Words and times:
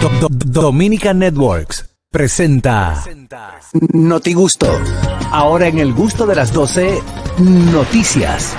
Do- 0.00 0.10
Do- 0.20 0.28
Dominican 0.30 1.18
Networks 1.18 1.84
presenta 2.10 3.02
Noti 3.92 4.32
Gusto. 4.32 4.66
Ahora 5.30 5.66
en 5.68 5.78
el 5.78 5.92
gusto 5.92 6.26
de 6.26 6.34
las 6.36 6.52
12, 6.52 7.00
noticias. 7.38 8.54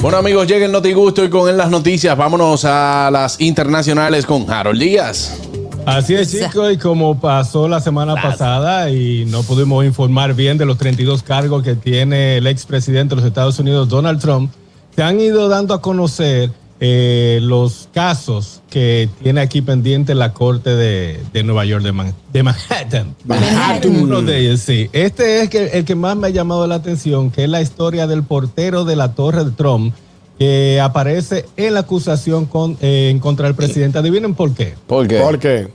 Bueno 0.00 0.18
amigos, 0.18 0.46
lleguen 0.46 0.70
Noti 0.70 0.92
Gusto 0.92 1.24
y 1.24 1.28
con 1.30 1.48
él 1.48 1.56
las 1.56 1.70
noticias. 1.70 2.16
Vámonos 2.16 2.64
a 2.64 3.10
las 3.12 3.40
internacionales 3.40 4.26
con 4.26 4.48
Harold 4.50 4.80
Díaz. 4.80 5.40
Así 5.86 6.14
es, 6.14 6.30
chicos, 6.30 6.72
y 6.72 6.76
como 6.76 7.18
pasó 7.18 7.66
la 7.66 7.80
semana 7.80 8.14
pasada 8.14 8.90
y 8.90 9.24
no 9.24 9.42
pudimos 9.42 9.84
informar 9.86 10.34
bien 10.34 10.58
de 10.58 10.66
los 10.66 10.76
32 10.76 11.22
cargos 11.22 11.62
que 11.62 11.74
tiene 11.74 12.36
el 12.36 12.46
expresidente 12.46 13.14
de 13.14 13.22
los 13.22 13.24
Estados 13.26 13.58
Unidos, 13.58 13.88
Donald 13.88 14.20
Trump, 14.20 14.52
se 14.98 15.04
han 15.04 15.20
ido 15.20 15.48
dando 15.48 15.74
a 15.74 15.80
conocer 15.80 16.50
eh, 16.80 17.38
los 17.40 17.88
casos 17.94 18.62
que 18.68 19.08
tiene 19.22 19.40
aquí 19.40 19.62
pendiente 19.62 20.12
la 20.16 20.32
Corte 20.32 20.70
de, 20.74 21.20
de 21.32 21.42
Nueva 21.44 21.64
York, 21.64 21.84
de, 21.84 21.92
Man- 21.92 22.14
de 22.32 22.42
Manhattan. 22.42 23.14
Manhattan. 23.24 23.94
Uno 23.94 24.22
de 24.22 24.40
ellos, 24.40 24.58
sí. 24.58 24.90
Este 24.92 25.42
es 25.42 25.50
que, 25.50 25.66
el 25.66 25.84
que 25.84 25.94
más 25.94 26.16
me 26.16 26.26
ha 26.26 26.30
llamado 26.30 26.66
la 26.66 26.74
atención, 26.74 27.30
que 27.30 27.44
es 27.44 27.48
la 27.48 27.62
historia 27.62 28.08
del 28.08 28.24
portero 28.24 28.84
de 28.84 28.96
la 28.96 29.14
Torre 29.14 29.44
de 29.44 29.52
Trump, 29.52 29.94
que 30.36 30.80
aparece 30.80 31.44
en 31.56 31.74
la 31.74 31.80
acusación 31.80 32.46
con, 32.46 32.76
eh, 32.80 33.10
en 33.12 33.20
contra 33.20 33.46
del 33.46 33.54
presidente. 33.54 33.98
Adivinen 34.00 34.34
por 34.34 34.52
qué. 34.52 34.74
¿Por 34.88 35.06
qué? 35.06 35.20
¿Por 35.20 35.38
qué? 35.38 35.68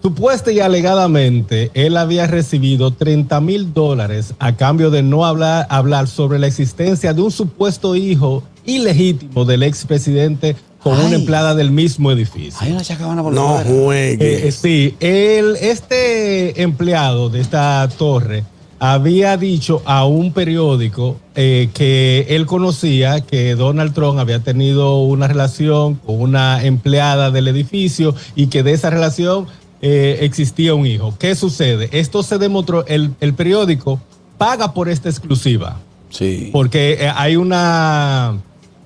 Supuesta 0.00 0.52
y 0.52 0.60
alegadamente, 0.60 1.70
él 1.72 1.96
había 1.96 2.26
recibido 2.26 2.90
30 2.92 3.40
mil 3.40 3.72
dólares 3.72 4.34
a 4.38 4.54
cambio 4.54 4.90
de 4.90 5.02
no 5.02 5.24
hablar, 5.24 5.66
hablar 5.70 6.08
sobre 6.08 6.38
la 6.38 6.46
existencia 6.46 7.14
de 7.14 7.22
un 7.22 7.30
supuesto 7.30 7.96
hijo 7.96 8.42
ilegítimo 8.66 9.44
del 9.44 9.62
expresidente 9.62 10.56
con 10.82 10.98
una 11.00 11.16
empleada 11.16 11.54
del 11.54 11.70
mismo 11.70 12.12
edificio. 12.12 12.58
Hay 12.60 12.72
una 12.72 12.82
chacabana 12.82 13.22
por 13.22 13.32
No 13.32 13.58
juegue. 13.64 14.48
Eh, 14.48 14.52
sí, 14.52 14.94
él, 15.00 15.56
este 15.60 16.62
empleado 16.62 17.30
de 17.30 17.40
esta 17.40 17.88
torre 17.96 18.44
había 18.78 19.36
dicho 19.38 19.80
a 19.86 20.04
un 20.04 20.32
periódico 20.32 21.16
eh, 21.34 21.70
que 21.72 22.26
él 22.28 22.44
conocía 22.44 23.22
que 23.22 23.54
Donald 23.54 23.94
Trump 23.94 24.18
había 24.18 24.40
tenido 24.40 24.98
una 24.98 25.26
relación 25.26 25.94
con 25.94 26.20
una 26.20 26.62
empleada 26.64 27.30
del 27.30 27.48
edificio 27.48 28.14
y 28.36 28.48
que 28.48 28.62
de 28.62 28.72
esa 28.72 28.90
relación 28.90 29.46
eh, 29.80 30.18
existía 30.20 30.74
un 30.74 30.86
hijo. 30.86 31.14
¿Qué 31.18 31.34
sucede? 31.34 31.88
Esto 31.92 32.22
se 32.22 32.36
demostró, 32.38 32.86
el, 32.86 33.14
el 33.20 33.32
periódico 33.32 34.00
paga 34.36 34.74
por 34.74 34.88
esta 34.88 35.08
exclusiva. 35.08 35.78
Sí. 36.10 36.50
Porque 36.52 36.98
eh, 37.00 37.10
hay 37.14 37.36
una, 37.36 38.38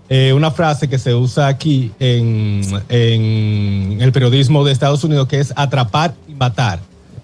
eh, 0.08 0.32
una 0.32 0.50
frase 0.50 0.88
que 0.88 0.98
se 0.98 1.14
usa 1.14 1.46
aquí 1.48 1.92
en, 2.00 2.62
en 2.88 3.98
el 4.00 4.12
periodismo 4.12 4.64
de 4.64 4.72
Estados 4.72 5.04
Unidos 5.04 5.28
que 5.28 5.40
es 5.40 5.52
atrapar 5.56 6.14
y 6.28 6.34
matar. 6.34 6.80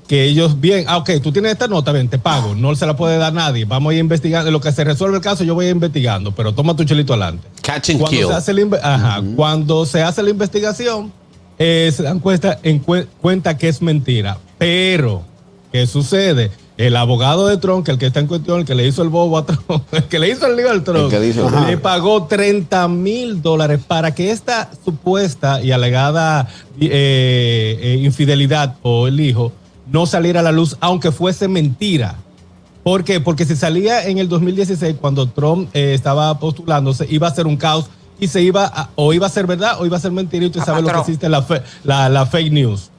Que 0.06 0.24
ellos, 0.24 0.60
bien, 0.60 0.84
ah, 0.86 0.98
ok, 0.98 1.12
tú 1.22 1.32
tienes 1.32 1.52
esta 1.52 1.66
nota, 1.66 1.90
ven, 1.90 2.08
te 2.10 2.18
pago, 2.18 2.54
no 2.54 2.74
se 2.76 2.84
la 2.84 2.94
puede 2.94 3.16
dar 3.16 3.32
nadie, 3.32 3.64
vamos 3.64 3.90
a 3.90 3.94
ir 3.94 4.00
investigando, 4.00 4.50
lo 4.50 4.60
que 4.60 4.70
se 4.70 4.84
resuelve 4.84 5.16
el 5.16 5.22
caso 5.22 5.44
yo 5.44 5.54
voy 5.54 5.64
a 5.64 5.68
ir 5.70 5.74
investigando, 5.74 6.30
pero 6.32 6.52
toma 6.52 6.76
tu 6.76 6.84
chelito 6.84 7.14
adelante. 7.14 7.48
Catch 7.62 7.88
and 7.90 8.00
Cuando 8.00 8.18
kill. 8.18 8.26
se, 8.28 8.34
hace 8.34 8.52
la, 8.52 8.76
ajá, 8.82 9.22
cuando 9.34 9.86
se 9.86 10.02
hace 10.02 10.22
la 10.22 10.28
investigación, 10.28 11.10
eh, 11.58 11.90
se 11.96 12.02
dan 12.02 12.20
cuenta, 12.20 12.58
en 12.62 12.84
cue- 12.84 13.06
cuenta 13.22 13.56
que 13.56 13.68
es 13.68 13.80
mentira. 13.80 14.36
Pero, 14.58 15.22
¿qué 15.72 15.86
sucede? 15.86 16.50
El 16.76 16.96
abogado 16.96 17.46
de 17.46 17.56
Trump, 17.56 17.84
que 17.84 17.92
el 17.92 17.98
que 17.98 18.06
está 18.06 18.18
en 18.18 18.26
cuestión, 18.26 18.58
el 18.60 18.64
que 18.66 18.74
le 18.74 18.84
hizo 18.86 19.02
el 19.02 19.08
bobo 19.08 19.38
a 19.38 19.46
Trump, 19.46 19.84
el 19.92 20.04
que 20.04 20.18
le 20.18 20.30
hizo 20.30 20.46
el 20.46 20.56
lío 20.56 20.70
al 20.70 20.82
Trump, 20.82 21.08
El 21.18 21.24
hizo 21.30 21.48
le 21.66 21.78
pagó 21.78 22.24
30 22.24 22.88
mil 22.88 23.40
dólares 23.42 23.80
para 23.86 24.12
que 24.14 24.30
esta 24.32 24.70
supuesta 24.84 25.62
y 25.62 25.70
alegada 25.70 26.48
eh, 26.80 27.78
eh, 27.80 28.00
infidelidad 28.02 28.76
o 28.82 29.06
el 29.06 29.20
hijo 29.20 29.52
no 29.90 30.06
saliera 30.06 30.40
a 30.40 30.42
la 30.42 30.50
luz, 30.52 30.76
aunque 30.80 31.12
fuese 31.12 31.46
mentira. 31.46 32.16
¿Por 32.82 33.04
qué? 33.04 33.20
Porque 33.20 33.44
si 33.44 33.54
salía 33.56 34.06
en 34.08 34.18
el 34.18 34.28
2016, 34.28 34.96
cuando 35.00 35.28
Trump 35.28 35.68
eh, 35.74 35.94
estaba 35.94 36.38
postulándose, 36.38 37.06
iba 37.08 37.28
a 37.28 37.34
ser 37.34 37.46
un 37.46 37.56
caos 37.56 37.86
y 38.18 38.26
se 38.28 38.42
iba 38.42 38.64
a- 38.66 38.90
o 38.96 39.12
iba 39.12 39.26
a 39.26 39.30
ser 39.30 39.46
verdad 39.46 39.76
o 39.80 39.86
iba 39.86 39.96
a 39.96 40.00
ser 40.00 40.10
mentira 40.12 40.44
y 40.44 40.46
usted 40.48 40.60
sabe 40.66 40.82
lo 40.82 40.88
que 40.88 40.92
existe 41.02 41.28
la, 41.28 41.42
fe- 41.42 41.62
la, 41.84 42.08
la 42.08 42.26
fake 42.26 42.52
news. 42.52 42.90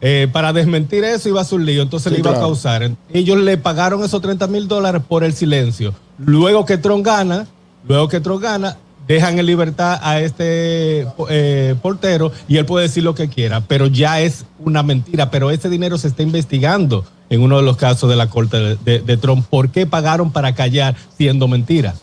Eh, 0.00 0.28
para 0.32 0.52
desmentir 0.52 1.02
eso 1.04 1.28
iba 1.28 1.40
a 1.40 1.44
ser 1.44 1.58
un 1.60 1.66
lío, 1.66 1.82
entonces 1.82 2.10
Sí, 2.10 2.14
le 2.16 2.20
iba 2.20 2.30
claro. 2.30 2.44
a 2.44 2.48
causar. 2.48 2.90
Ellos 3.12 3.38
le 3.38 3.56
pagaron 3.56 4.02
esos 4.04 4.20
30 4.20 4.46
mil 4.48 4.68
dólares 4.68 5.02
por 5.08 5.24
el 5.24 5.32
silencio. 5.34 5.94
Luego 6.18 6.64
que 6.66 6.76
Trump 6.76 7.04
gana, 7.06 7.46
luego 7.88 8.08
que 8.08 8.20
Trump 8.20 8.42
gana, 8.42 8.76
dejan 9.06 9.38
en 9.38 9.46
libertad 9.46 9.98
a 10.02 10.20
este 10.20 11.06
eh, 11.28 11.74
portero 11.82 12.32
y 12.48 12.56
él 12.58 12.64
puede 12.66 12.86
decir 12.86 13.02
lo 13.02 13.14
que 13.14 13.28
quiera, 13.28 13.60
pero 13.62 13.86
ya 13.86 14.20
es 14.20 14.44
una 14.58 14.82
mentira. 14.82 15.30
Pero 15.30 15.50
ese 15.50 15.68
dinero 15.70 15.96
se 15.98 16.08
está 16.08 16.22
investigando 16.22 17.04
en 17.30 17.40
uno 17.42 17.56
de 17.56 17.62
los 17.62 17.76
casos 17.76 18.08
de 18.10 18.16
la 18.16 18.28
corte 18.28 18.56
de, 18.58 18.76
de- 18.84 19.00
de 19.00 19.16
Trump. 19.16 19.46
¿Por 19.48 19.70
qué 19.70 19.86
pagaron 19.86 20.32
para 20.32 20.54
callar 20.54 20.94
siendo 21.16 21.48
mentira? 21.48 21.94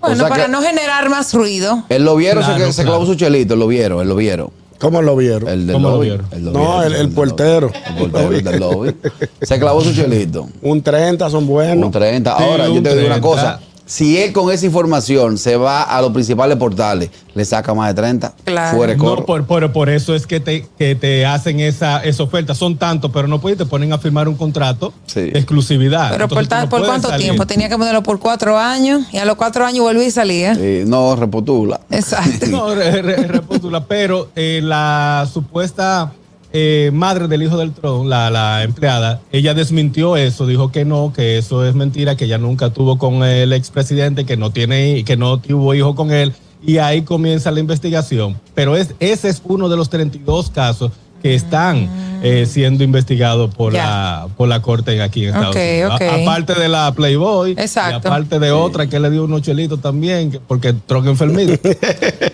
Bueno, 0.00 0.14
O 0.16 0.18
sea 0.18 0.28
para 0.28 0.48
no 0.48 0.62
generar 0.62 1.10
más 1.10 1.34
ruido. 1.34 1.84
Él 1.90 2.04
lo 2.04 2.16
vieron, 2.16 2.42
Claro, 2.42 2.66
se, 2.66 2.72
se 2.72 2.82
claro. 2.84 2.98
clavó 2.98 3.12
su 3.12 3.18
chelito, 3.18 3.54
lo 3.56 3.66
vieron, 3.66 4.00
él 4.00 4.08
lo 4.08 4.16
vieron. 4.16 4.50
¿Cómo 4.80 5.02
lo 5.02 5.14
vieron? 5.14 5.48
El 5.48 5.66
del 5.66 5.74
¿Cómo 5.74 5.88
lo 5.90 5.94
lobby. 5.96 6.06
vieron? 6.08 6.26
Él 6.32 6.44
lo 6.46 6.52
No, 6.52 6.82
el- 6.82 6.92
el 6.94 6.98
del 6.98 7.08
portero. 7.10 7.66
lobby. 7.68 7.78
El 7.86 7.94
portero 8.10 8.32
el 8.32 8.44
del 8.44 8.60
lobby. 8.60 8.94
Se 9.42 9.58
clavó 9.60 9.80
su 9.82 9.94
chelito. 9.94 10.48
Un 10.62 10.82
30 10.82 11.28
son 11.30 11.46
buenos. 11.46 11.84
Un 11.86 11.92
30. 11.92 12.36
Sí, 12.36 12.42
Ahora, 12.42 12.66
yo 12.66 12.72
un 12.74 12.82
te 12.82 12.88
digo 12.96 13.06
una 13.06 13.20
30. 13.20 13.20
cosa. 13.20 13.60
Si 13.90 14.16
él 14.22 14.32
con 14.32 14.52
esa 14.52 14.66
información 14.66 15.36
se 15.36 15.56
va 15.56 15.82
a 15.82 16.00
los 16.00 16.12
principales 16.12 16.56
portales, 16.58 17.10
le 17.34 17.44
saca 17.44 17.74
más 17.74 17.88
de 17.88 17.94
30. 17.94 18.34
Claro. 18.44 18.76
Fuera 18.76 18.92
de 18.92 18.96
No, 18.98 19.24
por, 19.26 19.46
por, 19.46 19.72
por 19.72 19.88
eso 19.90 20.14
es 20.14 20.28
que 20.28 20.38
te, 20.38 20.64
que 20.78 20.94
te 20.94 21.26
hacen 21.26 21.58
esa, 21.58 21.98
esa 22.04 22.22
oferta. 22.22 22.54
Son 22.54 22.76
tantos, 22.78 23.10
pero 23.12 23.26
no 23.26 23.40
puedes, 23.40 23.58
te 23.58 23.66
ponen 23.66 23.92
a 23.92 23.98
firmar 23.98 24.28
un 24.28 24.36
contrato 24.36 24.92
Sí. 25.06 25.22
de 25.22 25.38
exclusividad. 25.40 26.08
Pero 26.12 26.28
por, 26.28 26.38
Entonces, 26.44 26.66
no 26.66 26.70
¿por 26.70 26.86
cuánto 26.86 27.08
salir. 27.08 27.24
tiempo? 27.26 27.46
Tenía 27.46 27.68
que 27.68 27.76
ponerlo 27.76 28.04
por 28.04 28.20
cuatro 28.20 28.56
años 28.56 29.02
y 29.12 29.16
a 29.16 29.24
los 29.24 29.34
cuatro 29.34 29.66
años 29.66 29.82
volví 29.84 30.04
y 30.04 30.10
salía. 30.12 30.54
Sí, 30.54 30.84
no, 30.86 31.16
repotula. 31.16 31.80
Exacto. 31.90 32.46
No, 32.48 32.72
re- 32.72 33.02
re- 33.02 33.26
repótula, 33.26 33.84
pero 33.86 34.28
eh, 34.36 34.60
la 34.62 35.28
supuesta 35.32 36.12
eh, 36.52 36.90
madre 36.92 37.28
del 37.28 37.42
hijo 37.42 37.56
del 37.56 37.72
Trump, 37.72 38.06
la, 38.06 38.30
la 38.30 38.62
empleada, 38.62 39.20
ella 39.32 39.54
desmintió 39.54 40.16
eso, 40.16 40.46
dijo 40.46 40.72
que 40.72 40.84
no, 40.84 41.12
que 41.14 41.38
eso 41.38 41.64
es 41.64 41.74
mentira, 41.74 42.16
que 42.16 42.24
ella 42.24 42.38
nunca 42.38 42.70
tuvo 42.70 42.98
con 42.98 43.22
el 43.22 43.52
expresidente, 43.52 44.24
que 44.26 44.36
no 44.36 44.50
tiene, 44.50 45.04
que 45.04 45.16
no 45.16 45.38
tuvo 45.38 45.74
hijo 45.74 45.94
con 45.94 46.10
él, 46.10 46.32
y 46.62 46.78
ahí 46.78 47.02
comienza 47.02 47.50
la 47.50 47.60
investigación. 47.60 48.38
Pero 48.54 48.76
es, 48.76 48.94
ese 49.00 49.28
es 49.28 49.40
uno 49.44 49.68
de 49.68 49.76
los 49.76 49.90
32 49.90 50.50
casos 50.50 50.92
que 51.22 51.34
están 51.34 51.88
eh, 52.22 52.46
siendo 52.46 52.84
investigados 52.84 53.54
por 53.54 53.72
la, 53.72 54.26
por 54.36 54.48
la 54.48 54.60
corte 54.62 55.00
aquí 55.02 55.22
en 55.24 55.28
Estados 55.28 55.56
Ok, 55.56 55.62
Unidos. 55.62 56.00
Aparte 56.22 56.54
de 56.54 56.68
la 56.68 56.92
Playboy, 56.92 57.52
Exacto. 57.52 57.92
y 58.04 58.08
aparte 58.08 58.38
de 58.38 58.50
otra 58.52 58.86
que 58.88 59.00
le 59.00 59.10
dio 59.10 59.24
unos 59.24 59.42
chelitos 59.42 59.80
también, 59.80 60.30
que- 60.30 60.40
porque 60.40 60.74
Trump 60.86 61.06
enfermito. 61.08 61.52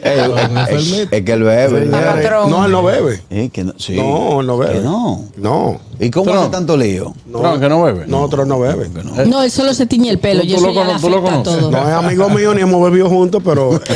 Es, 0.06 0.22
enfermito. 0.22 1.16
es 1.16 1.22
que 1.24 1.32
él 1.32 1.42
bebe. 1.42 1.86
No, 2.48 2.64
él 2.64 2.72
no 2.72 2.82
bebe. 2.82 3.20
Eh, 3.30 3.50
que 3.52 3.64
no, 3.64 3.72
sí. 3.76 3.97
No, 3.97 4.41
él 4.41 4.47
no 4.47 4.56
bebe. 4.58 4.74
Que 4.74 4.80
no. 4.80 5.24
No. 5.36 5.80
¿Y 5.98 6.10
cómo 6.10 6.32
hace 6.32 6.50
tanto 6.50 6.76
lío? 6.76 7.14
No, 7.26 7.58
que 7.58 7.68
no 7.68 7.82
bebe. 7.82 8.06
Nosotros 8.06 8.47
no 8.47 8.58
bebe. 8.60 8.88
No. 9.03 9.24
No, 9.26 9.42
él 9.42 9.50
solo 9.50 9.74
se 9.74 9.86
tiñe 9.86 10.10
el 10.10 10.18
pelo. 10.18 10.41
Tú- 10.42 10.47
y 10.47 10.50
tú 10.50 10.56
eso 10.56 10.66
lo 10.66 10.72
ya 10.74 10.97
tú 10.98 11.10
conoces. 11.10 11.42
todo. 11.42 11.70
No 11.70 11.78
es 11.88 11.94
amigo 11.94 12.28
mío 12.30 12.54
ni 12.54 12.60
hemos 12.62 12.82
bebido 12.82 13.08
juntos, 13.08 13.42
pero. 13.44 13.80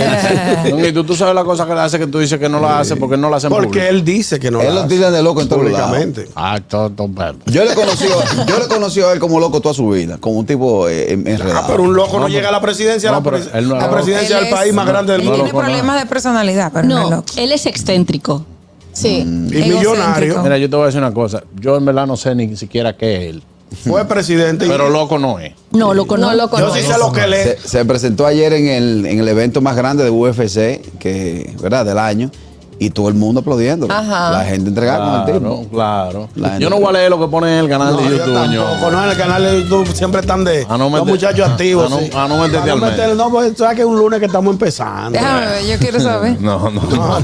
Y 0.89 0.93
tú, 0.93 1.05
tú 1.05 1.15
sabes 1.15 1.35
la 1.35 1.45
cosa 1.45 1.67
que 1.67 1.75
le 1.75 1.81
hace 1.81 1.99
que 1.99 2.07
tú 2.07 2.19
dices 2.19 2.39
que 2.39 2.49
no 2.49 2.61
la 2.61 2.81
hace 2.81 2.97
porque 2.97 3.17
no 3.17 3.31
la 3.31 3.37
hace 3.37 3.49
porque 3.49 3.67
público. 3.69 3.87
él 3.87 4.05
dice 4.05 4.39
que 4.41 4.51
no 4.51 4.61
Él 4.61 4.75
la 4.75 4.80
lo 4.89 5.11
de 5.11 5.23
loco 5.23 5.41
en 5.43 5.49
todos 5.49 5.65
lados. 5.71 5.89
Públicamente. 5.91 6.29
Ah, 6.35 6.59
todo, 6.67 6.91
todo 6.91 7.09
perro. 7.09 7.39
Yo 7.47 7.65
le 7.65 7.75
conocí, 7.75 8.05
yo 8.47 8.59
le 8.59 8.69
conocí 8.69 9.01
a 9.01 9.13
él 9.13 9.19
como 9.19 9.41
loco 9.41 9.61
toda 9.61 9.75
su 9.75 9.89
vida, 9.91 10.19
como 10.19 10.39
un 10.39 10.47
tipo 10.47 10.89
eh, 10.89 11.13
enredado. 11.13 11.59
Ah, 11.59 11.65
pero 11.67 11.83
un 11.83 11.95
loco 11.95 12.15
no, 12.19 12.21
No, 12.21 12.29
llega 12.29 12.49
a 12.49 12.53
la 12.53 12.61
presidencia, 12.61 13.11
no, 13.13 13.21
la, 13.21 13.59
él 13.59 13.69
no 13.69 13.91
presidencia 13.91 14.39
Él 14.39 14.45
del 14.45 14.55
país 14.55 14.73
más 14.75 14.87
grande 14.87 15.13
del 15.13 15.23
Él 15.23 15.27
mundo. 15.29 15.37
tiene 15.45 15.49
lo 15.51 15.55
conozco. 15.55 15.73
problemas 15.77 16.03
de 16.03 16.09
personalidad, 16.09 16.71
pero 16.73 16.89
no, 16.89 17.05
es 17.05 17.11
loco. 17.11 17.25
él 17.37 17.53
es 17.53 17.67
excéntrico. 17.67 18.45
Sí. 18.93 19.09
Y 19.09 19.21
egocéntrico. 19.23 19.69
millonario. 19.79 20.43
Mira, 20.43 20.59
yo 20.59 20.69
te 20.69 20.77
voy 20.77 20.83
a 20.83 20.87
decir 20.87 21.01
una 21.01 21.15
cosa. 21.15 21.43
Yo 21.61 21.77
en 21.77 21.85
verdad 21.85 22.07
no 22.07 22.17
sé 22.17 22.35
ni 22.35 22.57
siquiera 22.57 22.97
qué 22.97 23.17
es 23.17 23.23
él. 23.35 23.43
Fue 23.85 24.05
presidente. 24.05 24.67
y- 24.67 24.69
Pero 24.69 24.91
loco 24.91 25.17
no 25.17 25.39
es. 25.39 25.53
No, 25.71 25.95
loco, 25.95 26.17
no. 26.17 26.35
loco 26.35 26.59
yo 26.59 26.67
no. 26.67 26.75
sí 26.75 26.81
sé 26.83 26.99
lo 26.99 27.13
que 27.13 27.21
él 27.23 27.33
se, 27.35 27.53
es. 27.53 27.61
se 27.63 27.85
presentó 27.85 28.27
ayer 28.27 28.53
en 28.53 28.67
el, 28.67 29.07
en 29.07 29.21
el 29.21 29.29
evento 29.29 29.61
más 29.61 29.77
grande 29.77 30.03
de 30.03 30.11
UFC, 30.11 30.81
que, 30.99 31.55
¿verdad? 31.63 31.87
Del 31.87 31.99
año, 31.99 32.33
y 32.83 32.89
todo 32.91 33.09
el 33.09 33.15
mundo 33.15 33.41
aplaudiendo. 33.41 33.87
Ajá. 33.91 34.31
La 34.33 34.45
gente 34.45 34.71
entregada 34.71 35.25
con 35.27 35.35
el 35.35 35.41
tipo. 35.41 35.69
claro. 35.71 36.29
Yo 36.59 36.71
no 36.71 36.81
voy 36.81 36.89
a 36.89 36.93
leer 36.93 37.11
lo 37.11 37.21
que 37.21 37.27
pone 37.29 37.53
en 37.59 37.65
el 37.65 37.69
canal 37.69 37.93
No, 37.93 37.99
de 37.99 38.05
yo 38.05 38.11
YouTube, 38.17 38.35
tampoco, 38.35 38.51
ño. 38.53 38.91
no, 38.91 39.05
en 39.05 39.11
el 39.11 39.17
canal 39.19 39.43
de 39.45 39.63
YouTube 39.63 39.95
siempre 39.95 40.21
están 40.23 40.43
de 40.45 40.67
A 40.69 40.79
no 40.79 40.89
los 40.89 41.07
muchachos 41.07 41.47
a- 41.47 41.53
activos. 41.53 41.87
a 41.87 41.95
no- 41.95 41.99
sí. 42.01 42.11
a 42.15 42.27
no 42.27 42.39
meterte 42.39 42.71
al 42.71 42.81
medio. 42.81 42.91
meter- 42.97 43.17
No, 43.17 43.31
pues 43.31 43.53
sabes 43.57 43.77
que 43.77 43.83
es 43.83 43.87
un 43.87 43.99
lunes 43.99 44.19
que 44.19 44.27
estamos 44.27 44.53
empezando. 44.53 45.11
Déjame 45.11 45.47
ver, 45.47 45.67
yo 45.67 45.79
quiero 45.79 46.01
saber. 46.01 46.37
No, 46.41 46.71
no. 46.71 47.19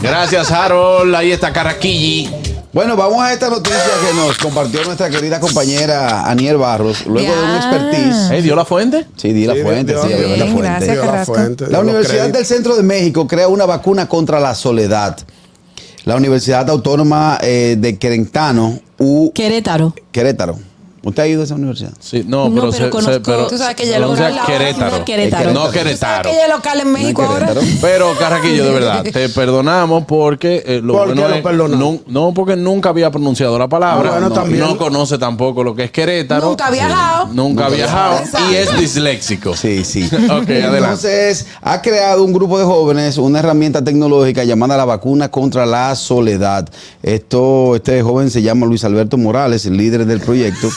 Gracias, 0.00 0.50
Harold. 0.52 1.14
Ahí 1.14 1.32
está 1.32 1.52
Caraquilli. 1.52 2.30
Bueno, 2.76 2.94
vamos 2.94 3.22
a 3.22 3.32
esta 3.32 3.48
noticia 3.48 3.78
que 4.06 4.14
nos 4.14 4.36
compartió 4.36 4.84
nuestra 4.84 5.08
querida 5.08 5.40
compañera 5.40 6.26
Aniel 6.30 6.58
Barros, 6.58 7.06
luego 7.06 7.32
de 7.34 7.42
un 7.42 7.56
expertise. 7.56 8.30
¿Eh, 8.32 8.42
¿Dio 8.42 8.54
la 8.54 8.66
fuente? 8.66 9.06
Sí, 9.16 9.32
di 9.32 9.46
la 9.46 9.54
Sí, 9.54 9.62
fuente, 9.62 9.92
dio- 9.94 10.02
sí, 10.02 10.08
dio- 10.08 10.18
dio 10.18 10.36
la 10.36 10.44
fuente. 10.44 10.60
gracias, 10.60 10.92
Dio 10.92 11.04
la 11.10 11.24
fuente, 11.24 11.64
Universidad 11.80 12.28
del 12.28 12.44
Centro 12.44 12.76
de 12.76 12.82
México 12.82 13.26
crea 13.26 13.48
una 13.48 13.64
vacuna 13.64 14.06
contra 14.10 14.40
la 14.40 14.54
soledad. 14.54 15.16
La 16.04 16.16
Universidad 16.16 16.68
Autónoma 16.68 17.38
eh, 17.40 17.76
de 17.78 17.96
Querétaro, 17.96 18.78
U, 18.98 19.32
Querétaro. 19.34 19.94
Querétaro. 20.12 20.58
¿Usted 21.06 21.22
ha 21.22 21.26
ido 21.28 21.40
a 21.40 21.44
esa 21.44 21.54
universidad? 21.54 21.92
Sí, 22.00 22.24
no, 22.26 22.48
No, 22.48 22.54
pero, 22.54 22.70
pero 22.70 22.84
se, 22.84 22.90
conozco- 22.90 23.12
se- 23.14 23.20
pero 23.20 23.46
Tú 23.46 23.56
sabes 23.58 23.76
que 23.76 23.84
ella 23.84 23.98
la 24.00 24.06
local- 24.06 24.32
Universidad 24.32 24.40
la 24.42 24.58
Querétaro. 24.58 25.04
Querétaro. 25.04 25.52
No 25.52 25.60
¿Sabes 25.66 25.78
Querétaro. 25.82 26.30
que 26.30 26.48
local 26.52 26.80
en 26.80 26.92
México 26.92 27.22
No 27.22 27.28
ahora? 27.28 27.54
Pero 27.80 28.14
Carraquillo, 28.18 28.64
de 28.64 28.70
verdad, 28.72 29.02
te 29.04 29.28
perdonamos 29.30 30.04
porque 30.06 30.62
eh, 30.66 30.80
lo 30.82 30.94
¿Por 30.94 31.06
bueno 31.08 31.22
qué 31.22 31.28
lo 31.28 31.34
es- 31.36 31.42
perdonamos? 31.42 31.78
no, 31.78 32.00
no, 32.28 32.34
porque 32.34 32.56
nunca 32.56 32.88
había 32.88 33.10
pronunciado 33.10 33.58
la 33.58 33.68
palabra, 33.68 34.08
Ah, 34.08 34.12
bueno, 34.14 34.28
no, 34.28 34.34
también. 34.34 34.60
no 34.60 34.76
conoce 34.76 35.16
tampoco 35.16 35.62
lo 35.62 35.74
que 35.74 35.84
es 35.84 35.90
Querétaro, 35.90 36.48
Nunca 36.48 36.66
ha 36.66 36.70
viajado. 36.70 37.28
nunca 37.32 37.66
ha 37.66 37.68
viajado 37.68 38.20
y 38.50 38.54
es 38.56 38.76
disléxico. 38.78 39.54
Sí, 39.56 39.84
sí. 39.84 40.08
Ok, 40.26 40.50
adelante. 40.50 40.78
Entonces, 40.78 41.46
ha 41.62 41.80
creado 41.82 42.24
un 42.24 42.32
grupo 42.32 42.58
de 42.58 42.64
jóvenes 42.64 43.16
una 43.18 43.38
herramienta 43.38 43.82
tecnológica 43.84 44.42
llamada 44.44 44.76
la 44.76 44.84
vacuna 44.84 45.30
contra 45.30 45.64
la 45.66 45.94
soledad. 45.94 46.68
Esto, 47.02 47.76
este 47.76 48.02
joven 48.02 48.30
se 48.30 48.42
llama 48.42 48.66
Luis 48.66 48.82
Alberto 48.84 49.16
Morales, 49.16 49.64
el 49.66 49.76
líder 49.76 50.04
del 50.06 50.20
proyecto, 50.20 50.68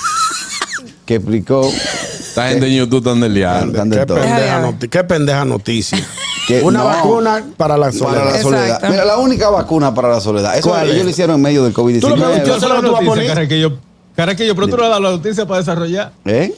que 1.09 1.15
explicó 1.15 1.67
Esta 1.67 2.50
gente 2.50 2.67
en 2.67 2.73
YouTube 2.75 3.00
están 3.00 3.19
del 3.19 3.33
Qué 3.33 4.06
todo. 4.06 4.19
pendeja, 4.21 4.61
noti- 4.61 4.89
qué 4.89 5.03
pendeja 5.03 5.44
noticia. 5.44 6.07
Que 6.47 6.61
Una 6.61 6.79
no. 6.79 6.85
vacuna 6.85 7.44
para 7.57 7.77
la 7.77 7.88
para 7.88 7.91
soledad. 7.97 8.25
la 8.33 8.41
soledad. 8.44 8.89
Mira, 8.91 9.06
la 9.06 9.17
única 9.17 9.50
vacuna 9.50 9.91
para 9.95 10.09
la 10.09 10.21
soledad. 10.21 10.56
Eso 10.56 10.69
¿Cuál 10.69 10.85
ellos 10.85 10.97
es? 11.00 11.03
lo 11.06 11.09
hicieron 11.09 11.35
en 11.38 11.41
medio 11.41 11.63
del 11.63 11.73
Tú 11.73 11.81
lo 11.81 11.88
que- 11.88 11.95
yo 12.03 12.06
COVID-19. 12.06 12.59
se 12.59 12.67
lo- 12.67 12.81
tú 12.83 12.91
vas 12.91 13.01
a 13.01 13.06
poner. 13.06 13.25
Carraquillo, 13.27 13.79
Carraquillo, 14.15 14.53
pero 14.56 14.67
tú 14.67 14.77
no 14.77 14.83
das 14.88 15.01
la 15.01 15.09
noticia 15.09 15.47
para 15.47 15.59
desarrollar. 15.61 16.11
¿Eh? 16.25 16.53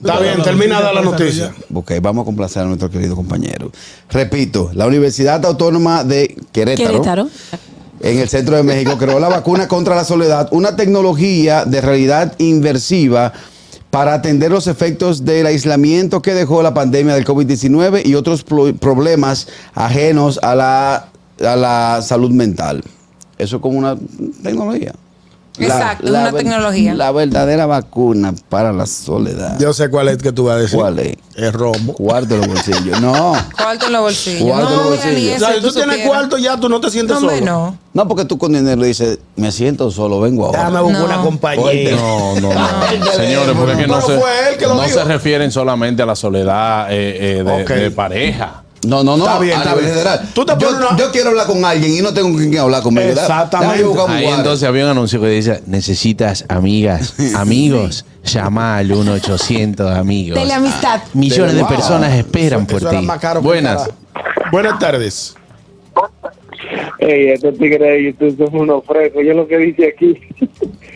Está 0.00 0.18
bien, 0.18 0.42
termina 0.42 0.78
de 0.78 0.82
dar 0.86 0.94
la 0.94 1.02
noticia. 1.02 1.54
Ok, 1.72 1.92
vamos 2.02 2.22
a 2.22 2.24
complacer 2.26 2.62
a 2.62 2.66
nuestro 2.66 2.90
querido 2.90 3.14
compañero. 3.14 3.70
Repito, 4.10 4.70
la 4.74 4.86
Universidad 4.88 5.44
Autónoma 5.46 6.02
de 6.02 6.36
Querétaro, 6.50 6.88
Querétaro. 6.90 7.28
en 8.00 8.18
el 8.18 8.28
centro 8.28 8.56
de 8.56 8.64
México, 8.64 8.98
creó 8.98 9.20
la 9.20 9.28
vacuna 9.28 9.68
contra 9.68 9.94
la 9.94 10.04
soledad, 10.04 10.48
una 10.50 10.74
tecnología 10.74 11.64
de 11.64 11.80
realidad 11.80 12.34
inversiva 12.38 13.32
para 13.94 14.12
atender 14.14 14.50
los 14.50 14.66
efectos 14.66 15.24
del 15.24 15.46
aislamiento 15.46 16.20
que 16.20 16.34
dejó 16.34 16.64
la 16.64 16.74
pandemia 16.74 17.14
del 17.14 17.24
COVID-19 17.24 18.04
y 18.04 18.16
otros 18.16 18.42
pro- 18.42 18.74
problemas 18.74 19.46
ajenos 19.72 20.40
a 20.42 20.56
la, 20.56 21.08
a 21.40 21.54
la 21.54 22.02
salud 22.02 22.32
mental. 22.32 22.82
Eso 23.38 23.54
es 23.56 23.62
como 23.62 23.78
una 23.78 23.96
tecnología. 24.42 24.94
Exacto, 25.58 26.08
una 26.10 26.24
ver- 26.30 26.34
tecnología. 26.42 26.94
La 26.94 27.12
verdadera 27.12 27.66
vacuna 27.66 28.34
para 28.48 28.72
la 28.72 28.86
soledad. 28.86 29.56
Yo 29.60 29.72
sé 29.72 29.88
cuál 29.88 30.08
es 30.08 30.18
que 30.18 30.32
tú 30.32 30.44
vas 30.46 30.56
a 30.56 30.58
decir. 30.58 30.78
¿Cuál 30.78 30.98
es? 30.98 31.16
Es 31.36 31.52
robo. 31.52 31.92
Cuarto 31.94 32.34
en 32.34 32.40
los 32.40 32.48
bolsillos. 32.48 33.00
No. 33.00 33.34
Cuarto 33.56 33.86
en 33.86 33.92
los 33.92 34.00
bolsillos. 34.02 34.42
Cuarto 34.42 34.70
en 34.70 34.76
los 34.76 34.88
bolsillos. 34.88 35.36
O 35.36 35.38
sea, 35.38 35.54
si 35.54 35.60
tú 35.60 35.70
tienes 35.72 35.84
supieras. 35.96 36.06
cuarto 36.08 36.38
ya, 36.38 36.56
tú 36.58 36.68
no 36.68 36.80
te 36.80 36.90
sientes 36.90 37.20
No, 37.20 37.28
solo. 37.30 37.40
no. 37.44 37.78
No, 37.92 38.08
porque 38.08 38.24
tú 38.24 38.36
con 38.38 38.52
dinero 38.52 38.82
dices, 38.82 39.20
me 39.36 39.52
siento 39.52 39.90
solo, 39.92 40.20
vengo 40.20 40.46
ahora. 40.46 40.58
Déjame 40.58 40.80
buscar 40.80 41.00
No. 41.00 41.04
una 41.06 41.22
compañía. 41.22 41.90
No, 41.96 42.40
no, 42.40 42.52
no. 42.52 42.68
Señores, 43.16 43.56
porque 43.56 43.72
es 43.72 43.78
que 43.78 43.86
no, 43.86 44.00
se, 44.00 44.18
fue 44.18 44.30
él 44.50 44.56
que 44.58 44.66
lo 44.66 44.74
no 44.74 44.82
dijo. 44.82 44.94
se 44.98 45.04
refieren 45.04 45.52
solamente 45.52 46.02
a 46.02 46.06
la 46.06 46.16
soledad 46.16 46.88
eh, 46.90 47.38
eh, 47.40 47.64
de 47.74 47.90
pareja. 47.92 48.63
No, 48.86 49.02
no, 49.04 49.16
no. 49.16 49.24
Está 49.26 49.38
bien, 49.38 49.54
a 49.54 49.58
está 49.58 49.70
nivel 49.70 49.84
bien. 49.84 49.96
general. 49.96 50.28
Tú 50.34 50.44
te 50.44 50.52
yo, 50.58 50.68
una- 50.70 50.96
yo 50.96 51.10
quiero 51.12 51.30
hablar 51.30 51.46
con 51.46 51.64
alguien 51.64 51.92
y 51.96 52.00
no 52.02 52.12
tengo 52.14 52.28
con 52.32 52.38
quién 52.48 52.58
hablar 52.58 52.82
conmigo. 52.82 53.08
Exactamente. 53.08 53.84
Ahí 54.08 54.26
entonces 54.26 54.68
había 54.68 54.84
un 54.84 54.90
anuncio 54.90 55.20
que 55.20 55.28
dice, 55.28 55.62
necesitas 55.66 56.44
amigas, 56.48 57.14
amigos, 57.36 58.04
llama 58.24 58.78
al 58.78 58.90
1-800 58.90 59.96
amigos. 59.96 60.38
Teleamistad. 60.38 61.00
Millones 61.14 61.54
de 61.54 61.60
Wow. 61.62 61.68
personas 61.68 62.12
esperan 62.14 62.60
Eso- 62.60 62.68
por 62.68 62.76
eso 62.82 62.90
ti. 62.90 63.06
más 63.06 63.18
caro 63.18 63.42
Buenas. 63.42 63.88
Buenas 64.52 64.78
tardes. 64.78 65.34
Ey, 66.98 67.30
estos 67.30 67.58
tigres 67.58 67.80
de 67.80 68.04
YouTube 68.04 68.36
son 68.50 68.60
unos 68.60 68.84
frescos. 68.86 69.22
Yo 69.26 69.34
lo 69.34 69.46
que 69.46 69.58
dice 69.58 69.88
aquí. 69.94 70.18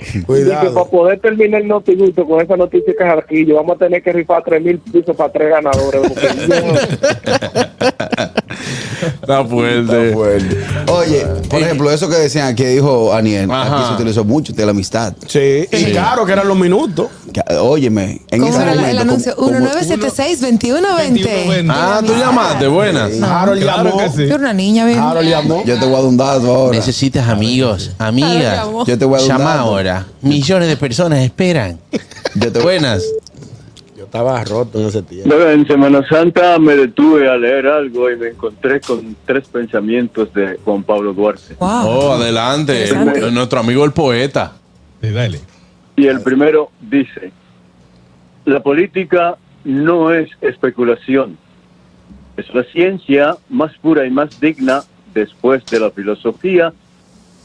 Dice, 0.13 0.25
para 0.27 0.61
Cuidado. 0.61 0.87
poder 0.91 1.21
terminar 1.21 1.61
el 1.63 1.69
notigusto 1.69 2.27
con 2.27 2.41
esa 2.41 2.57
noticia 2.57 2.93
que 2.97 3.03
es 3.05 3.09
Jarquillo, 3.11 3.55
vamos 3.57 3.77
a 3.77 3.79
tener 3.79 4.03
que 4.03 4.13
rifar 4.13 4.43
tres 4.45 4.63
mil 4.63 4.79
pisos 4.79 5.15
para 5.17 5.33
tres 5.33 5.51
ganadores. 5.51 6.03
yo- 6.03 6.55
Está 9.23 9.45
fuerte. 9.45 9.81
Está 9.81 10.13
fuerte. 10.15 10.57
Oye, 10.91 11.27
por 11.49 11.61
ejemplo, 11.63 11.91
eso 11.91 12.09
que 12.09 12.17
decían, 12.17 12.55
que 12.57 12.69
dijo 12.69 13.13
Aniel, 13.13 13.51
Ajá. 13.51 13.77
aquí 13.79 13.89
se 13.89 13.95
utilizó 13.95 14.25
mucho, 14.25 14.53
de 14.53 14.65
la 14.65 14.71
amistad. 14.73 15.13
Sí, 15.27 15.67
y 15.71 15.85
claro 15.93 16.25
que 16.27 16.33
eran 16.33 16.49
los 16.49 16.59
minutos. 16.59 17.09
Que, 17.47 17.57
óyeme, 17.57 18.21
en 18.31 18.41
¿Cómo 18.41 18.53
ese 18.53 18.63
era 18.63 18.73
el- 18.73 18.79
momento. 18.79 19.03
el 19.03 19.09
anuncio? 19.09 19.37
como- 19.37 19.49
como- 19.49 19.61
2120. 19.69 20.07
1976-2120. 20.09 21.67
Ah, 21.71 22.01
tú 22.05 22.13
llamaste, 22.15 22.67
buenas. 22.69 23.23
Harold 23.23 23.61
Claro 23.63 23.85
llamó. 23.97 24.13
sí. 24.13 24.19
Yo 24.19 24.25
era 24.25 24.37
una 24.37 24.53
niña 24.53 24.87
bien. 24.87 24.99
Harold 24.99 25.29
llamó. 25.29 25.65
Yo 25.65 25.79
te 25.79 25.85
voy 25.85 25.95
a 25.95 25.99
dar 25.99 26.07
un 26.07 26.17
dato 26.17 26.55
ahora. 26.55 26.77
Necesitas 26.79 27.29
amigos, 27.29 27.93
amigas. 27.99 28.67
Yo 28.87 28.99
te 28.99 29.05
voy 29.05 29.15
a 29.21 29.23
dar 29.23 29.31
un 29.31 29.39
Llama 29.39 29.55
ahora. 29.61 30.07
Millones 30.23 30.69
de 30.69 30.77
personas 30.77 31.21
esperan. 31.21 31.79
Yo 32.35 32.53
te 32.53 32.59
Buenas. 32.61 33.03
Yo 33.97 34.05
estaba 34.05 34.43
roto 34.45 34.81
en 34.81 34.87
ese 34.89 35.03
tiempo. 35.03 35.35
En 35.35 35.67
Semana 35.67 36.05
Santa 36.09 36.59
me 36.59 36.77
detuve 36.77 37.29
a 37.31 37.37
leer 37.37 37.67
algo 37.67 38.11
y 38.11 38.17
me 38.17 38.29
encontré 38.29 38.81
con 38.81 39.17
tres 39.27 39.45
pensamientos 39.49 40.33
de 40.35 40.59
Juan 40.65 40.83
Pablo 40.83 41.13
Duarte. 41.13 41.55
Wow. 41.59 41.69
Oh, 41.87 42.13
adelante. 42.13 42.91
Nuestro 43.33 43.61
amigo 43.61 43.85
el 43.85 43.93
poeta. 43.93 44.53
Sí, 45.03 45.11
dale. 45.11 45.41
Y 45.99 46.07
el 46.07 46.21
primero 46.21 46.71
dice, 46.81 47.33
la 48.45 48.63
política 48.63 49.37
no 49.65 50.13
es 50.13 50.31
especulación, 50.41 51.37
es 52.37 52.55
la 52.55 52.63
ciencia 52.63 53.37
más 53.49 53.77
pura 53.79 54.07
y 54.07 54.11
más 54.11 54.39
digna 54.39 54.85
después 55.13 55.67
de 55.67 55.81
la 55.81 55.91
filosofía 55.91 56.73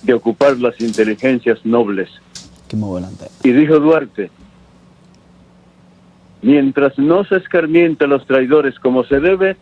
de 0.04 0.14
ocupar 0.14 0.60
las 0.60 0.80
inteligencias 0.82 1.66
nobles. 1.66 2.10
Adelante. 2.72 3.26
Y 3.44 3.54
dijo 3.54 3.80
Duarte, 3.80 4.30
mientras 6.44 7.00
no 7.00 7.24
se 7.24 7.38
escarmiente 7.38 8.06
a 8.06 8.08
los 8.08 8.28
traidores 8.28 8.80
como 8.80 9.04
se 9.04 9.20
debe, 9.20 9.58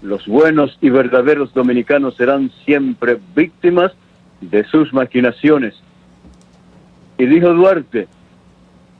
los 0.00 0.26
buenos 0.26 0.78
y 0.80 0.88
verdaderos 0.88 1.52
dominicanos 1.52 2.16
serán 2.16 2.50
siempre 2.64 3.18
víctimas 3.36 3.92
de 4.40 4.64
sus 4.64 4.94
maquinaciones. 4.94 5.74
Y 7.18 7.26
dijo 7.26 7.52
Duarte, 7.52 8.08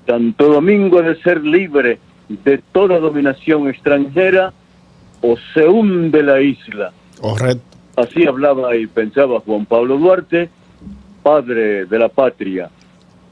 Santo 0.07 0.49
Domingo 0.53 1.03
de 1.03 1.21
ser 1.23 1.43
libre 1.45 1.99
de 2.29 2.59
toda 2.73 2.99
dominación 2.99 3.69
extranjera 3.69 4.53
o 5.23 5.37
se 5.55 5.67
hunde 5.67 6.23
la 6.23 6.41
isla. 6.41 6.93
Correcto. 7.21 7.63
Así 7.97 8.27
hablaba 8.27 8.75
y 8.77 8.87
pensaba 8.87 9.41
Juan 9.41 9.65
Pablo 9.67 9.99
Duarte, 9.99 10.51
padre 11.23 11.87
de 11.87 11.99
la 11.99 12.09
patria. 12.09 12.69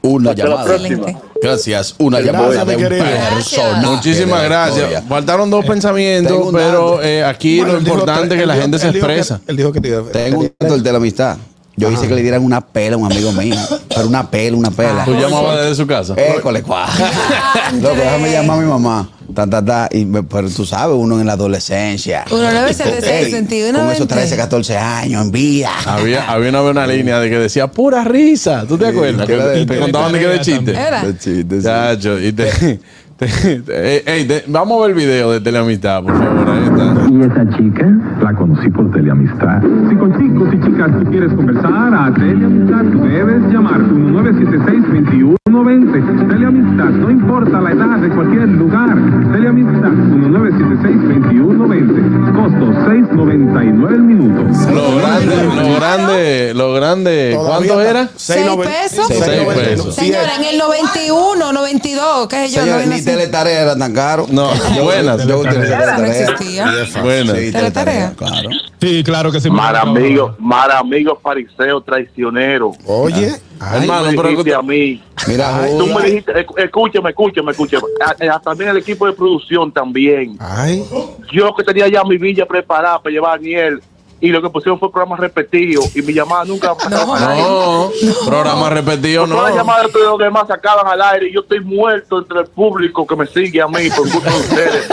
Una 0.01 0.31
Hasta 0.31 0.43
la 0.43 0.49
llamada. 0.49 0.67
próxima. 0.67 1.05
Gracias. 1.41 1.95
Una 1.99 2.19
Gracias, 2.19 2.35
llamada 2.55 2.65
de 2.65 2.75
un 2.75 2.89
personaje 2.89 3.85
Muchísimas 3.87 4.43
gracias. 4.43 5.03
Faltaron 5.07 5.49
dos 5.49 5.65
pensamientos, 5.65 6.31
tengo 6.35 6.47
un 6.49 6.55
pero 6.55 7.01
eh, 7.01 7.23
aquí 7.23 7.59
Bueno, 7.59 7.73
lo 7.73 7.79
importante 7.79 8.35
es 8.35 8.41
que 8.41 8.45
la 8.47 8.55
gente 8.55 8.79
se 8.79 8.89
expresa. 8.89 9.39
Él 9.47 9.55
dijo 9.57 9.71
que 9.71 9.79
te 9.79 9.87
iba 9.89 9.99
a- 9.99 10.11
Tengo 10.11 10.39
un 10.41 10.51
dato 10.59 10.75
el 10.75 10.83
de 10.83 10.91
la 10.91 10.97
amistad. 10.97 11.37
Yo 11.75 11.89
hice 11.91 12.07
que 12.07 12.13
le 12.13 12.21
dieran 12.21 12.43
una 12.43 12.61
pela 12.61 12.95
a 12.95 12.99
un 12.99 13.11
amigo 13.11 13.31
mío. 13.31 13.55
Pero 13.89 14.07
una 14.07 14.29
pela, 14.29 14.55
una 14.55 14.69
pela. 14.71 15.03
Tú 15.05 15.13
llamabas 15.15 15.59
desde 15.61 15.75
su 15.75 15.87
casa. 15.87 16.13
École, 16.15 16.61
cuá. 16.61 16.87
Loco, 17.81 17.95
déjame 17.95 18.31
llamar 18.31 18.59
a 18.59 18.61
mi 18.61 18.67
mamá. 18.67 19.09
Ta, 19.33 19.47
ta, 19.47 19.63
ta. 19.65 19.89
Y 19.91 20.05
me- 20.05 20.21
pero 20.21 20.49
tú 20.49 20.65
sabes, 20.65 20.95
uno 20.95 21.19
en 21.19 21.25
la 21.25 21.33
adolescencia. 21.33 22.25
1976, 22.29 23.25
Ey, 23.25 23.31
21, 23.33 23.79
Con 23.79 23.89
esos 23.91 24.07
13, 24.07 24.21
20. 24.35 24.37
14 24.37 24.77
años, 24.77 25.25
en 25.25 25.31
vida. 25.31 25.71
Había, 25.87 26.29
había 26.31 26.49
una, 26.49 26.61
una 26.61 26.85
línea 26.87 27.19
de 27.19 27.29
que 27.31 27.39
decía 27.39 27.65
pura 27.71 28.03
risa. 28.03 28.65
¿Tú 28.67 28.77
te 28.77 28.87
acuerdas? 28.87 29.25
que 29.25 29.35
de- 29.35 29.65
te 29.65 29.79
contaban 29.79 30.11
de 30.13 30.19
que 30.19 30.27
de 30.27 30.39
chiste. 30.41 30.71
Era. 30.71 31.03
De 31.03 31.17
chiste, 31.17 31.57
sí. 31.57 31.63
Chacho, 31.63 32.19
y 32.19 32.33
te, 32.33 32.79
te- 33.17 33.27
te- 33.61 33.95
ey, 33.95 34.03
ey, 34.05 34.25
te- 34.25 34.43
vamos 34.47 34.77
a 34.77 34.81
ver 34.81 34.91
el 34.91 34.95
video 34.95 35.31
de 35.31 35.41
Teleamistad, 35.41 36.03
por 36.03 36.13
favor. 36.17 36.49
Ahí 36.49 36.63
está. 36.65 36.83
¿Y 37.09 37.21
esa 37.23 37.57
chica? 37.57 37.87
La 38.23 38.33
conocí 38.33 38.69
por 38.69 38.89
teleamistad. 38.91 39.61
Si 39.89 39.95
con 39.97 40.17
chicos 40.17 40.47
y 40.53 40.59
chicas 40.61 40.97
tú 40.97 41.03
quieres 41.11 41.33
conversar 41.33 41.93
a 41.93 42.13
teleamistad, 42.13 42.85
tú 42.85 43.01
debes 43.01 43.41
llamar 43.51 43.81
1976-2120. 43.81 46.32
Teleamistad, 46.73 46.99
no 46.99 47.11
importa 47.11 47.61
la 47.61 47.71
edad 47.71 47.97
de 47.99 48.09
cualquier 48.09 48.47
lugar. 48.49 48.89
Teleamistad, 49.31 49.91
1976-2120. 49.91 52.33
Costo 52.33 52.65
6.99 52.89 53.93
el 53.93 54.01
minuto. 54.01 54.41
Lo 54.73 54.95
grande, 54.97 55.35
lo 55.45 55.75
grande, 55.75 56.53
lo 56.55 56.73
grande. 56.73 57.37
¿Cuánto 57.45 57.79
era? 57.81 58.09
¿Seis 58.15 58.45
noven- 58.47 58.67
pesos? 58.69 59.05
seis 59.07 59.21
Seis 59.23 59.43
noventa- 59.43 59.63
pesos. 59.69 59.93
siete. 59.95 60.17
Señora, 60.17 60.35
en 60.37 60.43
el 60.45 60.57
91, 60.57 61.53
92, 61.53 62.27
qué 62.27 62.47
sé 62.47 62.55
yo, 62.55 62.63
viene 62.63 62.87
ni 62.87 62.95
así. 62.95 63.05
teletarea 63.05 63.61
era 63.61 63.75
tan 63.77 63.93
caro. 63.93 64.25
No, 64.31 64.49
buenas. 64.83 65.27
Yo 65.27 65.37
utilicé 65.39 65.73
Era, 65.73 65.97
no 65.97 66.03
teletarea. 66.03 66.29
existía. 66.31 66.65
Buenas. 67.03 67.37
Sí, 67.37 67.51
Teletarea. 67.51 67.51
teletarea, 67.51 68.13
claro. 68.15 68.49
Sí, 68.83 69.01
claro 69.03 69.31
que 69.31 69.39
sí. 69.39 69.49
Mal 69.49 69.75
amigo, 69.77 70.35
mal 70.39 70.69
amigo 70.71 71.17
fariseo 71.23 71.79
traicionero. 71.81 72.71
Oye, 72.85 73.33
Ay, 73.59 73.81
hermano, 73.83 74.03
tú 74.03 74.09
me 74.11 74.15
pero 74.17 74.27
dijiste 74.29 74.49
que- 74.49 74.55
a 74.55 74.61
mí. 74.61 75.03
Mira, 75.27 75.63
Ay, 75.63 75.71
tú 75.77 75.87
me 75.87 76.03
dijiste, 76.03 76.33
esc- 76.33 76.63
escúchame, 76.63 77.09
escúchame, 77.11 77.51
escúchame. 77.51 77.83
Eh, 78.19 78.29
También 78.43 78.71
el 78.71 78.77
equipo 78.77 79.05
de 79.07 79.13
producción 79.13 79.71
también. 79.71 80.35
ay. 80.39 80.83
Yo 81.31 81.55
que 81.55 81.63
tenía 81.63 81.87
ya 81.87 82.03
mi 82.03 82.17
villa 82.17 82.45
preparada 82.45 83.01
para 83.01 83.13
llevar 83.13 83.31
a 83.35 83.37
Daniel 83.37 83.81
y 84.19 84.29
lo 84.29 84.41
que 84.41 84.49
pusieron 84.49 84.79
fue 84.79 84.91
programa 84.91 85.15
repetido 85.17 85.81
y 85.95 86.01
mi 86.01 86.13
llamada 86.13 86.43
nunca 86.45 86.73
al 86.79 86.93
aire. 87.31 87.41
No, 87.41 87.89
programa 88.25 88.69
repetido 88.69 89.25
no. 89.27 89.35
Todas 89.35 89.49
las 89.51 89.57
llamadas 89.59 89.93
de 89.93 89.99
los 89.99 90.19
demás 90.19 90.47
sacaban 90.47 90.87
al 90.87 91.01
aire 91.01 91.29
y 91.29 91.33
yo 91.33 91.39
estoy 91.41 91.59
muerto 91.61 92.19
entre 92.19 92.39
el 92.41 92.47
público 92.47 93.07
que 93.07 93.15
me 93.15 93.25
sigue 93.27 93.61
a 93.61 93.67
mí 93.67 93.89
por 93.95 94.09
culpa 94.11 94.29
de 94.29 94.39
ustedes. 94.39 94.87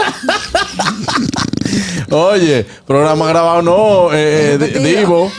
Oye, 2.09 2.65
programa 2.85 3.27
grabado 3.27 3.61
no, 3.61 4.13
eh, 4.13 4.53
eh, 4.53 4.57
Repetido. 4.57 4.83
Divo. 4.83 5.31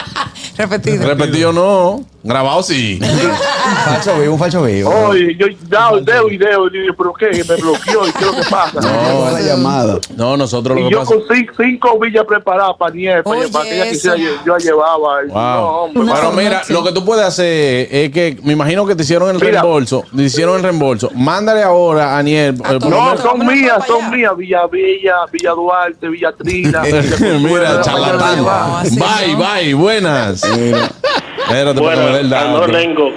Repetido. 0.56 1.06
Repetido 1.06 1.52
no. 1.52 2.04
Grabado 2.22 2.62
sí. 2.62 3.00
falso 3.76 4.18
vivo, 4.18 4.32
un 4.34 4.38
falso 4.38 4.62
vivo. 4.62 4.90
Oye, 5.08 5.36
yo 5.38 5.46
da 5.68 5.92
video, 5.92 6.26
video, 6.26 6.66
y 6.68 6.80
digo, 6.80 6.94
pero 6.96 7.12
qué, 7.14 7.26
me 7.48 7.56
bloqueó 7.56 8.06
y 8.08 8.12
qué 8.12 8.18
es 8.20 8.26
lo 8.26 8.32
que 8.34 8.42
pasa. 8.50 8.80
No, 8.80 9.30
la 9.30 9.40
llamada. 9.40 9.98
No, 10.16 10.36
nosotros 10.36 10.76
lo 10.76 10.80
Y 10.82 10.88
que 10.88 10.92
yo 10.92 11.00
pasa. 11.00 11.14
con 11.14 11.22
cinco, 11.36 11.52
cinco 11.58 11.98
villas 11.98 12.24
preparadas 12.26 12.76
para 12.78 12.94
Niel, 12.94 13.22
para, 13.22 13.38
Oye, 13.38 13.48
para 13.48 13.64
que 13.64 13.74
ella 13.76 13.90
quisiera, 13.90 14.16
yo, 14.16 14.30
yo 14.44 14.52
la 14.52 14.58
llevaba. 14.58 15.24
Y 15.24 15.28
No, 15.28 15.32
Wow. 15.34 15.74
hombre, 15.96 16.14
Pero 16.14 16.32
mira, 16.32 16.62
lo 16.68 16.84
que 16.84 16.92
tú 16.92 17.04
puedes 17.04 17.24
hacer 17.24 17.88
es 17.90 18.10
que 18.10 18.38
me 18.42 18.52
imagino 18.52 18.86
que 18.86 18.94
te 18.94 19.02
hicieron 19.02 19.28
el 19.30 19.36
Mira. 19.36 19.60
reembolso. 19.62 20.04
Te 20.14 20.22
hicieron 20.22 20.56
el 20.56 20.62
reembolso. 20.62 21.10
Mándale 21.14 21.62
ahora 21.62 22.14
a 22.14 22.18
Aniel. 22.18 22.54
eh, 22.68 22.78
No, 22.80 22.88
menos- 22.90 23.20
son 23.20 23.46
mías, 23.46 23.86
son 23.86 24.10
mías. 24.10 24.36
Villa 24.36 24.66
Villa, 24.66 25.14
Villa 25.32 25.50
Duarte, 25.52 26.08
Villa 26.08 26.32
Trina. 26.32 26.82
Villa 26.82 27.02
Mira, 27.38 27.80
charlatán. 27.82 28.44
Bye, 28.90 29.34
no. 29.34 29.38
bye, 29.54 29.74
buenas. 29.74 30.42
Espérate, 30.44 31.70
el 31.70 31.80
Bueno, 31.80 32.58
no 32.58 32.66
tengo. 32.66 33.10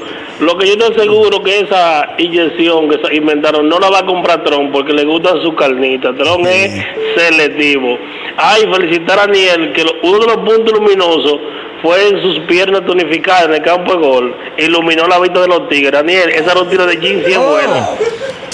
Lo 0.44 0.58
que 0.58 0.68
yo 0.68 0.74
estoy 0.74 0.96
seguro 0.96 1.42
que 1.44 1.60
esa 1.60 2.08
inyección 2.18 2.90
que 2.90 2.98
se 3.06 3.16
inventaron 3.16 3.68
no 3.70 3.80
la 3.80 3.90
va 3.90 4.00
a 4.00 4.06
comprar 4.06 4.44
Trump 4.44 4.72
porque 4.72 4.94
le 4.94 5.06
gustan 5.06 5.42
sus 5.42 5.56
carnitas. 5.56 6.16
Trump 6.18 6.46
es 6.48 6.84
selectivo. 7.16 7.98
Ay, 8.38 8.64
felicitar 8.74 9.20
a 9.20 9.24
Aniel 9.24 9.74
que 9.74 9.84
lo- 9.84 9.94
uno 10.04 10.20
de 10.20 10.28
los 10.28 10.38
puntos 10.38 10.74
luminosos 10.74 11.38
fue 11.82 12.08
en 12.10 12.22
sus 12.22 12.40
piernas 12.48 12.86
tonificadas 12.86 13.46
en 13.46 13.54
el 13.56 13.62
campo 13.62 13.94
de 13.94 13.98
gol. 14.08 14.36
Iluminó 14.58 15.08
la 15.08 15.20
vista 15.20 15.42
de 15.42 15.48
los 15.48 15.68
tigres. 15.70 16.00
Aniel, 16.00 16.30
esa 16.30 16.54
rutina 16.54 16.86
de 16.86 16.96
jean 16.98 17.24
sí 17.26 17.32
es 17.34 17.38
buena. 17.40 17.90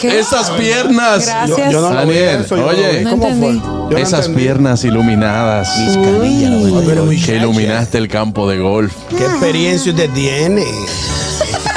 ¿Qué? 0.01 0.19
Esas 0.19 0.51
piernas. 0.51 1.25
Gracias. 1.27 1.72
Yo 1.72 1.81
no 1.81 1.89
Daniel, 1.89 2.41
eso, 2.41 2.55
yo 2.58 2.65
oye. 2.67 3.01
No 3.01 3.10
¿Cómo 3.12 3.24
fue? 3.24 3.31
entendí. 3.50 3.60
Yo 3.60 3.89
no 3.91 3.98
Esas 3.98 4.19
entendí. 4.27 4.43
piernas 4.43 4.84
iluminadas. 4.86 5.69
Pero, 6.03 6.22
Que 6.22 7.00
muchacha, 7.05 7.34
iluminaste 7.36 7.98
el 7.98 8.08
campo 8.08 8.50
de 8.50 8.58
golf. 8.60 8.93
¿Qué 9.10 9.24
experiencia 9.25 9.91
usted 9.91 10.10
tiene? 10.12 10.63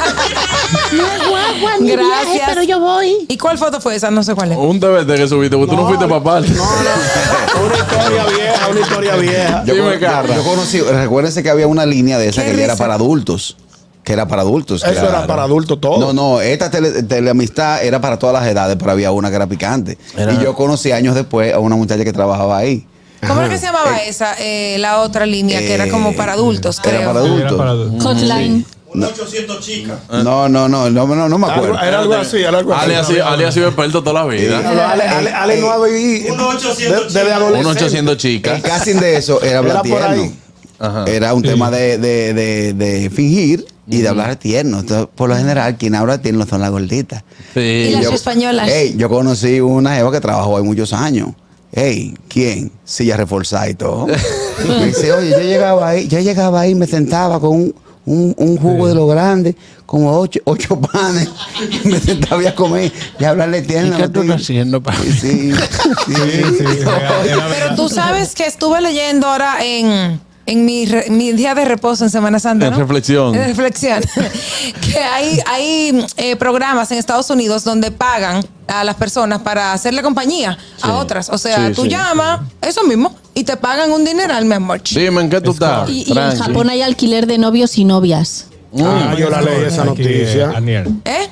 Gracias. 1.81 2.43
pero 2.47 2.63
yo 2.63 2.79
voy. 2.79 3.25
¿Y 3.27 3.37
cuál 3.37 3.57
foto 3.57 3.79
fue 3.81 3.95
esa? 3.95 4.11
No 4.11 4.23
sé 4.23 4.35
cuál 4.35 4.51
es. 4.51 4.57
Un 4.57 4.79
TBT 4.79 5.15
que 5.15 5.27
subiste, 5.27 5.57
porque 5.57 5.71
tú 5.75 5.81
no 5.81 5.87
fuiste 5.87 6.07
papá. 6.07 6.39
Una 6.39 6.47
historia 7.77 8.25
vieja, 8.25 8.67
una 8.69 8.79
historia 8.79 9.15
vieja. 9.15 9.63
Yo, 9.65 9.75
Dime, 9.75 9.99
Carla. 9.99 10.35
yo 10.35 10.43
conocí, 10.43 10.79
recuérdense 10.81 11.43
que 11.43 11.49
había 11.49 11.67
una 11.67 11.85
línea 11.85 12.17
de 12.17 12.29
esa 12.29 12.43
Qué 12.43 12.51
que 12.51 12.57
ya 12.57 12.63
era 12.65 12.73
risa. 12.73 12.83
para 12.83 12.95
adultos. 12.95 13.57
Que 14.03 14.11
era 14.13 14.27
para 14.27 14.41
adultos. 14.41 14.83
Eso 14.83 15.07
era 15.07 15.25
para 15.25 15.43
adultos 15.43 15.79
todo. 15.79 15.97
No, 15.97 16.11
no, 16.13 16.41
esta 16.41 16.69
tele, 16.69 17.03
teleamistad 17.03 17.83
era 17.85 18.01
para 18.01 18.19
todas 18.19 18.33
las 18.33 18.45
edades, 18.51 18.75
pero 18.77 18.91
había 18.91 19.11
una 19.11 19.29
que 19.29 19.37
era 19.37 19.47
picante. 19.47 19.97
Era- 20.17 20.33
Y 20.33 20.39
yo 20.43 20.53
conocí 20.55 20.91
años 20.91 21.15
después 21.15 21.53
a 21.53 21.59
una 21.59 21.75
muchacha 21.77 22.03
que 22.03 22.11
trabajaba 22.11 22.57
ahí. 22.57 22.85
¿Cómo 23.25 23.39
era 23.39 23.49
que 23.49 23.57
se 23.57 23.67
llamaba 23.67 23.95
esa? 23.99 24.35
Eh, 24.39 24.75
la 24.79 24.99
otra 24.99 25.25
línea 25.25 25.59
que 25.59 25.73
era 25.73 25.87
como 25.89 26.13
para 26.13 26.33
adultos, 26.33 26.81
Era 26.83 26.97
creo. 26.97 27.07
para 27.07 27.19
adultos. 27.21 27.57
para 27.57 27.71
adultos. 28.93 29.33
Hotline. 30.09 30.23
No, 30.23 30.49
no, 30.49 30.67
no, 30.69 30.89
no, 30.89 31.05
no, 31.07 31.15
no, 31.15 31.29
no 31.29 31.37
me 31.37 31.47
acuerdo. 31.47 31.79
Era 31.81 31.99
algo 31.99 32.13
así, 32.13 32.37
era 32.37 32.57
algo 32.59 32.73
así. 32.73 32.83
Ale 32.85 32.95
ha 32.97 33.03
sido- 33.03 33.27
Ale 33.27 33.45
ha 33.45 33.51
sido 33.51 33.67
experto 33.67 34.03
toda 34.03 34.23
la 34.23 34.25
vida. 34.27 34.59
Ale, 34.91 35.03
Ale, 35.03 35.29
Ale 35.31 35.61
no 35.61 35.71
ha 35.71 35.83
vivido. 35.85 36.35
de- 36.35 37.03
Desde 37.05 37.23
Un 37.25 37.31
adolescente. 37.31 37.69
800 37.83 38.17
chicas. 38.17 38.55
El 38.57 38.61
casting 38.61 38.95
de 38.95 39.17
eso 39.17 39.41
era 39.41 39.59
hablar 39.59 39.81
Era 39.85 40.13
tierno. 40.13 40.33
Ajá. 40.79 41.05
Era 41.07 41.33
un 41.33 41.41
tema 41.43 41.71
de, 41.71 41.97
de, 41.97 42.33
de, 42.33 42.73
de 42.73 43.09
fingir 43.09 43.65
y 43.87 44.01
de 44.01 44.07
hablar 44.09 44.35
tierno. 44.35 44.79
Entonces, 44.81 45.07
por 45.15 45.29
lo 45.29 45.35
general, 45.37 45.77
quien 45.77 45.95
habla 45.95 46.21
tierno 46.21 46.45
son 46.45 46.61
las 46.61 46.71
gorditas. 46.71 47.23
Y 47.55 47.91
las 47.91 48.03
yo- 48.03 48.11
españolas. 48.11 48.67
Ey, 48.69 48.95
yo 48.97 49.07
conocí 49.09 49.59
una 49.61 49.95
jeva 49.95 50.11
que 50.11 50.19
trabajó 50.19 50.57
ahí 50.57 50.63
muchos 50.63 50.91
años. 50.93 51.29
Ey, 51.71 52.13
¿quién? 52.27 52.71
Silla 52.83 53.17
reforzada 53.17 53.67
y 53.69 53.73
todo. 53.75 54.05
Me 54.67 54.85
dice, 54.87 55.11
oye, 55.13 55.31
yo 55.31 55.39
llegaba 55.39 55.89
ahí, 55.89 56.07
yo 56.07 56.19
llegaba 56.19 56.61
ahí, 56.61 56.75
me 56.75 56.85
sentaba 56.85 57.39
con 57.39 57.49
un, 57.51 57.75
un, 58.05 58.33
un 58.37 58.57
jugo 58.57 58.87
de 58.87 58.95
lo 58.95 59.07
grande, 59.07 59.55
como 59.85 60.17
ocho, 60.19 60.39
ocho 60.45 60.79
panes, 60.79 61.29
y 61.83 61.87
me 61.87 61.99
sentaba 61.99 62.41
a 62.47 62.55
comer 62.55 62.91
y 63.19 63.23
a 63.23 63.29
hablarle 63.29 63.61
tierno. 63.61 63.97
¿Y 63.97 64.01
qué 64.01 64.07
tú 64.09 64.21
tío. 64.21 64.23
estás 64.23 64.41
haciendo, 64.41 64.81
pa? 64.83 64.93
Sí, 64.95 65.11
sí, 65.11 65.53
Sí, 65.53 66.13
sí, 66.15 66.63
era- 66.81 67.23
era- 67.25 67.47
Pero 67.49 67.75
tú 67.75 67.89
sabes 67.89 68.35
que 68.35 68.45
estuve 68.45 68.81
leyendo 68.81 69.27
ahora 69.27 69.57
en, 69.63 70.19
en 70.45 70.65
mi, 70.65 70.85
re- 70.85 71.09
mi 71.09 71.31
día 71.31 71.55
de 71.55 71.63
reposo 71.65 72.03
en 72.03 72.09
Semana 72.09 72.39
Santa. 72.39 72.65
En 72.67 72.73
¿no? 72.73 72.79
reflexión. 72.79 73.33
En 73.35 73.45
reflexión. 73.45 74.01
que 74.81 74.97
hay, 74.97 75.39
hay 75.47 76.05
eh, 76.17 76.35
programas 76.35 76.91
en 76.91 76.97
Estados 76.97 77.29
Unidos 77.29 77.63
donde 77.63 77.91
pagan 77.91 78.45
a 78.67 78.83
las 78.83 78.95
personas 78.95 79.39
para 79.41 79.71
hacerle 79.73 80.01
compañía 80.01 80.57
a 80.81 80.93
otras. 80.93 81.29
O 81.29 81.37
sea, 81.37 81.67
Sí, 81.69 81.73
tú 81.73 81.83
sí. 81.83 81.89
llamas, 81.89 82.41
eso 82.61 82.83
mismo, 82.83 83.15
y 83.33 83.43
te 83.43 83.57
pagan 83.57 83.91
un 83.91 84.03
dineral, 84.05 84.45
mi 84.45 84.53
amor. 84.55 84.81
Dime, 84.83 85.21
¿en 85.21 85.29
qué 85.29 85.41
tú 85.41 85.51
estás? 85.51 85.89
Y, 85.89 86.03
y 86.11 86.13
en? 86.17 86.37
Japón 86.37 86.69
hay 86.69 86.81
alquiler 86.81 87.27
de 87.27 87.37
novios 87.37 87.77
y 87.77 87.85
novias. 87.85 88.47
Ah, 88.79 89.15
yo 89.17 89.29
la 89.29 89.41
leí 89.41 89.63
esa 89.65 89.81
Aquí, 89.83 89.89
noticia. 89.89 90.51
eh, 90.51 90.55
Aniel. 90.55 90.87
¿Eh? 91.05 91.27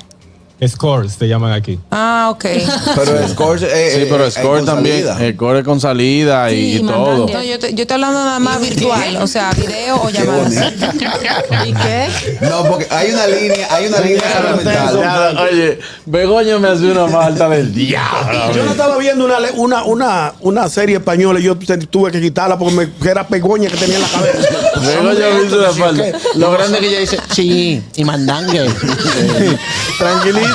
Scores 0.68 1.16
te 1.18 1.26
llaman 1.28 1.52
aquí. 1.52 1.78
Ah, 1.90 2.28
ok. 2.30 2.44
Pero 2.96 3.28
Score, 3.28 3.60
eh, 3.64 3.92
Sí, 3.96 4.06
pero 4.08 4.26
eh, 4.26 4.30
Score 4.30 4.58
con 4.58 4.66
también. 4.66 5.04
salida. 5.06 5.32
Score 5.34 5.64
con 5.64 5.80
salida 5.80 6.50
y, 6.52 6.54
Sí, 6.54 6.76
y 6.78 6.86
todo. 6.86 7.26
No, 7.26 7.42
yo, 7.42 7.58
te- 7.58 7.74
yo 7.74 7.82
estoy 7.82 7.94
hablando 7.94 8.24
nada 8.24 8.38
más 8.38 8.60
virtual, 8.60 9.16
o 9.16 9.26
sea, 9.26 9.50
video 9.52 9.96
o 9.96 9.98
bonito. 10.00 10.20
¿Y 11.66 11.72
qué? 11.72 12.08
No, 12.42 12.64
porque 12.68 12.86
hay 12.90 13.10
una 13.12 13.26
línea, 13.26 13.66
hay 13.74 13.86
una 13.86 14.00
línea 14.00 14.20
fundamental. 14.22 15.38
Oye, 15.38 15.78
Begoña 16.06 16.58
me 16.58 16.68
hace 16.68 16.84
una 16.90 17.08
falta 17.08 17.48
del 17.48 17.72
diablo. 17.74 18.52
Yo 18.54 18.64
no 18.64 18.70
estaba 18.72 18.96
viendo 18.98 19.24
una, 19.24 19.40
le- 19.40 19.52
una, 19.52 19.84
una, 19.84 20.32
una 20.40 20.68
serie 20.68 20.96
española 20.96 21.40
y 21.40 21.44
yo 21.44 21.56
tuve 21.90 22.10
que 22.12 22.20
quitarla 22.20 22.56
porque 22.58 22.74
me, 22.74 23.10
era 23.10 23.26
pegoña 23.26 23.68
que 23.68 23.76
tenía 23.76 23.96
en 23.96 24.02
la 24.02 24.08
cabeza. 24.08 24.48
Begoña 24.80 25.26
me 25.40 25.46
hizo 25.46 25.58
una 25.58 25.72
falta. 25.72 26.04
Lo 26.36 26.52
grande 26.52 26.78
que 26.78 26.88
ella 26.88 27.00
dice, 27.00 27.18
sí, 27.32 27.82
y 27.96 28.04
mandangue. 28.04 28.68
Tranquilita. 29.98 30.51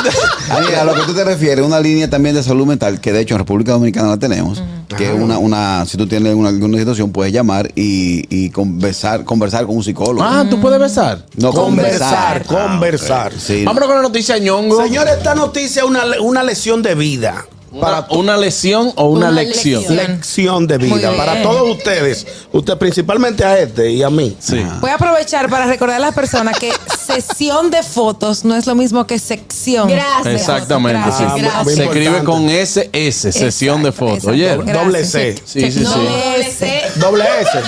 A 0.50 0.84
lo 0.84 0.94
que 0.94 1.01
tú 1.01 1.13
te 1.13 1.24
refieres, 1.24 1.66
una 1.66 1.80
línea 1.80 2.10
también 2.10 2.36
de 2.36 2.44
salud 2.44 2.66
mental, 2.66 3.00
que 3.01 3.12
de 3.12 3.22
hecho 3.22 3.36
en 3.36 3.39
República 3.39 3.74
Dominicana 3.74 4.10
la 4.10 4.18
tenemos, 4.18 4.62
que 4.98 5.10
es 5.10 5.13
una, 5.13 5.38
una, 5.38 5.86
si 5.86 5.98
tú 5.98 6.08
tienes 6.08 6.34
una, 6.34 6.50
alguna 6.50 6.77
situación, 6.77 7.12
puedes 7.12 7.34
llamar 7.34 7.72
y, 7.75 8.25
y 8.30 8.50
conversar, 8.50 9.24
conversar 9.24 9.66
con 9.66 9.75
un 9.75 9.84
psicólogo. 9.84 10.24
Ah, 10.24 10.46
¿tú 10.50 10.60
puedes 10.60 10.80
besar? 10.80 11.25
no 11.36 11.51
Conversar, 11.51 12.46
conversar. 12.46 13.34
Sí. 13.38 13.66
Vámonos 13.66 13.88
con 13.88 13.98
la 13.98 14.04
noticia 14.04 14.38
ñongo. 14.38 14.82
Señor, 14.84 15.08
esta 15.08 15.36
noticia 15.36 15.82
es 15.82 15.88
una, 15.88 16.04
una 16.22 16.44
lesión 16.44 16.82
de 16.82 16.96
vida. 16.96 17.46
Para 17.80 18.08
una 18.12 18.38
lesión 18.38 18.92
o 18.96 19.08
una, 19.08 19.28
Una 19.28 19.32
lección. 19.44 19.82
lección. 19.82 19.98
Lección 19.98 20.68
de 20.68 20.78
vida. 20.78 21.16
Para 21.18 21.42
todos 21.44 21.70
ustedes. 21.78 22.26
Usted 22.52 22.78
principalmente 22.78 23.44
a 23.44 23.60
este 23.60 23.92
y 23.92 24.04
a 24.04 24.10
mí. 24.10 24.36
Sí. 24.40 24.66
Voy 24.80 24.90
a 24.90 24.96
aprovechar 24.96 25.50
para 25.50 25.66
recordar 25.66 25.98
a 25.98 26.00
las 26.00 26.16
personas 26.16 26.58
que 26.58 26.72
sesión 27.06 27.70
de 27.70 27.84
fotos 27.84 28.46
no 28.46 28.56
es 28.56 28.66
lo 28.68 28.76
mismo 28.76 29.06
que 29.06 29.20
sección. 29.20 29.90
Gracias. 29.90 30.42
Exactamente. 30.42 31.00
Gracias, 31.02 31.34
sí. 31.36 31.42
Gracias. 31.42 31.76
Se 31.76 31.84
escribe 31.84 32.24
con 32.24 32.50
SS, 32.50 33.32
sesión 33.32 33.84
de 33.84 33.92
fotos. 33.92 34.26
Oye, 34.26 34.56
Doble 34.56 35.04
C. 35.06 35.36
Sí, 35.46 35.72
sí, 35.72 35.72
sí. 35.72 35.84
Doble 35.86 36.88
Doble 36.96 37.26
S. 37.42 37.60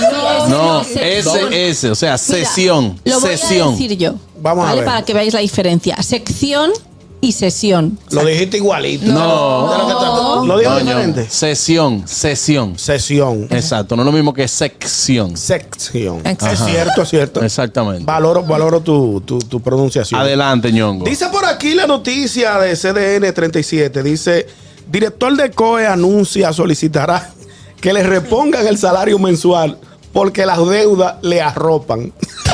no. 0.48 0.80
SS, 0.80 1.90
o 1.90 1.94
sea, 1.94 2.18
sesión, 2.18 2.98
Lo 3.04 3.20
voy 3.20 3.30
sesión. 3.36 3.68
a 3.68 3.70
decir 3.72 3.96
yo. 3.96 4.14
Vamos 4.40 4.64
a 4.64 4.68
¿vale? 4.68 4.80
ver. 4.80 4.84
Para 4.86 5.02
que 5.04 5.12
veáis 5.14 5.34
la 5.34 5.40
diferencia. 5.40 5.96
Sección 6.02 6.70
y 7.20 7.32
sesión. 7.32 7.98
Lo 8.10 8.24
dijiste 8.24 8.56
igualito. 8.56 9.06
No. 9.06 10.40
De 10.42 10.46
lo 10.46 10.58
dijo 10.58 10.76
diferente. 10.78 11.28
Sesión, 11.28 12.06
sesión. 12.06 12.78
Sesión. 12.78 13.46
Exacto, 13.50 13.96
no 13.96 14.02
es 14.02 14.06
lo 14.06 14.12
mismo 14.12 14.32
que 14.32 14.48
sección. 14.48 15.36
Sección. 15.36 16.18
Exacto. 16.24 16.64
Es 16.64 16.70
cierto, 16.70 17.02
es 17.02 17.08
cierto. 17.08 17.42
Exactamente. 17.42 18.04
Valoro, 18.04 18.42
valoro 18.42 18.80
tu, 18.80 19.20
tu, 19.20 19.38
tu 19.38 19.60
pronunciación. 19.60 20.20
Adelante, 20.20 20.72
ñongo. 20.72 21.04
Dice 21.04 21.28
por 21.28 21.44
aquí 21.44 21.74
la 21.74 21.86
noticia 21.86 22.58
de 22.58 22.74
CDN 22.74 23.32
37. 23.34 24.02
Dice, 24.02 24.46
director 24.90 25.36
de 25.36 25.50
COE 25.50 25.86
anuncia, 25.86 26.52
solicitará 26.52 27.32
que 27.80 27.92
le 27.92 28.02
repongan 28.02 28.66
el 28.66 28.78
salario 28.78 29.18
mensual 29.18 29.78
porque 30.12 30.46
las 30.46 30.58
deudas 30.66 31.16
le 31.22 31.40
arropan. 31.40 32.12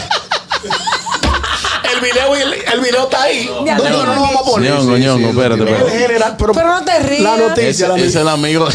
el, 1.97 2.01
video, 2.03 2.35
el 2.75 2.81
video 2.81 3.05
está 3.05 3.23
ahí. 3.23 3.49
No, 3.49 3.65
no, 3.65 4.05
no, 4.05 4.15
lo 4.15 4.21
vamos 4.21 4.43
a 4.43 4.45
poner. 4.51 4.73
ñongo, 4.73 4.97
ñongo, 4.97 5.29
espérate, 5.29 5.63
espérate. 5.65 5.99
general, 5.99 6.37
pero, 6.39 6.53
Pero 6.53 6.69
no 6.69 6.85
te 6.85 6.99
rías. 7.01 7.23
La 7.23 7.37
noticia, 7.37 7.97
Ese, 7.97 8.07
es 8.07 8.15
el 8.17 8.29
amigo. 8.29 8.67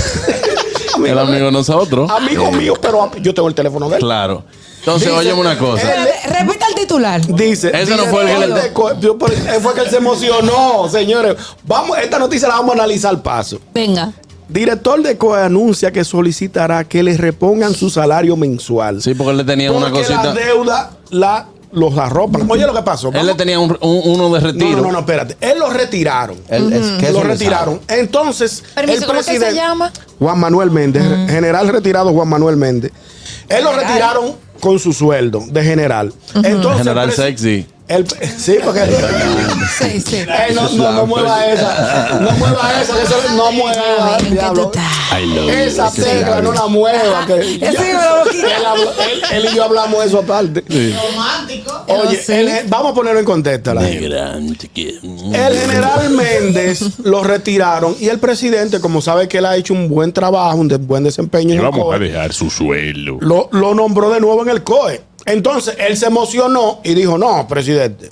El 1.06 1.18
amigo 1.18 1.46
de 1.46 1.52
nosotros. 1.52 2.10
Amigo 2.12 2.52
mío, 2.52 2.74
pero 2.82 3.12
yo 3.22 3.34
tengo 3.34 3.48
el 3.48 3.56
teléfono 3.56 3.90
de 3.90 3.96
él. 3.96 4.02
Claro. 4.02 4.44
Entonces, 4.80 5.10
Dice- 5.10 5.20
óyeme 5.20 5.40
una 5.42 5.58
cosa. 5.58 5.88
Repita 6.28 6.68
el 6.68 6.76
titular. 6.76 7.22
Dice, 7.26 7.72
Ese 7.74 7.96
no 7.96 8.06
fue 8.06 8.24
el 8.32 8.40
que 8.40 8.48
le- 8.48 9.60
fue 9.60 9.74
que 9.76 9.82
él 9.82 9.90
se 9.90 9.98
emocionó, 9.98 10.90
señores. 10.90 11.36
Vamos, 11.64 11.98
esta 12.00 12.18
noticia 12.20 12.48
la 12.48 12.56
vamos 12.56 12.72
a 12.72 12.80
analizar 12.80 13.12
al 13.12 13.22
paso. 13.22 13.60
Venga. 13.74 14.12
Director 14.50 15.02
de 15.02 15.18
COE 15.18 15.44
anuncia 15.44 15.92
que 15.92 16.04
solicitará 16.04 16.84
que 16.84 17.02
le 17.04 17.16
repongan 17.16 17.74
su 17.74 17.90
salario 17.90 18.36
mensual. 18.36 19.02
Sí, 19.02 19.14
porque 19.14 19.32
él 19.32 19.38
le 19.38 19.44
tenía 19.46 19.72
una 19.72 19.86
porque 19.90 20.00
cosita. 20.00 20.24
la 20.26 20.34
deuda 20.34 20.92
la, 21.12 21.48
los 21.72 21.98
arropan. 21.98 22.50
Oye 22.50 22.66
lo 22.66 22.74
que 22.74 22.82
pasó. 22.82 23.12
Él 23.14 23.26
le 23.26 23.36
tenía 23.36 23.60
un- 23.60 23.78
un- 23.82 24.02
uno 24.06 24.30
de 24.34 24.42
no, 24.42 24.48
retiro. 24.48 24.82
no, 24.82 24.92
no, 24.92 25.00
espérate. 25.00 25.38
Él 25.42 25.60
lo 25.60 25.70
retiraron. 25.70 26.38
Él- 26.50 26.74
es- 26.74 26.92
¿qué 27.00 27.12
lo 27.12 27.24
le 27.24 27.30
retiraron. 27.30 27.80
Entonces, 27.88 28.64
Permiso, 28.76 29.00
el 29.00 29.06
¿cómo 29.06 29.18
que 29.20 29.24
se 29.24 29.30
presidente 29.32 29.56
llama? 29.62 29.92
Juan 30.20 30.40
Manuel 30.40 30.72
Méndez, 30.72 31.04
general 31.30 31.68
retirado 31.70 32.12
Juan 32.14 32.28
Manuel 32.28 32.58
Méndez. 32.58 32.92
Él 33.50 33.64
lo 33.64 33.72
retiraron 33.74 34.36
con 34.62 34.80
su 34.80 34.94
sueldo 34.94 35.44
de 35.50 35.64
general. 35.64 36.14
Entonces, 36.36 36.78
General 36.84 37.10
el 37.10 37.16
presi- 37.16 37.18
sexy. 37.18 37.66
el- 37.90 38.08
sí, 38.38 38.56
porque 38.64 38.82
Sí, 39.80 40.00
sí. 40.02 40.16
Ey, 40.18 40.54
no, 40.56 40.70
no, 40.70 40.92
no 40.94 41.06
mueva 41.08 41.46
esa. 41.48 42.20
No 42.22 42.32
mueva 42.32 42.82
esa. 42.82 42.94
que 42.96 43.02
eso 43.04 43.16
no 43.36 43.52
mueva. 43.52 44.18
¿En 44.20 44.26
qué 44.26 44.30
tú 44.30 44.72
diablo. 44.72 44.72
Esa 45.52 45.92
tecla 45.92 46.42
no 46.42 46.52
la 46.54 46.68
mueva. 46.68 47.26
Que 47.28 47.60
Ya 47.60 47.70
él, 47.70 47.76
él- 47.76 49.22
él 49.34 49.50
y 49.52 49.56
yo 49.56 49.64
hablamos 49.66 50.00
de 50.02 50.08
eso 50.08 50.20
aparte. 50.20 50.64
Oye, 51.88 52.22
sí. 52.22 52.32
el- 52.34 52.68
vamos 52.70 52.92
a 52.92 52.96
ponerlo 52.96 53.20
en 53.20 53.26
contexto. 53.26 53.72
a 53.72 53.74
la 53.76 53.82
gente. 53.84 54.06
El 54.06 55.58
general 55.60 56.10
Méndez 56.12 57.00
lo 57.04 57.24
retiraron 57.24 57.96
y 58.00 58.08
el 58.10 58.20
presidente, 58.20 58.80
como 58.80 59.02
sabe 59.02 59.28
que 59.28 59.40
él 59.40 59.46
ha 59.46 59.56
hecho 59.56 59.74
un 59.74 59.90
buen 59.90 60.12
trabajo, 60.14 60.58
un 60.58 60.68
buen 60.88 61.04
desempeño 61.04 61.54
en 61.56 61.66
el 61.66 61.72
COE, 61.72 62.00
dejar 62.00 62.34
su 62.34 62.50
sueldo. 62.50 63.18
lo, 63.20 63.50
lo 63.52 63.74
nombró 63.74 64.10
de 64.10 64.20
nuevo 64.20 64.44
en 64.44 64.50
el 64.52 64.64
COE. 64.64 65.02
Entonces 65.26 65.76
él 65.80 65.98
se 65.98 66.08
emocionó 66.08 66.80
y 66.84 66.94
dijo: 66.94 67.18
No, 67.18 67.48
presidente, 67.48 68.12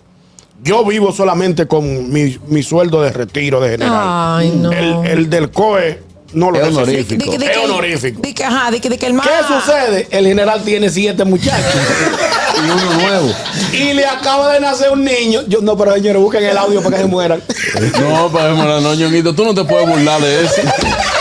yo 0.62 0.84
vivo 0.86 1.12
solamente 1.12 1.68
con 1.68 2.12
mi, 2.12 2.38
mi 2.48 2.64
sueldo 2.64 3.02
de 3.02 3.12
retiro 3.12 3.60
de 3.60 3.72
general. 3.72 4.00
Ay, 4.02 4.52
no. 4.56 4.72
El, 4.72 5.06
el 5.06 5.30
del 5.30 5.52
COE 5.52 6.10
no 6.34 6.52
lo 6.52 6.60
Es 6.62 6.68
honorífico. 6.68 7.34
Es 7.34 7.58
honorífico. 7.58 8.22
que, 8.22 8.44
ajá, 8.44 8.72
que, 8.72 8.88
el. 8.88 9.00
¿Qué 9.00 9.30
sucede? 9.48 10.08
El 10.12 10.28
general 10.28 10.62
tiene 10.64 10.90
siete 10.90 11.26
muchachos 11.26 11.74
Y 12.66 12.70
uno 12.72 12.94
nuevo. 13.02 13.34
y 13.74 13.94
le 13.94 14.06
acaba 14.06 14.54
de 14.54 14.60
nacer 14.60 14.92
un 14.92 15.04
niño. 15.04 15.42
Yo, 15.48 15.62
no, 15.62 15.78
pero 15.78 15.94
señores, 15.94 16.22
busquen 16.22 16.44
el 16.46 16.58
audio 16.58 16.82
para 16.82 16.98
que 16.98 17.04
se 17.04 17.08
mueran. 17.10 17.42
No, 18.02 18.30
pero 18.32 18.56
no, 18.82 18.94
ñonguito, 18.96 19.34
tú 19.34 19.46
no 19.46 19.54
te 19.54 19.64
puedes 19.64 19.88
burlar 19.88 20.22
de 20.22 20.44
eso. 20.46 20.62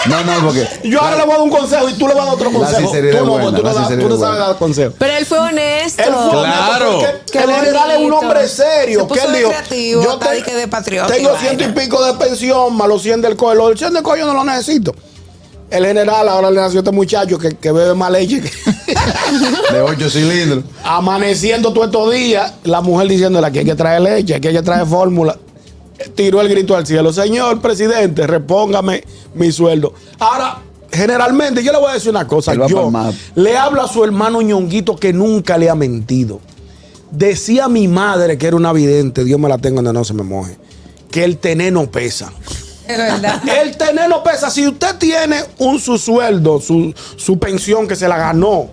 No, 0.07 0.25
no, 0.25 0.33
porque. 0.47 0.67
Yo 0.85 1.01
ahora 1.01 1.17
le 1.17 1.23
voy 1.25 1.33
a 1.33 1.35
dar 1.37 1.43
un 1.45 1.51
consejo 1.51 1.89
y 1.89 1.93
tú 1.95 2.09
le 2.09 2.15
vas 2.15 2.23
a 2.23 2.27
dar 2.27 2.35
otro 2.35 2.51
La 2.51 2.59
consejo. 2.59 2.81
sinceridad 2.81 3.19
Tú 3.21 3.27
no, 3.27 3.33
buena, 3.33 3.47
tú 3.51 3.63
no 3.63 3.63
la 3.63 3.75
das- 3.75 3.75
tú 3.75 3.89
sinceridad 3.89 4.09
no 4.09 4.17
sabes 4.19 4.31
buena. 4.31 4.47
dar 4.47 4.57
consejo. 4.59 4.95
Pero 4.99 5.17
él 5.17 5.27
fue 5.27 5.39
honesto. 5.39 6.03
Él 6.03 6.13
fue 6.15 6.31
Claro. 6.31 6.99
honesto 6.99 7.19
Qué 7.33 7.39
el 7.39 7.51
general 7.51 7.91
es 7.91 7.99
un 7.99 8.13
hombre 8.13 8.49
serio. 8.49 9.07
Se 9.09 9.15
que 9.21 9.27
él 9.27 9.33
dijo, 9.35 9.49
creativo, 9.51 10.03
yo 10.03 10.19
te- 10.19 10.43
que 10.43 10.55
de 10.55 10.69
patriota 10.69 11.13
tengo 11.13 11.37
ciento 11.39 11.65
y 11.65 11.69
pico 11.73 12.05
de 12.05 12.15
pensión, 12.15 12.77
más 12.77 12.89
los 12.89 13.03
100 13.03 13.21
del 13.21 13.37
COE. 13.37 13.55
Los 13.55 13.69
del 13.71 13.79
100 13.79 13.93
del 13.93 14.03
COE 14.03 14.19
yo 14.21 14.27
no 14.27 14.35
lo 14.35 14.45
necesito. 14.45 14.95
El 15.71 15.85
general 15.85 16.27
ahora 16.29 16.51
le 16.51 16.61
nació 16.61 16.79
a 16.79 16.83
este 16.83 16.93
muchacho 16.93 17.39
que, 17.39 17.55
que 17.57 17.71
bebe 17.73 17.93
más 17.95 18.11
leche. 18.11 18.41
que- 18.41 18.51
De 19.73 19.81
ocho 19.81 20.09
cilindros. 20.09 20.65
amaneciendo 20.85 21.73
todos 21.73 21.89
estos 21.89 22.13
días, 22.13 22.55
la 22.65 22.81
mujer 22.81 23.09
diciéndole 23.09 23.51
que 23.53 23.61
hay 23.61 23.65
que 23.65 23.75
traer 23.75 24.01
leche, 24.01 24.35
aquí 24.35 24.49
hay 24.49 24.55
que 24.55 24.63
traer 24.63 24.87
fórmula. 24.87 25.37
Tiró 26.15 26.41
el 26.41 26.49
grito 26.49 26.77
al 26.77 26.87
cielo. 26.87 27.13
Señor 27.13 27.61
presidente, 27.61 28.27
repóngame 28.27 29.03
mi 29.35 29.51
sueldo. 29.51 29.95
Ahora, 30.19 30.59
generalmente, 30.93 31.63
yo 31.63 31.73
le 31.73 31.79
voy 31.79 31.91
a 31.91 31.95
decir 31.95 32.11
una 32.11 32.27
cosa. 32.27 32.55
Yo 32.55 32.93
le 33.35 33.57
hablo 33.57 33.83
a 33.83 33.89
su 33.89 34.05
hermano 34.05 34.41
ñonguito 34.41 34.97
que 34.97 35.13
nunca 35.13 35.59
le 35.59 35.69
ha 35.69 35.75
mentido. 35.75 36.41
Decía 37.11 37.69
mi 37.69 37.89
madre 37.89 38.39
que 38.39 38.47
era 38.47 38.57
una 38.57 38.73
vidente, 38.73 39.25
Dios 39.25 39.41
me 39.41 39.49
la 39.49 39.59
tenga 39.59 39.77
donde 39.77 39.93
no 39.93 40.05
se 40.05 40.13
me 40.15 40.23
moje, 40.23 40.59
que 41.11 41.25
el 41.25 41.39
tener 41.39 41.73
no 41.73 41.91
pesa. 41.91 42.33
Es 42.87 42.97
verdad. 42.97 43.43
El 43.63 43.77
tener 43.77 44.09
no 44.09 44.23
pesa. 44.23 44.51
Si 44.51 44.67
usted 44.67 44.97
tiene 44.97 45.45
un 45.59 45.79
su 45.79 45.99
sueldo, 45.99 46.59
su, 46.59 46.95
su 47.17 47.39
pensión 47.39 47.87
que 47.87 47.95
se 47.95 48.09
la 48.09 48.17
ganó 48.17 48.71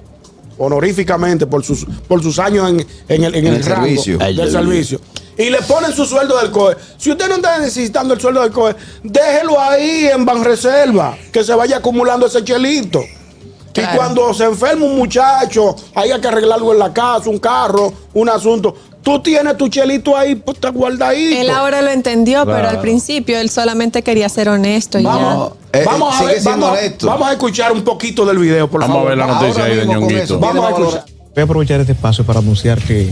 honoríficamente 0.57 1.45
por 1.47 1.63
sus, 1.63 1.85
por 2.07 2.21
sus 2.21 2.39
años 2.39 2.69
en, 2.69 2.85
en 3.09 3.23
el, 3.23 3.35
en 3.35 3.47
En 3.47 3.53
el 3.53 3.59
el 3.59 3.65
rango 3.65 3.85
servicio. 3.85 4.17
Del 4.17 4.39
ay, 4.41 4.51
servicio. 4.51 4.99
Y 5.37 5.49
le 5.49 5.61
ponen 5.63 5.91
su 5.93 6.05
sueldo 6.05 6.37
del 6.39 6.49
COE. 6.51 6.77
Si 6.97 7.11
usted 7.11 7.27
no 7.27 7.35
está 7.35 7.59
necesitando 7.59 8.13
el 8.13 8.21
sueldo 8.21 8.41
del 8.41 8.51
COE, 8.51 8.75
déjelo 9.03 9.59
ahí 9.59 10.07
en 10.13 10.23
Banreserva, 10.25 11.17
que 11.31 11.43
se 11.43 11.53
vaya 11.53 11.77
acumulando 11.77 12.25
ese 12.27 12.43
chelito. 12.43 13.01
Y 13.01 13.79
Claro. 13.81 13.97
cuando 13.97 14.33
se 14.33 14.45
enferma 14.45 14.85
un 14.85 14.95
muchacho, 14.95 15.75
haya 15.95 16.21
que 16.21 16.29
arreglarlo 16.29 16.71
en 16.71 16.79
la 16.79 16.93
casa, 16.93 17.29
un 17.29 17.39
carro, 17.39 17.91
un 18.13 18.29
asunto. 18.29 18.73
Tú 19.05 19.21
tienes 19.21 19.55
tu 19.55 19.67
chelito 19.69 20.17
ahí, 20.17 20.33
pues 20.33 20.59
te 20.59 20.67
guardadito. 20.69 21.39
Él 21.39 21.51
ahora 21.51 21.83
lo 21.83 21.91
entendió, 21.91 22.43
pero 22.45 22.67
al 22.67 22.81
principio 22.81 23.37
él 23.39 23.51
solamente 23.51 24.01
quería 24.01 24.27
ser 24.29 24.49
honesto 24.49 24.97
y 24.99 25.03
ya. 25.03 25.09
Vamos, 25.09 25.51
Eh, 25.73 25.83
vamos 25.85 26.15
a 26.19 26.23
ver, 26.23 26.41
vamos, 26.43 26.77
vamos 27.03 27.27
a 27.27 27.31
escuchar 27.33 27.71
un 27.71 27.83
poquito 27.83 28.25
del 28.25 28.39
video, 28.39 28.67
por 28.67 28.81
Vamos 28.81 28.95
a 28.95 28.97
favor. 28.97 29.09
ver 29.09 29.17
la 29.19 29.25
Ahora 29.25 29.41
noticia 29.41 29.63
ahí 29.65 29.75
de 29.75 29.85
ñonguito. 29.85 30.23
eso. 30.23 30.39
Vamos 30.39 30.65
a 30.65 30.69
escuchar. 30.69 31.05
Voy 31.35 31.41
a 31.41 31.43
aprovechar 31.43 31.79
este 31.81 31.91
espacio 31.91 32.25
para 32.25 32.39
anunciar 32.39 32.79
que 32.81 33.11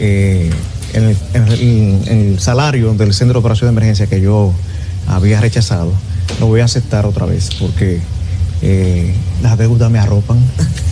eh, 0.00 0.50
en, 0.92 1.04
el, 1.04 1.16
en 1.32 1.48
el- 1.48 2.08
en 2.08 2.32
el 2.32 2.40
salario 2.40 2.92
del 2.92 3.14
Centro 3.14 3.34
de 3.34 3.38
Operación 3.40 3.68
de 3.68 3.72
Emergencia 3.72 4.06
que 4.08 4.20
yo 4.20 4.52
había 5.08 5.40
rechazado, 5.40 5.92
lo 6.40 6.46
voy 6.46 6.60
a 6.60 6.64
aceptar 6.66 7.06
otra 7.06 7.24
vez 7.24 7.48
porque 7.58 8.00
eh, 8.62 9.12
las 9.42 9.58
deudas 9.58 9.90
me 9.90 9.98
arropan. 9.98 10.38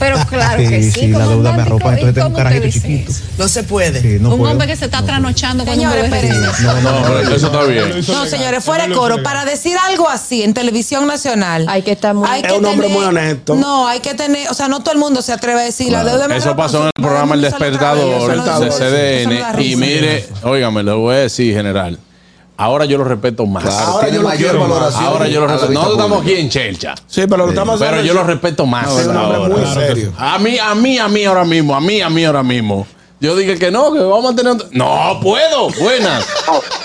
Pero 0.01 0.17
claro 0.29 0.57
que 0.59 0.83
sí. 0.83 0.91
sí, 0.93 1.07
la 1.09 1.27
deuda 1.27 1.53
me 1.53 1.65
romántico, 1.65 1.77
arropa, 1.77 1.89
¿y 1.91 1.93
entonces 1.95 2.15
tengo 2.15 2.29
un 2.29 2.35
carajito 2.35 2.69
chiquito. 2.71 3.13
No 3.39 3.49
se 3.49 3.63
puede. 3.65 4.01
Sí, 4.01 4.17
no 4.21 4.31
un 4.31 4.39
puedo. 4.39 4.51
hombre 4.53 4.67
que 4.67 4.77
se 4.77 4.87
está 4.87 5.03
trasnochando 5.05 5.65
con 5.65 5.75
un 5.75 5.79
Señores, 5.81 6.11
bebé. 6.11 6.17
espérense. 6.29 6.63
No, 6.63 6.81
no, 6.81 7.19
eso 7.21 7.47
está 7.47 7.63
bien. 7.65 8.05
No, 8.09 8.27
señores, 8.27 8.65
fuera 8.65 8.87
de 8.89 8.95
coro, 8.95 9.23
para 9.23 9.45
decir 9.45 9.77
algo 9.89 10.09
así 10.09 10.43
en 10.43 10.53
televisión 10.55 11.07
nacional. 11.07 11.67
Hay 11.69 11.83
que 11.83 11.93
estar 11.93 12.15
muy- 12.15 12.29
hay 12.29 12.43
Es 12.45 12.53
un 12.53 12.65
hombre 12.65 12.89
tener- 12.89 12.91
muy 12.91 13.05
honesto. 13.07 13.55
No, 13.55 13.87
hay 13.87 14.01
que 14.01 14.15
tener, 14.15 14.49
o 14.51 14.55
sea, 14.55 14.69
no 14.69 14.81
todo 14.81 14.93
el 14.95 14.99
mundo 14.99 15.23
se 15.23 15.33
atreve 15.33 15.61
a 15.61 15.65
decir 15.65 15.93
la 15.93 16.03
deuda 16.03 16.27
me 16.29 16.37
Eso 16.37 16.57
pasó 16.57 16.79
en 16.81 16.87
el 16.87 17.03
programa 17.03 17.35
El 17.35 17.43
Despertador 17.43 18.61
de 18.65 18.71
CDN. 18.71 19.63
Y 19.63 19.77
mire, 19.77 20.27
óigame, 20.43 20.83
le 20.83 20.93
voy 20.93 21.15
a 21.15 21.19
decir, 21.19 21.55
general. 21.55 21.99
Ahora 22.61 22.85
yo 22.85 22.99
lo 22.99 23.05
respeto 23.05 23.47
más. 23.47 23.63
Claro, 23.63 23.87
Ahora 23.87 24.01
tiene 24.01 24.17
yo 24.17 24.23
lo 24.23 24.29
mayor 24.29 24.59
valoración. 24.59 25.05
Ahora 25.05 25.29
yo 25.29 25.41
lo 25.41 25.47
respeto. 25.47 25.73
Nosotros 25.73 25.97
estamos 25.97 26.19
pública. 26.19 26.35
aquí 26.39 26.45
en 26.45 26.51
Chelcha. 26.51 26.95
Sí, 27.07 27.23
pero 27.27 27.37
lo 27.39 27.49
estamos 27.49 27.81
Pero 27.81 28.03
yo 28.03 28.13
lo 28.13 28.23
respeto 28.23 28.67
más. 28.67 28.93
Sí, 28.93 29.09
un 29.09 29.17
hombre 29.17 29.37
ahora. 29.39 29.57
muy 29.57 29.67
serio. 29.67 30.13
A 30.19 30.39
mí, 30.39 30.59
a 30.59 30.75
mí, 30.75 30.99
a 30.99 31.09
mí 31.09 31.25
ahora 31.25 31.45
mismo, 31.45 31.75
a 31.75 31.81
mí, 31.81 32.03
a 32.03 32.11
mí 32.11 32.23
ahora 32.23 32.43
mismo. 32.43 32.87
Yo 33.19 33.35
dije 33.35 33.59
que 33.59 33.71
no, 33.71 33.93
que 33.95 34.01
vamos 34.01 34.33
a 34.33 34.37
tener. 34.37 34.57
No 34.73 35.19
puedo. 35.23 35.71
Buenas. 35.81 36.27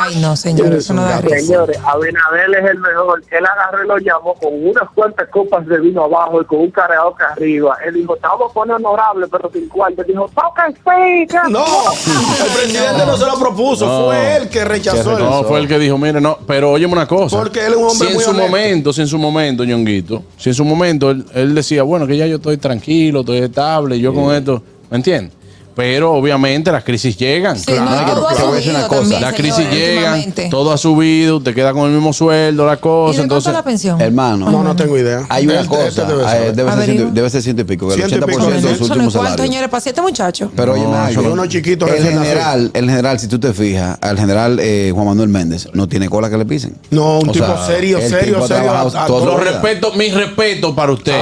Ay, 0.00 0.16
no, 0.20 0.36
señores, 0.36 0.84
eso 0.84 0.94
no 0.94 1.02
da 1.02 1.20
risa. 1.20 1.38
Señores, 1.38 1.78
Abinadel 1.84 2.54
es 2.54 2.70
el 2.70 2.78
mejor. 2.78 3.22
Él 3.30 3.44
agarró 3.46 3.84
y 3.84 3.88
lo 3.88 3.98
llamó 3.98 4.34
con 4.34 4.66
unas 4.66 4.88
cuantas 4.94 5.28
copas 5.28 5.66
de 5.66 5.78
vino 5.80 6.04
abajo 6.04 6.40
y 6.40 6.44
con 6.44 6.60
un 6.60 6.70
cargador 6.70 7.14
que 7.16 7.24
arriba. 7.24 7.76
Él 7.84 7.94
dijo, 7.94 8.16
a 8.22 8.52
poner 8.52 8.76
honorable, 8.76 9.26
pero 9.30 9.50
sin 9.52 9.68
cuarto. 9.68 10.02
Dijo, 10.04 10.30
toca 10.34 10.66
el 10.66 10.74
speaker. 10.74 11.50
No, 11.50 11.64
el 11.64 12.52
presidente 12.52 13.06
no 13.06 13.16
se 13.16 13.26
lo 13.26 13.38
propuso, 13.38 13.86
No. 13.86 14.06
fue 14.06 14.36
él 14.36 14.48
que 14.48 14.64
rechazó 14.64 15.16
el 15.16 15.24
No, 15.24 15.44
fue 15.44 15.60
el 15.60 15.68
que 15.68 15.78
dijo, 15.78 15.98
mire, 15.98 16.20
no, 16.20 16.38
pero 16.46 16.72
óyeme 16.72 16.92
una 16.92 17.06
cosa. 17.06 17.36
Porque 17.36 17.66
él 17.66 17.72
es 17.72 17.78
un 17.78 17.84
hombre 17.84 17.98
si 17.98 18.06
en 18.06 18.14
muy 18.14 18.24
su 18.24 18.30
honesto. 18.30 18.48
momento, 18.48 18.92
si 18.92 19.00
en 19.02 19.06
su 19.08 19.18
momento, 19.18 19.64
ñonguito, 19.64 20.22
si 20.36 20.50
en 20.50 20.54
su 20.54 20.64
momento 20.64 21.10
él, 21.10 21.24
él 21.34 21.54
decía, 21.54 21.82
bueno, 21.82 22.06
que 22.06 22.16
ya 22.16 22.26
yo 22.26 22.36
estoy 22.36 22.56
tranquilo, 22.56 23.20
estoy 23.20 23.38
estable, 23.38 23.98
yo 23.98 24.12
con 24.14 24.34
esto, 24.34 24.62
¿me 24.90 24.96
entiendes? 24.96 25.32
Pero 25.74 26.12
obviamente 26.12 26.70
las 26.70 26.84
crisis 26.84 27.16
llegan. 27.16 27.58
Sí, 27.58 27.72
no, 27.72 27.86
Claro, 27.86 28.20
voy 28.20 28.34
a 28.34 28.70
una 28.70 28.88
cosa. 28.88 29.00
también, 29.00 29.20
Las 29.22 29.34
señores, 29.34 29.34
crisis 29.36 29.70
llegan, 29.70 29.94
últimamente. 30.14 30.48
todo 30.50 30.72
ha 30.72 30.76
subido, 30.78 31.40
te 31.42 31.54
queda 31.54 31.72
con 31.72 31.86
el 31.88 31.92
mismo 31.92 32.12
sueldo, 32.12 32.66
la 32.66 32.74
¿Y 32.74 32.76
cosa. 32.76 33.12
de 33.12 33.16
cuánto 33.18 33.22
entonces, 33.22 33.46
es 33.48 33.54
la 33.54 33.62
pensión? 33.64 34.00
Hermano. 34.00 34.50
No, 34.50 34.62
no 34.62 34.76
tengo 34.76 34.98
idea. 34.98 35.24
Hay 35.30 35.46
una 35.46 35.56
Este- 35.62 35.68
cosa, 35.68 35.88
este 35.88 36.04
debe 36.04 36.22
eh, 36.22 36.26
saber. 36.26 36.54
debe, 36.54 36.72
ser 36.72 36.84
ciento, 36.84 37.10
debe 37.12 37.30
ser 37.30 37.42
ciento 37.42 37.62
y 37.62 37.64
pico, 37.64 37.88
que 37.88 37.94
el 37.94 38.00
Ciento 38.00 38.16
y 38.16 38.18
80% 38.20 38.26
pico. 38.38 38.50
de 38.50 38.58
Eso 38.58 38.68
sus 38.68 38.78
no 38.80 38.84
es 38.84 38.90
últimos 38.90 39.16
cuánto, 39.16 39.42
señores, 39.42 39.68
para 39.70 39.80
siete 39.80 40.02
muchachos. 40.02 40.50
Pero 40.54 40.72
oye, 40.74 40.82
No, 40.82 41.22
no- 41.22 41.32
Uno 41.32 41.46
chiquito 41.46 41.86
el 41.88 42.02
general, 42.02 42.70
el 42.74 42.84
general, 42.90 43.18
si 43.18 43.26
tú 43.28 43.38
te 43.40 43.52
fijas, 43.54 43.96
al 44.00 44.18
general 44.18 44.58
eh, 44.60 44.90
Juan 44.94 45.06
Manuel 45.06 45.28
Méndez 45.30 45.68
no 45.72 45.88
tiene 45.88 46.08
cola 46.10 46.28
que 46.28 46.36
le 46.36 46.44
pisen. 46.44 46.76
No, 46.90 47.20
un 47.20 47.30
O 47.30 47.32
tipo 47.32 47.46
sea, 47.46 47.66
serio, 47.66 47.98
serio, 48.00 48.46
serio. 48.46 48.72
todo 49.06 49.24
Lo 49.26 49.38
respeto, 49.38 49.92
mi 49.94 50.10
respeto 50.10 50.74
para 50.74 50.92
usted. 50.92 51.14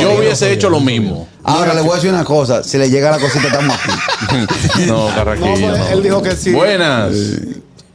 Yo 0.00 0.12
hubiese 0.18 0.50
hecho 0.52 0.70
lo 0.70 0.80
mismo. 0.80 1.28
Ahora 1.44 1.74
le 1.74 1.80
voy 1.80 1.92
a 1.92 1.94
decir 1.96 2.10
una 2.10 2.24
cosa, 2.24 2.62
si 2.62 2.78
le 2.78 2.88
llega 2.88 3.10
la 3.10 3.18
cosita 3.18 3.46
estamos 3.48 3.74
aquí. 3.76 4.86
No, 4.86 5.08
Carraquillo. 5.14 5.48
No, 5.48 5.76
pues, 5.76 5.78
no. 5.78 5.88
él 5.88 6.02
dijo 6.02 6.22
que 6.22 6.30
sí. 6.32 6.52
Buenas. 6.52 7.12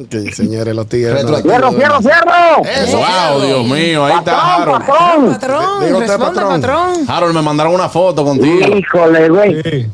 Que, 0.10 0.32
señores, 0.32 0.76
los 0.76 0.88
tigres. 0.88 1.24
no. 1.24 1.32
Retroactivo. 1.36 1.54
¡Fierro, 1.54 1.72
fierro, 1.72 2.02
fierro! 2.02 2.84
Eso, 2.84 2.98
Wow, 2.98 3.42
Dios 3.42 3.66
mío, 3.66 4.06
ahí 4.06 4.14
está 4.18 4.32
Patrón, 4.32 4.62
Harold. 4.76 4.86
patrón. 4.86 5.32
Patrón, 5.34 5.86
Digo 5.86 5.98
usted, 6.00 6.18
patrón. 6.20 6.62
patrón. 6.62 6.94
Harold, 7.08 7.34
me 7.36 7.42
mandaron 7.42 7.74
una 7.74 7.90
foto 7.90 8.24
contigo. 8.24 8.76
Híjole, 8.78 9.30
güey. 9.30 9.64
Sí. 9.64 9.88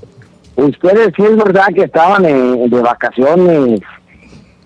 Ustedes 0.55 1.13
sí 1.15 1.23
es 1.23 1.35
verdad 1.37 1.67
que 1.73 1.83
estaban 1.83 2.25
eh, 2.25 2.65
de 2.67 2.81
vacaciones 2.81 3.79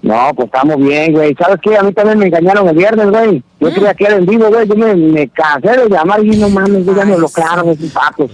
No, 0.01 0.31
pues 0.35 0.45
estamos 0.45 0.77
bien, 0.77 1.11
güey. 1.13 1.35
¿Sabes 1.35 1.59
qué? 1.61 1.75
A 1.75 1.83
mí 1.83 1.91
también 1.91 2.19
me 2.19 2.27
engañaron 2.27 2.67
el 2.67 2.75
viernes, 2.77 3.09
güey. 3.09 3.43
Yo 3.59 3.71
creía 3.71 3.93
que 3.93 4.03
era 4.05 4.15
en 4.17 4.25
vivo, 4.25 4.47
güey. 4.47 4.67
Yo 4.67 4.75
me, 4.75 4.95
me 4.95 5.27
cansé 5.29 5.69
de 5.69 5.89
llamar 5.89 6.23
y 6.23 6.37
no 6.37 6.49
mames, 6.49 6.85
yo 6.85 6.95
ya 6.95 7.05
me 7.05 7.15
bloquearon 7.15 7.69
esos 7.69 7.91
patos. 7.91 8.31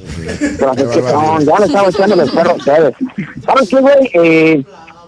Pero 0.58 0.72
así 0.72 0.84
que 0.84 1.02
son, 1.10 1.46
ya 1.46 1.60
le 1.60 1.66
estaba 1.66 1.90
echando 1.90 2.16
los 2.18 2.32
perros 2.32 2.54
a 2.54 2.56
ustedes. 2.56 2.96
¿Sabes 3.46 3.70
qué, 3.70 3.80
güey? 3.80 4.12
Eh, 4.14 4.64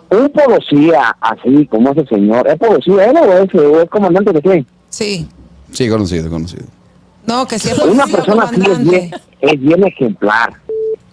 un 0.09 0.29
policía 0.29 1.15
así 1.19 1.67
como 1.67 1.91
ese 1.91 2.05
señor, 2.05 2.47
¿es 2.47 2.57
policía 2.57 3.05
él 3.05 3.17
o 3.17 3.33
es, 3.33 3.53
es 3.83 3.89
comandante 3.89 4.31
de 4.31 4.41
qué? 4.41 4.65
Sí. 4.89 5.27
Sí, 5.71 5.89
conocido, 5.89 6.29
conocido. 6.29 6.65
No, 7.25 7.45
que 7.47 7.59
sí 7.59 7.69
es 7.69 7.79
Una 7.79 8.05
persona 8.05 8.43
así 8.43 8.61
es 8.61 8.83
bien, 8.83 9.11
es 9.41 9.59
bien 9.59 9.83
ejemplar. 9.85 10.53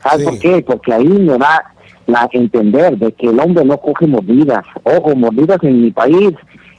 ¿Sabes 0.02 0.26
por 0.26 0.38
qué? 0.38 0.62
Porque 0.66 0.92
ahí 0.92 1.09
me 1.09 1.38
da 1.38 1.71
la 2.12 2.29
entender 2.33 2.96
de 2.98 3.12
que 3.12 3.27
el 3.27 3.40
hombre 3.40 3.64
no 3.64 3.77
coge 3.79 4.07
mordidas. 4.07 4.64
Ojo, 4.85 5.14
mordidas 5.16 5.59
en 5.62 5.83
mi 5.83 5.90
país, 5.90 6.33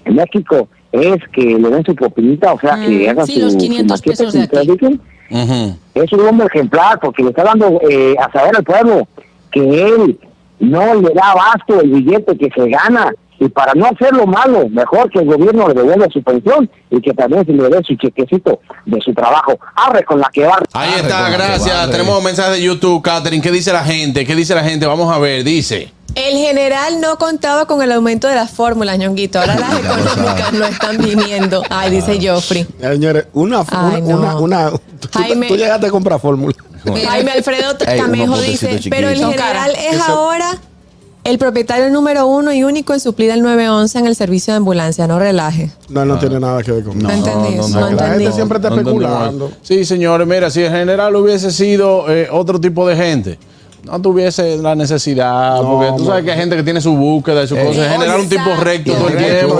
en 0.06 0.16
México, 0.16 0.68
es 0.92 1.18
que 1.34 1.42
le 1.42 1.70
den 1.70 1.84
su 1.84 1.96
propinita, 1.96 2.54
o 2.54 2.60
sea, 2.60 2.76
que 2.76 3.10
hagan 3.10 3.26
sí, 3.26 3.34
su, 3.34 3.40
los 3.42 3.54
su 3.54 3.60
500 3.60 4.00
maqueta, 4.00 4.18
pesos 4.18 4.34
de. 4.34 5.00
Es 5.96 6.14
un 6.14 6.28
hombre 6.28 6.48
ejemplar 6.48 7.00
porque 7.00 7.24
le 7.24 7.30
está 7.30 7.44
dando 7.44 7.80
eh, 7.90 8.16
a 8.20 8.32
saber 8.32 8.56
al 8.56 8.64
pueblo 8.64 9.08
que 9.52 9.60
él 9.62 10.20
no 10.60 10.96
le 10.96 11.10
da 11.14 11.32
abasto 11.32 11.82
el 11.82 11.90
billete 11.90 12.38
que 12.38 12.50
se 12.56 12.70
gana. 12.70 13.12
Y 13.44 13.50
para 13.50 13.74
no 13.74 13.86
hacerlo 13.88 14.26
malo, 14.26 14.70
mejor 14.70 15.10
que 15.12 15.20
el 15.20 15.26
gobierno 15.26 15.68
le 15.68 15.74
devuelva 15.74 16.08
su 16.14 16.24
pensión 16.24 16.70
y 16.90 17.02
que 17.02 17.14
también 17.14 17.46
se 17.46 17.52
le 17.52 17.68
dé 17.68 17.82
su 17.86 17.96
chequecito 17.96 18.62
de 18.86 19.02
su 19.02 19.14
trabajo. 19.14 19.60
Arre 19.76 20.06
con 20.06 20.20
la 20.22 20.30
que 20.32 20.46
va. 20.46 20.60
Ahí 20.72 20.92
está, 21.02 21.30
gracias. 21.30 21.92
Tenemos 21.92 22.18
un 22.18 22.24
mensaje 22.24 22.52
de 22.52 22.62
YouTube, 22.64 23.02
Catherine. 23.02 23.44
¿Qué 23.44 23.52
dice 23.52 23.74
la 23.74 23.84
gente? 23.84 24.26
¿Qué 24.26 24.34
dice 24.34 24.56
la 24.56 24.64
gente? 24.64 24.86
Vamos 24.86 25.14
a 25.14 25.20
ver, 25.20 25.44
dice. 25.44 25.92
El 26.16 26.38
general 26.38 27.02
no 27.02 27.18
contaba 27.18 27.66
con 27.66 27.82
el 27.82 27.92
aumento 27.92 28.28
de 28.28 28.36
las 28.36 28.52
fórmulas, 28.52 28.98
ñonguito. 28.98 29.40
Ahora 29.40 29.56
las 29.60 29.80
económicas 29.84 30.54
no 30.54 30.66
están 30.66 30.98
viniendo. 31.00 31.64
Ay, 31.70 31.92
dice 31.92 32.20
Joffrey. 32.26 32.66
Señores, 32.80 33.26
una, 33.34 33.62
una, 33.62 33.90
Ay, 33.96 34.02
no. 34.04 34.18
una, 34.20 34.36
una- 34.38 34.72
tú, 34.72 35.10
Jaime. 35.12 35.48
tú 35.48 35.58
llegaste 35.58 35.88
a 35.88 35.90
comprar 35.92 36.20
fórmula. 36.20 36.54
Jaime 36.86 37.32
Alfredo 37.32 37.78
Camejo 37.78 38.40
dice, 38.40 38.80
pero 38.90 39.10
el 39.10 39.18
general 39.18 39.72
es 39.92 40.00
ahora 40.02 40.52
el 41.24 41.38
propietario 41.38 41.90
número 41.90 42.28
uno 42.28 42.54
y 42.54 42.64
único 42.64 42.94
en 42.94 43.00
suplir 43.00 43.32
el 43.32 43.42
911 43.42 44.00
en 44.00 44.08
el 44.08 44.16
servicio 44.16 44.54
de 44.54 44.58
ambulancia. 44.58 45.08
No 45.08 45.20
relaje. 45.20 45.72
No, 45.90 46.04
no 46.06 46.20
tiene 46.20 46.40
nada 46.40 46.62
que 46.64 46.72
ver 46.72 46.84
con 46.84 47.00
No 47.00 47.10
entendí 47.10 47.54
eso. 47.54 47.80
No 47.80 47.90
La 47.92 48.10
gente 48.10 48.32
siempre 48.32 48.58
está 48.58 48.70
No 48.70 48.78
especulando. 48.78 49.52
Sí, 49.62 49.86
señores, 49.86 50.28
mira, 50.28 50.50
si 50.50 50.62
el 50.62 50.72
general 50.72 51.16
hubiese 51.16 51.52
sido 51.52 52.10
eh, 52.12 52.28
otro 52.32 52.60
tipo 52.60 52.88
de 52.88 52.96
gente, 52.96 53.40
no 53.84 54.02
tuviese 54.02 54.58
la 54.58 54.76
necesidad, 54.76 55.62
porque 55.62 55.92
tú 55.98 56.06
sabes 56.06 56.24
que 56.24 56.32
hay 56.32 56.38
gente 56.38 56.56
que 56.56 56.64
tiene 56.64 56.80
su 56.82 56.96
búsqueda 56.96 57.44
y 57.44 57.48
su 57.48 57.56
Eh, 57.58 57.66
cosa. 57.66 57.86
El 57.86 57.92
general 57.92 58.20
un 58.22 58.30
tipo 58.30 58.56
recto 58.62 58.94
todo 58.94 59.10
el 59.10 59.18
tiempo. 59.18 59.60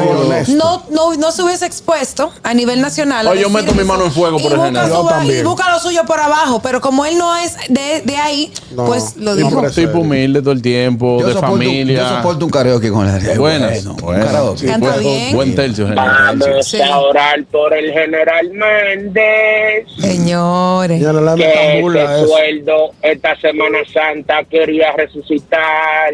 No, 0.56 0.84
no, 0.92 1.14
no 1.16 1.32
se 1.32 1.44
hubiese 1.44 1.66
expuesto 1.66 2.32
a 2.42 2.54
nivel 2.54 2.80
nacional. 2.82 3.28
Oye, 3.28 3.42
yo 3.42 3.50
meto 3.50 3.74
mi 3.74 3.84
mano 3.84 4.06
en 4.06 4.12
fuego 4.12 4.38
por 4.40 4.52
su- 4.52 4.58
Yo 4.58 5.06
también. 5.08 5.40
Y 5.40 5.44
busca 5.44 5.70
lo 5.72 5.80
suyo 5.80 6.02
por 6.06 6.20
abajo, 6.20 6.62
pero 6.64 6.80
como 6.80 7.06
él 7.06 7.18
no 7.18 7.36
es 7.38 7.58
de, 7.70 8.02
de 8.06 8.16
ahí, 8.18 8.54
No, 8.76 8.86
pues 8.86 9.18
lo 9.18 9.36
tipo, 9.36 9.50
dijo. 9.50 9.70
tipo 9.72 10.00
humilde 10.00 10.42
todo 10.42 10.54
el 10.54 10.62
tiempo, 10.62 11.20
Yo 11.20 11.28
de 11.28 11.34
soporto, 11.34 11.56
familia. 11.58 11.98
yo 12.00 12.10
soporto 12.10 12.46
un 12.46 12.52
karaoke 12.52 12.90
con 12.92 13.06
la 13.06 13.14
Buenas, 13.38 13.84
Bueno, 13.84 13.96
buenas. 14.02 14.26
karaoke. 14.26 14.60
Sí, 14.60 14.66
Canta 14.68 14.90
buen- 14.92 15.00
bien. 15.02 15.36
Buen 15.36 15.56
tercio, 15.56 15.86
general. 15.86 16.38
Vamos 16.40 16.74
a 16.76 17.00
orar 17.00 17.44
por 17.52 17.74
el 17.74 17.92
general 17.92 18.50
Méndez. 18.54 19.88
Señores. 20.00 21.04
Que 21.36 21.80
ese 21.80 22.28
sueldo 22.28 22.92
esta 23.02 23.36
Semana 23.42 23.80
Santa 23.94 24.13
quería 24.50 24.92
resucitar. 24.94 26.14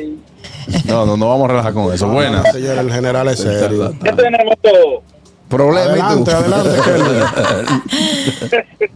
No, 0.85 1.05
no, 1.05 1.17
no 1.17 1.29
vamos 1.29 1.45
a 1.45 1.47
relajar 1.49 1.73
con 1.73 1.93
eso. 1.93 2.07
Buenas. 2.07 2.51
Señor, 2.51 2.77
el 2.77 2.91
general 2.91 3.27
es 3.27 3.39
serio. 3.39 3.93
¿Qué 4.03 4.11
tenemos 4.13 4.55
todo? 4.61 5.03
Problema 5.49 5.93
Adelante, 5.93 6.31
adelante, 6.31 6.69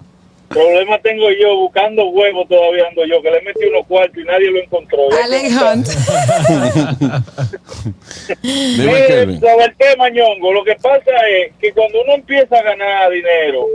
Problema 0.49 0.99
tengo 0.99 1.31
yo 1.31 1.55
buscando 1.57 2.05
huevos 2.09 2.47
todavía 2.47 2.87
ando 2.87 3.03
yo, 3.07 3.19
que 3.23 3.31
le 3.31 3.41
metí 3.41 3.65
unos 3.65 3.87
cuartos 3.87 4.19
y 4.19 4.23
nadie 4.23 4.51
lo 4.51 4.59
encontró. 4.59 4.99
Alex 5.23 5.51
Hunt. 5.59 5.87
Dime, 8.43 8.85
Mire, 8.85 9.07
Kelvin. 9.07 9.39
sobre 9.39 9.65
el 9.65 9.75
tema, 9.75 10.09
ñongo, 10.11 10.53
lo 10.53 10.63
que 10.63 10.75
pasa 10.75 11.09
es 11.27 11.53
que 11.59 11.73
cuando 11.73 12.03
uno 12.03 12.13
empieza 12.13 12.59
a 12.59 12.61
ganar 12.61 13.09
dinero, 13.09 13.65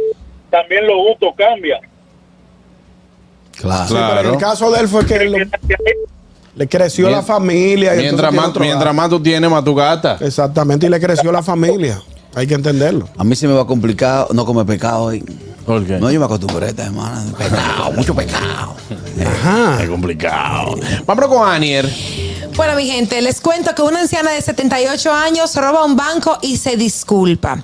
también 0.51 0.87
los 0.87 0.99
gustos 0.99 1.35
cambian. 1.37 1.81
Claro. 3.61 3.89
Sí, 3.89 3.95
pero 3.95 4.21
en 4.29 4.35
el 4.35 4.41
caso 4.41 4.71
de 4.71 4.81
él 4.81 4.89
fue 4.89 5.05
que 5.05 5.25
lo- 5.25 5.39
le 6.57 6.69
creció 6.69 7.09
la 7.11 7.23
familia. 7.23 7.95
y 7.95 7.99
Mientras 7.99 8.33
más, 8.33 8.53
mientras 8.59 9.09
tú 9.09 9.21
tienes, 9.21 9.51
más 9.51 9.65
tú 9.65 9.75
gastas. 9.75 10.21
Exactamente, 10.23 10.87
y 10.87 10.89
le 10.89 11.01
creció 11.01 11.31
la 11.33 11.43
familia. 11.43 12.01
Hay 12.35 12.47
que 12.47 12.55
entenderlo. 12.55 13.09
A 13.17 13.25
mí 13.25 13.35
se 13.35 13.49
me 13.49 13.55
va 13.55 13.67
complicado 13.67 14.29
no 14.33 14.45
comer 14.45 14.67
pescado 14.67 15.05
hoy. 15.05 15.25
¿Por 15.67 15.85
qué? 15.85 15.99
No, 15.99 16.11
yo 16.11 16.19
me 16.19 16.27
acostumbré 16.27 16.67
a 16.67 16.69
esta 16.71 16.85
semana. 16.85 17.25
Pescado, 17.37 17.93
mucho 17.93 18.15
pescado. 18.15 18.75
Ajá. 19.27 19.83
Es 19.83 19.89
complicado. 19.89 20.77
Vámonos 21.07 21.31
con 21.31 21.49
Anier. 21.49 21.89
Bueno, 22.59 22.75
mi 22.75 22.91
gente, 22.91 23.23
les 23.23 23.41
cuento 23.41 23.73
que 23.73 23.83
una 23.83 24.01
anciana 24.01 24.33
de 24.33 24.43
78 24.43 25.13
años 25.13 25.55
roba 25.55 25.85
un 25.85 25.95
banco 25.95 26.39
y 26.43 26.57
se 26.57 26.77
disculpa. 26.77 27.63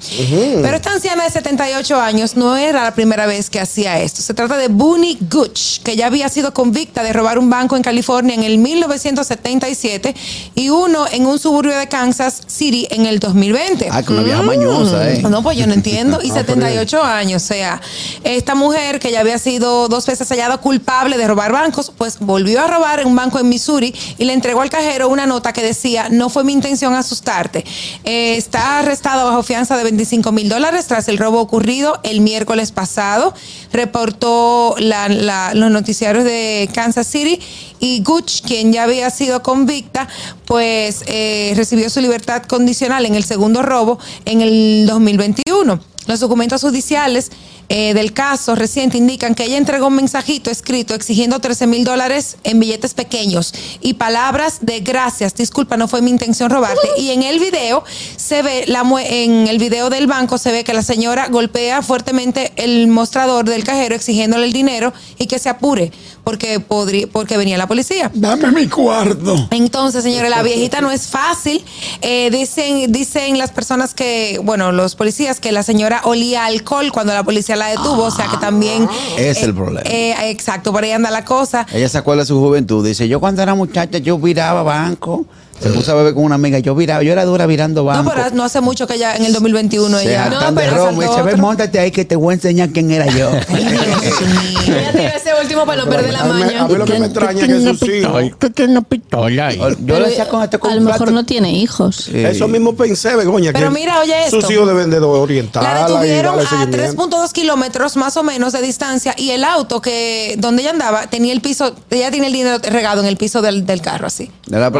Pero 0.63 0.77
esta 0.77 0.93
anciana 0.93 1.25
de 1.25 1.31
78 1.31 2.01
años 2.01 2.37
no 2.37 2.57
era 2.57 2.85
la 2.85 2.95
primera 2.95 3.27
vez 3.27 3.51
que 3.51 3.59
hacía 3.59 3.99
esto. 3.99 4.23
Se 4.23 4.35
trata 4.35 4.57
de 4.57 4.69
Booney 4.69 5.19
Gooch, 5.29 5.81
que 5.83 5.97
ya 5.97 6.07
había 6.07 6.29
sido 6.29 6.55
convicta 6.55 7.03
de 7.03 7.13
robar 7.13 7.41
un 7.41 7.51
banco 7.51 7.75
en 7.75 7.83
California 7.83 8.37
en 8.37 8.45
el 8.45 8.59
1977 8.59 10.15
y 10.55 10.69
uno 10.69 11.07
en 11.11 11.27
un 11.27 11.41
suburbio 11.41 11.77
de 11.77 11.89
Kansas 11.89 12.43
City 12.47 12.87
en 12.89 13.07
el 13.07 13.19
2020. 13.19 13.89
Ah, 13.91 14.01
que 14.01 14.13
una 14.13 14.23
vieja 14.23 14.43
mañosa, 14.43 15.11
¿eh? 15.11 15.23
No, 15.23 15.43
pues 15.43 15.59
yo 15.59 15.67
no 15.67 15.75
entiendo. 15.75 16.21
Y 16.25 16.31
Ah, 16.31 16.45
pero 16.47 16.61
78 16.61 17.03
años, 17.03 17.43
o 17.43 17.47
sea, 17.47 17.81
esta 18.23 18.55
mujer 18.55 19.01
que 19.01 19.11
ya 19.11 19.21
había 19.21 19.39
sido 19.39 19.89
dos 19.89 20.07
veces 20.07 20.29
hallada 20.29 20.59
culpable 20.59 21.19
de 21.19 21.27
robar 21.27 21.51
bancos, 21.51 21.93
pues 21.99 22.21
volvió 22.21 22.63
a 22.63 22.69
robar 22.69 23.01
en 23.01 23.09
un 23.09 23.17
banco 23.17 23.41
en 23.41 23.49
Missouri 23.49 23.93
y 24.19 24.25
le 24.25 24.33
entregó 24.33 24.61
al 24.63 24.71
cajero 24.71 24.84
una 25.09 25.27
nota 25.27 25.53
que 25.53 25.63
decía, 25.63 26.09
no 26.11 26.29
fue 26.29 26.45
mi 26.45 26.53
intención 26.53 26.95
asustarte. 26.95 27.65
Eh, 28.05 28.37
está 28.37 28.79
arrestado 28.81 29.27
bajo 29.29 29.43
fianza 29.43 29.77
de 29.77 29.83
25 29.85 30.31
mil 30.33 30.49
dólares 30.49 30.87
tras 30.87 31.09
el 31.09 31.19
robo 31.19 31.41
ocurrido 31.41 31.99
el 32.03 32.21
miércoles 32.21 32.73
pasado. 32.73 33.35
Reportó 33.73 34.75
la- 34.79 35.09
los 35.55 35.71
noticiarios 35.71 36.25
de 36.25 36.69
Kansas 36.75 37.07
City 37.07 37.41
y 37.81 38.03
Gooch, 38.03 38.43
quien 38.47 38.73
ya 38.73 38.85
había 38.85 39.11
sido 39.11 39.43
convicta, 39.43 40.09
pues 40.47 41.03
eh, 41.07 41.53
recibió 41.57 41.91
su 41.91 42.01
libertad 42.01 42.43
condicional 42.45 43.05
en 43.07 43.15
el 43.15 43.25
segundo 43.25 43.63
robo 43.63 43.99
en 44.25 44.41
el 44.41 44.87
2021. 44.87 45.94
Los 46.07 46.21
documentos 46.21 46.61
judiciales 46.61 47.31
eh, 47.71 47.95
del 47.95 48.13
caso 48.13 48.55
reciente 48.55 48.99
indican 48.99 49.35
que 49.35 49.45
ella 49.45 49.57
entregó 49.57 49.87
un 49.87 49.97
mensajito 49.97 50.51
escrito 50.51 50.95
exigiendo 50.95 51.39
13 51.39 51.67
mil 51.67 51.85
dólares 51.85 52.37
en 52.45 52.61
billetes 52.61 52.93
pequeños 52.93 53.55
y 53.81 53.95
palabras 53.95 54.59
de 54.61 54.81
gracias, 54.81 55.35
disculpa, 55.35 55.79
no 55.79 55.89
fue 55.89 56.03
mi 56.03 56.11
intención 56.11 56.51
robarte. 56.51 56.87
Y 56.99 57.11
en 57.11 57.23
el 57.23 57.41
video 57.41 57.83
se 58.17 58.43
ve, 58.43 58.65
la, 58.67 58.85
en 59.09 59.47
el 59.47 59.59
video 59.59 59.89
del 59.89 60.07
banco 60.07 60.37
se 60.37 60.53
ve 60.53 60.63
que 60.63 60.75
la 60.75 60.83
señora 60.83 61.29
golpea 61.29 61.81
fuertemente 61.81 62.53
el 62.57 62.87
mostrador 62.89 63.47
del 63.47 63.65
cajero 63.65 63.95
exigiéndole 63.95 64.45
el 64.45 64.53
dinero 64.53 64.93
y 65.19 65.27
que 65.27 65.39
se 65.39 65.49
apure 65.49 65.91
porque, 66.25 66.59
podría, 66.59 67.07
porque 67.07 67.37
venía 67.37 67.59
la 67.59 67.69
policía. 67.69 68.11
Dame 68.15 68.51
mi 68.51 68.67
cuarto. 68.67 69.49
Entonces, 69.51 70.03
señores, 70.03 70.31
la 70.31 70.43
viejita 70.43 70.81
no 70.81 70.91
es 70.91 71.07
fácil. 71.07 71.65
Eh, 72.01 72.31
dicen, 72.31 72.91
dicen 72.91 73.39
las 73.39 73.51
personas 73.51 73.95
que, 73.95 74.41
bueno, 74.43 74.73
los 74.73 74.95
policías, 74.95 75.39
que 75.39 75.53
la 75.53 75.63
señora 75.63 76.01
olía 76.05 76.47
alcohol 76.47 76.91
cuando 76.93 77.13
la 77.13 77.23
policía 77.23 77.57
la 77.57 77.67
detuvo, 77.67 78.05
o 78.05 78.11
sea 78.11 78.27
que 78.29 78.39
también... 78.39 78.89
Es 79.17 79.39
eh, 79.39 79.45
el 79.45 79.55
problema. 79.55 79.83
eh, 79.89 80.31
exacto, 80.31 80.73
por 80.73 80.83
ahí 80.83 80.93
anda 80.93 81.11
la 81.11 81.25
cosa. 81.25 81.67
Ella 81.73 81.89
se 81.89 81.99
acuerda 81.99 82.23
de 82.23 82.27
su 82.27 82.41
juventud. 82.41 82.87
Dice, 82.87 83.07
yo 83.07 83.21
cuando 83.21 83.43
era 83.43 83.55
muchacha, 83.55 83.99
yo 83.99 84.19
viraba 84.19 84.63
banco. 84.63 85.27
Se 85.65 85.71
puso 85.71 85.93
a 85.93 85.95
beber 85.97 86.15
con 86.15 86.25
una 86.25 86.35
amiga. 86.37 86.59
Yo 86.59 86.75
viraba, 86.75 87.03
yo 87.03 87.13
era 87.13 87.25
dura 87.25 87.47
virando 87.47 87.81
No, 87.83 87.87
banco. 87.87 88.13
pero 88.15 88.31
no 88.35 88.45
hace 88.45 88.61
mucho 88.61 88.87
que 88.87 88.99
ya 88.99 89.17
en 89.17 89.25
el 89.25 89.33
2021 89.33 89.99
se 89.99 90.09
ella... 90.11 90.25
hartan 90.27 90.55
de 90.55 90.71
romo. 90.71 91.03
Y 91.03 91.07
dice, 91.07 91.23
ve, 91.23 91.37
montate 91.37 91.79
ahí 91.79 91.91
que 91.91 92.05
te 92.05 92.17
voy 92.17 92.33
a 92.33 92.35
enseñar 92.35 92.71
quién 92.71 92.91
era 92.91 93.07
yo. 93.07 93.31
Ella 93.33 94.93
tiró 94.93 95.03
ese 95.05 95.31
último 95.41 95.67
para 95.67 95.85
no 95.85 95.91
perder 95.91 96.13
la 96.13 96.25
maña. 96.25 96.63
a 96.63 96.69
mí 96.69 96.75
lo 96.75 96.85
que 96.85 96.99
me 96.99 97.07
extraña 97.07 97.45
es 97.45 97.49
que 97.49 97.61
sus 97.79 97.89
hijos. 97.89 98.23
¿Qué 98.39 98.51
tiene 98.51 98.73
una 98.73 98.83
pistola 98.83 99.47
ahí? 99.49 99.59
Yo 99.59 99.69
Pero 99.87 100.01
le 100.01 100.09
decía 100.09 100.29
con 100.29 100.43
este 100.43 100.59
a 100.63 100.75
lo 100.75 100.81
mejor 100.81 101.13
no 101.13 101.25
tiene 101.25 101.53
hijos. 101.53 102.09
Eso 102.09 102.49
mismo 102.49 102.75
pensé, 102.75 103.15
Begoña. 103.17 103.53
Pero 103.53 103.69
que 103.69 103.75
mira, 103.81 104.01
oye 104.01 104.15
Sus 104.31 104.41
esto. 104.41 104.53
hijos 104.53 104.69
deben 104.69 104.91
de 104.91 104.99
orientarla 104.99 105.75
La 105.75 105.87
detuvieron 105.87 106.39
a 106.39 106.47
seguimiento. 106.49 107.07
3.2 107.09 107.33
kilómetros 107.33 107.97
más 107.97 108.17
o 108.17 108.23
menos 108.23 108.53
de 108.53 108.63
distancia 108.63 109.15
y 109.17 109.31
el 109.31 109.45
auto 109.45 109.81
que 109.81 110.35
donde 110.39 110.63
ella 110.63 110.71
andaba 110.73 111.07
tenía 111.07 111.33
el 111.33 111.41
piso, 111.41 111.75
ella 111.91 112.11
tenía 112.11 112.27
el 112.29 112.33
dinero 112.33 112.59
regado 112.59 113.01
en 113.01 113.07
el 113.07 113.17
piso 113.17 113.43
del, 113.43 113.67
del 113.67 113.81
carro 113.81 114.07
así. 114.07 114.31
No, 114.49 114.71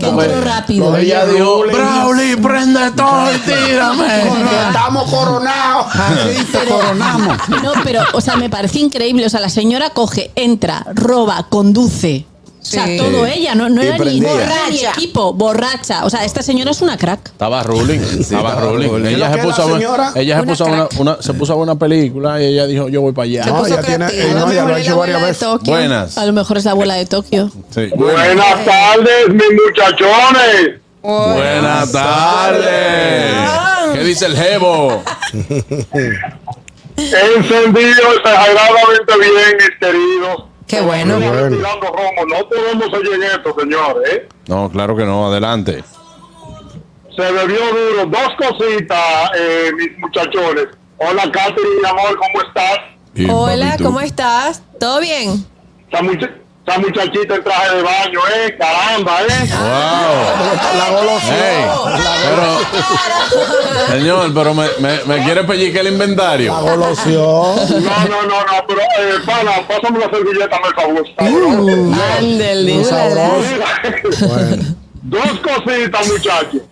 porque- 0.00 0.33
rápido. 0.40 0.90
No, 0.90 0.96
ella 0.96 1.26
dijo, 1.26 1.62
Brauli, 1.62 2.36
prende 2.36 2.90
todo 2.96 3.34
y 3.34 3.38
tírame. 3.38 4.06
Estamos 4.68 5.10
coronados. 5.10 5.86
Así 5.94 6.44
te 6.44 6.64
coronamos. 6.66 7.36
No, 7.62 7.72
pero, 7.82 8.02
o 8.12 8.20
sea, 8.20 8.36
me 8.36 8.50
parece 8.50 8.80
increíble. 8.80 9.26
O 9.26 9.30
sea, 9.30 9.40
la 9.40 9.48
señora 9.48 9.90
coge, 9.90 10.30
entra, 10.34 10.84
roba, 10.94 11.46
conduce. 11.48 12.26
O 12.64 12.66
sea, 12.66 12.86
Sí. 12.86 12.96
todo 12.96 13.26
ella, 13.26 13.54
no, 13.54 13.68
no 13.68 13.82
era 13.82 13.98
ni, 13.98 14.20
ni 14.20 14.84
equipo, 14.86 15.34
borracha. 15.34 16.02
O 16.06 16.08
sea, 16.10 16.24
esta 16.24 16.42
señora 16.42 16.70
es 16.70 16.80
una 16.80 16.96
crack. 16.96 17.26
Estaba 17.28 17.62
ruling, 17.62 18.00
estaba 18.00 18.20
estaba 18.52 18.54
ruling. 18.62 18.88
ruling. 18.88 19.06
Ella, 19.16 19.30
¿Qué 19.32 19.40
se 19.42 19.46
puso, 19.46 19.56
que 19.56 19.62
a, 19.62 19.66
la 19.66 19.72
ver- 19.72 19.80
señora? 19.82 20.12
ella 20.14 20.34
se 20.36 20.40
Una 20.42 20.50
puso 20.52 20.64
a 20.64 20.68
una, 20.68 20.88
una- 20.98 21.16
se 21.22 21.34
puso 21.34 21.56
una 21.56 21.74
película 21.74 22.40
y 22.42 22.46
ella 22.46 22.66
dijo, 22.66 22.88
yo 22.88 23.02
voy 23.02 23.12
para 23.12 23.24
allá. 23.26 23.44
No, 23.44 23.58
puso 23.58 23.74
ya 23.76 23.82
tiene, 23.82 24.06
creativa. 24.06 24.24
eh, 24.30 24.34
no, 24.34 24.50
ya 24.52 24.64
lo 24.64 24.74
ha 24.74 24.80
hecho 24.80 24.96
varias 24.96 25.20
veces. 25.22 25.48
Buenas. 25.62 26.16
A 26.16 26.24
lo 26.24 26.32
mejor 26.32 26.56
es 26.56 26.64
la 26.64 26.70
abuela 26.70 26.94
de 26.94 27.04
Tokio. 27.04 27.50
Sí. 27.68 27.90
Buenas 27.94 28.64
tardes, 28.64 29.28
mis 29.28 29.44
muchachones. 29.66 30.80
Buenas 31.02 31.92
tardes. 31.92 33.50
¿Qué 33.92 34.00
dice 34.04 34.24
el 34.24 34.36
jevo? 34.38 35.02
Encendido 36.96 38.12
exageradamente 38.16 39.12
bien, 39.18 39.56
mis 39.58 39.70
queridos. 39.80 40.44
Qué 40.66 40.80
bueno. 40.80 41.18
Tirando 41.18 41.86
romo. 41.86 42.26
No 42.28 42.48
podemos 42.48 42.90
seguir 42.90 43.14
en 43.14 43.22
esto, 43.22 43.54
señores. 43.58 44.12
¿eh? 44.12 44.28
No, 44.48 44.70
claro 44.70 44.96
que 44.96 45.04
no, 45.04 45.26
adelante. 45.28 45.84
Se 47.16 47.32
bebió 47.32 47.58
duro. 47.72 48.06
Dos 48.06 48.28
cositas, 48.38 49.30
eh, 49.38 49.70
mis 49.76 49.98
muchachones. 49.98 50.68
Hola, 50.96 51.30
Catherine, 51.30 51.80
mi 51.82 51.88
amor, 51.88 52.16
¿cómo 52.18 52.42
estás? 52.46 52.78
Hola, 53.30 53.76
¿cómo 53.82 54.00
estás? 54.00 54.62
¿Todo 54.78 55.00
bien? 55.00 55.44
Esa, 56.66 56.78
mucha- 56.78 57.02
esa 57.02 57.04
muchachita 57.04 57.34
en 57.36 57.44
traje 57.44 57.76
de 57.76 57.82
baño, 57.82 58.20
¿eh? 58.36 58.56
Caramba, 58.58 59.20
¿eh? 59.22 59.48
Wow. 59.50 60.78
La 60.78 60.90
golosina. 60.90 61.36
Ey, 61.36 61.64
pero, 62.24 63.96
señor, 63.98 64.34
pero 64.34 64.54
me, 64.54 64.66
me, 64.80 65.04
me 65.04 65.24
quiere 65.24 65.44
pellicar 65.44 65.86
el 65.86 65.92
inventario. 65.92 66.52
La 66.52 66.60
golosió. 66.60 67.20
No, 67.20 68.08
no, 68.08 68.22
no, 68.22 68.40
no, 68.40 68.66
pero, 68.66 68.80
eh, 68.80 69.14
pana, 69.26 69.52
pásame 69.68 69.98
la 69.98 70.10
servilleta, 70.10 70.58
me 70.60 70.70
favor. 70.74 71.04
Uh, 71.20 71.94
sabroso. 72.84 74.26
Bueno. 74.28 74.64
Dos 75.02 75.40
cositas, 75.40 76.08
muchachos. 76.08 76.62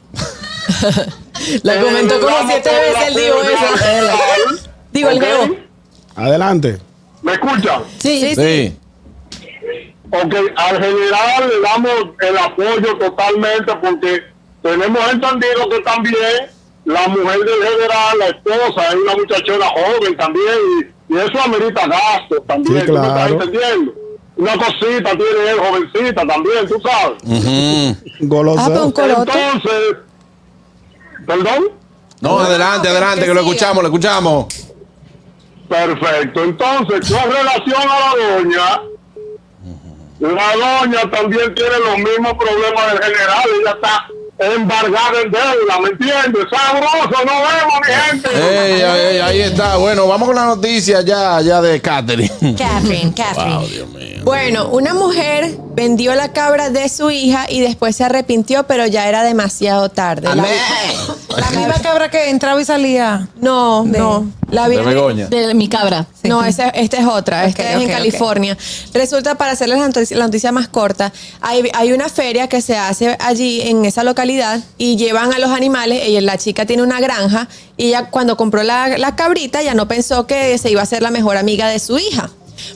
Lo 1.64 1.85
comentó 1.85 2.20
como 2.20 2.37
siete 2.48 2.70
veces 2.70 3.09
el 3.09 3.14
digo 3.14 3.35
eso. 3.42 4.59
Digo 4.92 5.11
el 5.11 5.20
geo. 5.20 5.57
Adelante. 6.16 6.78
¿Me 7.22 7.33
escuchan? 7.33 7.83
Sí, 7.98 8.35
Sí. 8.35 8.76
Ok, 10.14 10.35
al 10.57 10.83
general 10.83 11.48
le 11.48 11.61
damos 11.61 12.14
el 12.20 12.37
apoyo 12.38 12.98
totalmente 12.98 13.75
porque 13.81 14.22
tenemos 14.62 15.01
entendido 15.11 15.68
que 15.70 15.81
también 15.81 16.51
la 16.85 17.09
mujer 17.09 17.38
del 17.38 17.62
general, 17.62 18.18
la 18.18 18.27
esposa, 18.27 18.88
es 18.88 18.94
una 18.96 19.14
muchachona 19.14 19.66
joven 19.68 20.16
también 20.18 20.55
y, 21.09 21.14
y 21.14 21.16
eso 21.18 21.42
amerita 21.42 21.87
gastos 21.87 22.46
también, 22.46 22.81
Sí, 22.81 22.87
¿tú 22.87 22.92
me 22.92 23.07
estás 23.07 23.31
entendiendo? 23.31 23.94
Una 24.37 24.57
cosita 24.57 25.11
tiene 25.11 25.51
él, 25.51 25.59
jovencita 25.59 26.27
también, 26.27 26.68
tú 26.68 26.81
sabes. 26.83 27.96
Goloso. 28.20 28.61
Ah, 28.61 28.92
coroto. 28.92 29.33
Entonces, 29.33 29.96
¿perdón? 31.27 31.64
No, 32.20 32.38
adelante, 32.38 32.88
adelante, 32.88 33.25
que 33.25 33.35
lo 33.35 33.40
escuchamos, 33.40 33.83
lo 33.83 33.88
escuchamos. 33.88 34.46
Perfecto. 35.68 36.44
Entonces, 36.44 37.11
con 37.11 37.31
relación 37.31 37.81
a 37.81 37.87
la 37.87 38.37
doña, 38.37 38.83
la 40.29 40.53
doña 40.57 41.11
también 41.11 41.55
tiene 41.55 41.79
los 41.85 41.99
mismos 41.99 42.35
problemas 42.35 42.93
del 42.93 43.03
general. 43.03 43.45
Ella 43.61 43.71
está 43.73 44.07
embargada 44.55 45.21
en 45.25 45.31
deuda, 45.31 45.81
¿me 45.83 45.89
entiendes? 45.91 46.47
Sabroso, 46.51 47.25
no 47.25 47.33
vemos, 47.33 47.81
mi 47.87 47.93
gente. 47.93 48.29
Ey, 48.35 48.83
ey, 48.83 49.19
ahí 49.21 49.41
está. 49.43 49.77
Bueno, 49.77 50.07
vamos 50.07 50.29
con 50.29 50.37
la 50.37 50.47
noticia 50.47 51.03
ya, 51.03 51.41
ya 51.41 51.61
de 51.61 51.81
Catherine. 51.81 52.57
Catherine, 52.57 53.13
Catherine. 53.17 53.57
Wow, 53.57 53.67
Dios 53.67 53.89
mío. 53.89 54.21
Bueno, 54.25 54.69
una 54.69 54.95
mujer 54.95 55.51
vendió 55.75 56.15
la 56.15 56.33
cabra 56.33 56.71
de 56.71 56.89
su 56.89 57.11
hija 57.11 57.47
y 57.49 57.61
después 57.61 57.97
se 57.97 58.05
arrepintió, 58.05 58.67
pero 58.67 58.87
ya 58.87 59.09
era 59.09 59.23
demasiado 59.25 59.89
tarde. 59.89 60.29
La- 60.35 60.45
La 61.37 61.51
misma 61.51 61.75
cabra 61.83 62.11
que 62.11 62.29
entraba 62.29 62.61
y 62.61 62.65
salía. 62.65 63.29
no, 63.41 63.85
no. 63.85 64.27
La 64.51 64.69
De 64.69 64.77
Begoña. 64.83 65.29
De 65.29 65.55
mi 65.55 65.67
cabra. 65.67 66.07
No, 66.25 66.45
esa- 66.45 66.69
esta 66.69 66.99
es 66.99 67.07
otra. 67.07 67.47
Esta 67.47 67.63
Ok, 67.63 67.69
es 67.71 67.83
en. 67.85 67.89
California. 67.89 68.59
Resulta, 68.93 69.35
para 69.37 69.53
hacerles 69.53 69.79
la 69.79 69.87
noticia, 69.87 70.15
la 70.19 70.27
noticia 70.27 70.53
más 70.53 70.69
corta, 70.69 71.11
hay, 71.41 71.71
hay 71.73 71.93
una 71.93 72.11
feria 72.11 72.49
que 72.49 72.61
se 72.61 72.77
hace 72.77 73.17
allí 73.19 73.63
en 73.63 73.87
esa 73.87 74.05
localidad 74.05 74.61
y 74.77 74.97
llevan 74.97 75.33
a 75.33 75.39
los 75.39 75.51
animales. 75.53 76.01
Ella, 76.05 76.21
la 76.21 76.37
chica 76.37 76.67
tiene 76.67 76.83
una 76.83 77.01
granja 77.01 77.49
y 77.79 77.87
ella 77.89 78.11
cuando 78.11 78.37
compró 78.37 78.63
la, 78.63 78.99
la 78.99 79.17
cabrita 79.17 79.63
ya 79.63 79.73
no 79.73 79.89
pensó 79.89 80.27
que 80.27 80.59
se 80.59 80.71
iba 80.71 80.83
a 80.83 80.87
ser 80.87 81.01
la 81.03 81.11
mejor 81.11 81.39
amiga 81.39 81.67
de 81.69 81.79
su 81.79 81.99
hija. 81.99 82.29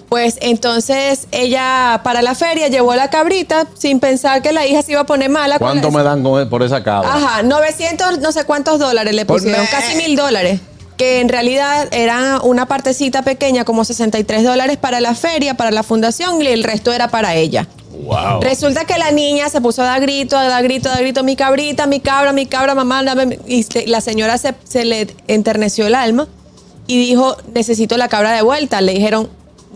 Pues 0.09 0.39
entonces 0.41 1.27
ella 1.33 2.01
para 2.05 2.23
la 2.23 2.35
feria 2.35 2.69
llevó 2.69 2.95
la 2.95 3.11
cabrita 3.11 3.67
sin 3.79 4.01
pensar 4.01 4.43
que 4.43 4.53
la 4.53 4.67
hija 4.67 4.83
se 4.83 4.93
iba 4.93 5.01
a 5.03 5.07
poner 5.07 5.31
mala. 5.31 5.59
¿Cuánto 5.59 5.91
la- 5.91 5.99
me 5.99 6.03
dan 6.05 6.23
con- 6.23 6.49
por 6.49 6.63
esa 6.63 6.83
cabra? 6.83 7.15
Ajá, 7.15 7.43
900, 7.43 8.19
no 8.21 8.33
sé 8.33 8.45
cuántos 8.45 8.79
dólares 8.79 9.15
le 9.15 9.27
pusieron, 9.27 9.67
casi 9.71 9.97
mil 9.97 10.17
dólares. 10.17 10.61
Que 10.97 11.21
en 11.21 11.29
realidad 11.29 11.89
era 11.91 12.41
una 12.43 12.65
partecita 12.67 13.21
pequeña, 13.23 13.65
como 13.65 13.85
63 13.85 14.43
dólares 14.45 14.79
para 14.79 15.01
la 15.01 15.15
feria, 15.15 15.55
para 15.55 15.71
la 15.71 15.83
fundación, 15.83 16.41
y 16.41 16.47
el 16.47 16.65
resto 16.65 16.91
era 16.93 17.09
para 17.09 17.35
ella. 17.35 17.69
Wow. 18.03 18.41
Resulta 18.41 18.85
que 18.87 18.97
la 18.97 19.11
niña 19.11 19.49
se 19.51 19.61
puso 19.61 19.83
a 19.83 19.87
dar 19.87 20.01
grito, 20.01 20.39
a 20.39 20.45
dar 20.49 20.63
grito, 20.63 20.89
a 20.89 20.93
dar 20.93 21.03
grito, 21.03 21.23
mi 21.23 21.37
cabrita, 21.37 21.87
mi 21.87 22.01
cabra, 22.01 22.33
mi 22.33 22.47
cabra, 22.47 22.75
mamá, 22.75 23.03
dame. 23.05 23.39
Y 23.47 23.63
se- 23.65 23.87
la 23.87 24.01
señora 24.01 24.39
se, 24.39 24.55
se 24.65 24.85
le 24.87 25.09
enterneció 25.29 25.87
el 25.87 25.95
alma 25.95 26.29
y 26.87 26.99
dijo, 26.99 27.37
necesito 27.55 27.97
la 27.99 28.09
cabra 28.09 28.33
de 28.33 28.41
vuelta. 28.43 28.81
Le 28.81 28.93
dijeron, 28.93 29.29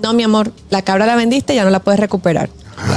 no, 0.03 0.13
mi 0.13 0.23
amor, 0.23 0.53
la 0.71 0.83
cabra 0.83 1.07
la 1.07 1.17
vendiste, 1.17 1.55
ya 1.55 1.65
no 1.65 1.71
la 1.71 1.81
puedes 1.81 2.01
recuperar. 2.01 2.51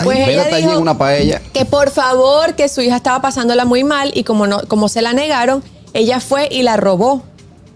pues 0.03 0.27
ella 0.27 0.45
dijo, 0.55 0.71
en 0.71 0.77
una 0.77 0.97
paella. 0.97 1.41
que 1.53 1.65
por 1.65 1.89
favor, 1.89 2.55
que 2.55 2.69
su 2.69 2.81
hija 2.81 2.95
estaba 2.97 3.21
pasándola 3.21 3.65
muy 3.65 3.83
mal 3.83 4.11
y 4.13 4.23
como, 4.23 4.47
no, 4.47 4.61
como 4.67 4.89
se 4.89 5.01
la 5.01 5.13
negaron, 5.13 5.63
ella 5.93 6.19
fue 6.19 6.47
y 6.51 6.63
la 6.63 6.77
robó. 6.77 7.23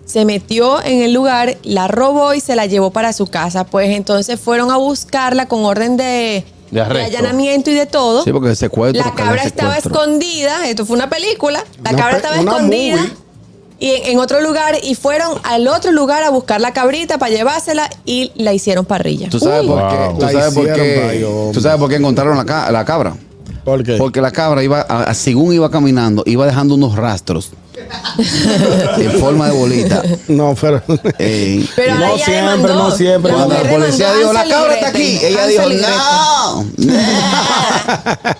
Se 0.05 0.23
metió 0.23 0.81
en 0.81 1.01
el 1.01 1.11
lugar, 1.11 1.57
la 1.63 1.89
robó 1.89 2.33
y 2.33 2.39
se 2.39 2.55
la 2.55 2.65
llevó 2.65 2.91
para 2.91 3.11
su 3.11 3.27
casa. 3.27 3.65
Pues 3.65 3.89
entonces 3.89 4.39
fueron 4.39 4.71
a 4.71 4.77
buscarla 4.77 5.47
con 5.47 5.65
orden 5.65 5.97
de, 5.97 6.45
De 6.71 6.81
allanamiento 6.81 7.71
y 7.71 7.73
de 7.73 7.85
todo. 7.85 8.23
Sí, 8.23 8.31
porque 8.31 8.55
secuestro. 8.55 9.03
La 9.03 9.13
cabra 9.13 9.43
estaba 9.43 9.77
escondida, 9.77 10.65
esto 10.67 10.85
fue 10.85 10.95
una 10.95 11.09
película, 11.09 11.63
la 11.83 11.89
Una 11.89 11.99
cabra 11.99 12.17
estaba 12.17 12.37
escondida 12.37 12.97
movie. 12.97 13.26
Y 13.79 13.91
en, 13.91 14.05
en 14.13 14.19
otro 14.19 14.41
lugar 14.41 14.75
y 14.83 14.95
fueron 14.95 15.33
al 15.43 15.67
otro 15.67 15.91
lugar 15.91 16.23
a 16.23 16.29
buscar 16.29 16.59
la 16.61 16.73
cabrita 16.73 17.17
para 17.17 17.31
llevársela 17.33 17.89
y 18.05 18.31
la 18.35 18.53
hicieron 18.53 18.85
parrilla. 18.85 19.29
¿Tú 19.29 19.39
sabes, 19.39 19.65
por, 19.67 19.79
Wow. 19.79 19.89
qué, 19.89 20.19
tú, 20.25 20.31
sabes 20.31 20.53
por 20.53 20.65
qué, 20.73 21.27
tú 21.53 21.61
sabes 21.61 21.79
por 21.79 21.89
qué 21.89 21.95
encontraron 21.97 22.37
la, 22.37 22.71
la 22.71 22.85
cabra? 22.85 23.15
¿Por 23.63 23.83
qué? 23.83 23.97
Porque 23.97 24.21
la 24.21 24.31
cabra 24.31 24.63
iba, 24.63 24.81
a- 24.81 25.03
a- 25.03 25.13
según 25.13 25.53
iba 25.53 25.69
caminando, 25.69 26.23
iba 26.25 26.45
dejando 26.45 26.75
unos 26.75 26.95
rastros 26.95 27.51
en 28.97 29.11
forma 29.19 29.49
de 29.49 29.57
bolita. 29.57 30.01
No, 30.27 30.55
pero. 30.59 30.81
No 30.87 30.97
siempre, 30.97 31.85
demandó. 31.85 32.73
no 32.75 32.91
siempre. 32.91 33.31
La 33.31 33.37
Cuando 33.37 33.55
la 33.63 33.69
policía 33.69 34.13
dijo, 34.15 34.33
la 34.33 34.47
cabra 34.47 34.73
está 34.75 34.91
Gretel". 34.91 35.17
aquí, 35.17 35.25
ella 35.25 35.47
dijo, 35.47 35.69
no. 35.69 36.65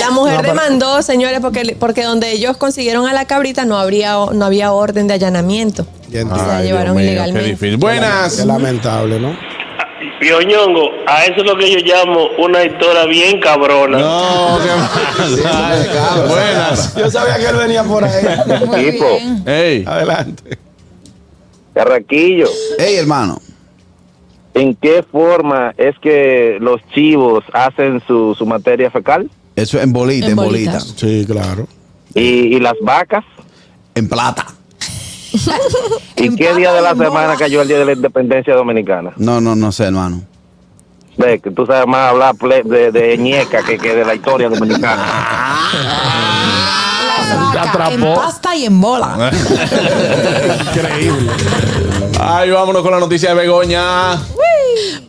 La 0.00 0.10
mujer 0.10 0.34
No, 0.36 0.40
pero- 0.42 0.54
demandó, 0.54 1.02
señores, 1.02 1.38
porque, 1.40 1.76
porque 1.78 2.02
donde 2.02 2.32
ellos 2.32 2.56
consiguieron 2.56 3.06
a 3.06 3.12
la 3.12 3.26
cabrita 3.26 3.64
no 3.64 3.78
habría 3.78 4.16
no 4.32 4.44
había 4.44 4.72
orden 4.72 5.06
de 5.06 5.14
allanamiento. 5.14 5.86
Ya 6.10 6.20
Y 6.20 6.24
se 6.24 6.28
la 6.30 6.62
llevaron 6.62 6.96
Dios 6.96 6.98
mío, 7.04 7.04
ilegalmente. 7.12 7.44
Qué 7.44 7.50
difícil. 7.52 7.76
Buenas. 7.76 8.34
Qué 8.34 8.44
lamentable, 8.44 9.20
¿no? 9.20 9.36
Pioñongo, 10.20 10.90
a 11.06 11.24
eso 11.24 11.40
es 11.40 11.44
lo 11.46 11.56
que 11.56 11.70
yo 11.70 11.78
llamo 11.80 12.28
una 12.38 12.64
historia 12.64 13.04
bien 13.06 13.40
cabrona. 13.40 13.98
No, 13.98 14.58
qué 14.62 14.70
pasa. 15.18 16.24
Buenas. 16.26 16.94
Yo 16.96 17.10
sabía 17.10 17.36
que 17.38 17.46
él 17.46 17.56
venía 17.56 17.82
por 17.84 18.04
ahí. 18.04 18.24
Muy 18.66 18.90
Tipo. 18.92 19.06
bien. 19.18 19.42
Ey. 19.46 19.84
Adelante. 19.86 20.58
Carraquillo, 21.74 22.46
Ey, 22.78 22.96
hermano. 22.96 23.40
¿en 24.54 24.76
qué 24.76 25.02
forma 25.10 25.74
es 25.76 25.98
que 25.98 26.58
los 26.60 26.80
chivos 26.94 27.42
hacen 27.52 28.00
su, 28.06 28.34
su 28.38 28.46
materia 28.46 28.88
fecal? 28.92 29.28
Eso 29.56 29.80
en 29.80 29.92
bolita, 29.92 30.26
en, 30.26 30.30
En 30.32 30.36
bolita. 30.36 30.70
bolitas. 30.78 30.94
Sí, 30.96 31.24
claro. 31.26 31.66
¿Y, 32.14 32.20
y 32.54 32.60
las 32.60 32.74
vacas? 32.80 33.24
En 33.96 34.08
plata. 34.08 34.46
¿Y 36.16 36.34
qué 36.36 36.54
día 36.54 36.72
de 36.72 36.80
la 36.82 36.94
semana 36.94 37.34
cayó 37.36 37.62
el 37.62 37.68
día 37.68 37.78
de 37.78 37.84
la 37.84 37.92
independencia 37.92 38.54
dominicana? 38.54 39.12
No, 39.16 39.40
no, 39.40 39.54
no 39.54 39.72
sé, 39.72 39.84
hermano. 39.84 40.22
Ve, 41.16 41.38
que 41.40 41.50
tú 41.50 41.64
sabes 41.66 41.86
más 41.86 42.10
hablar 42.10 42.34
de, 42.36 42.90
de 42.90 43.18
ñeca 43.18 43.62
que, 43.62 43.78
que 43.78 43.94
de 43.94 44.04
la 44.04 44.14
historia 44.14 44.48
dominicana. 44.48 45.04
Vacas 47.54 47.74
en 47.74 47.80
atrapó. 48.02 48.14
pasta 48.20 48.56
y 48.56 48.64
en 48.66 48.80
bola. 48.80 49.30
Increíble. 50.74 51.30
Ay, 52.20 52.50
vámonos 52.50 52.82
con 52.82 52.90
la 52.92 53.00
noticia 53.00 53.30
de 53.30 53.34
Begoña. 53.36 54.16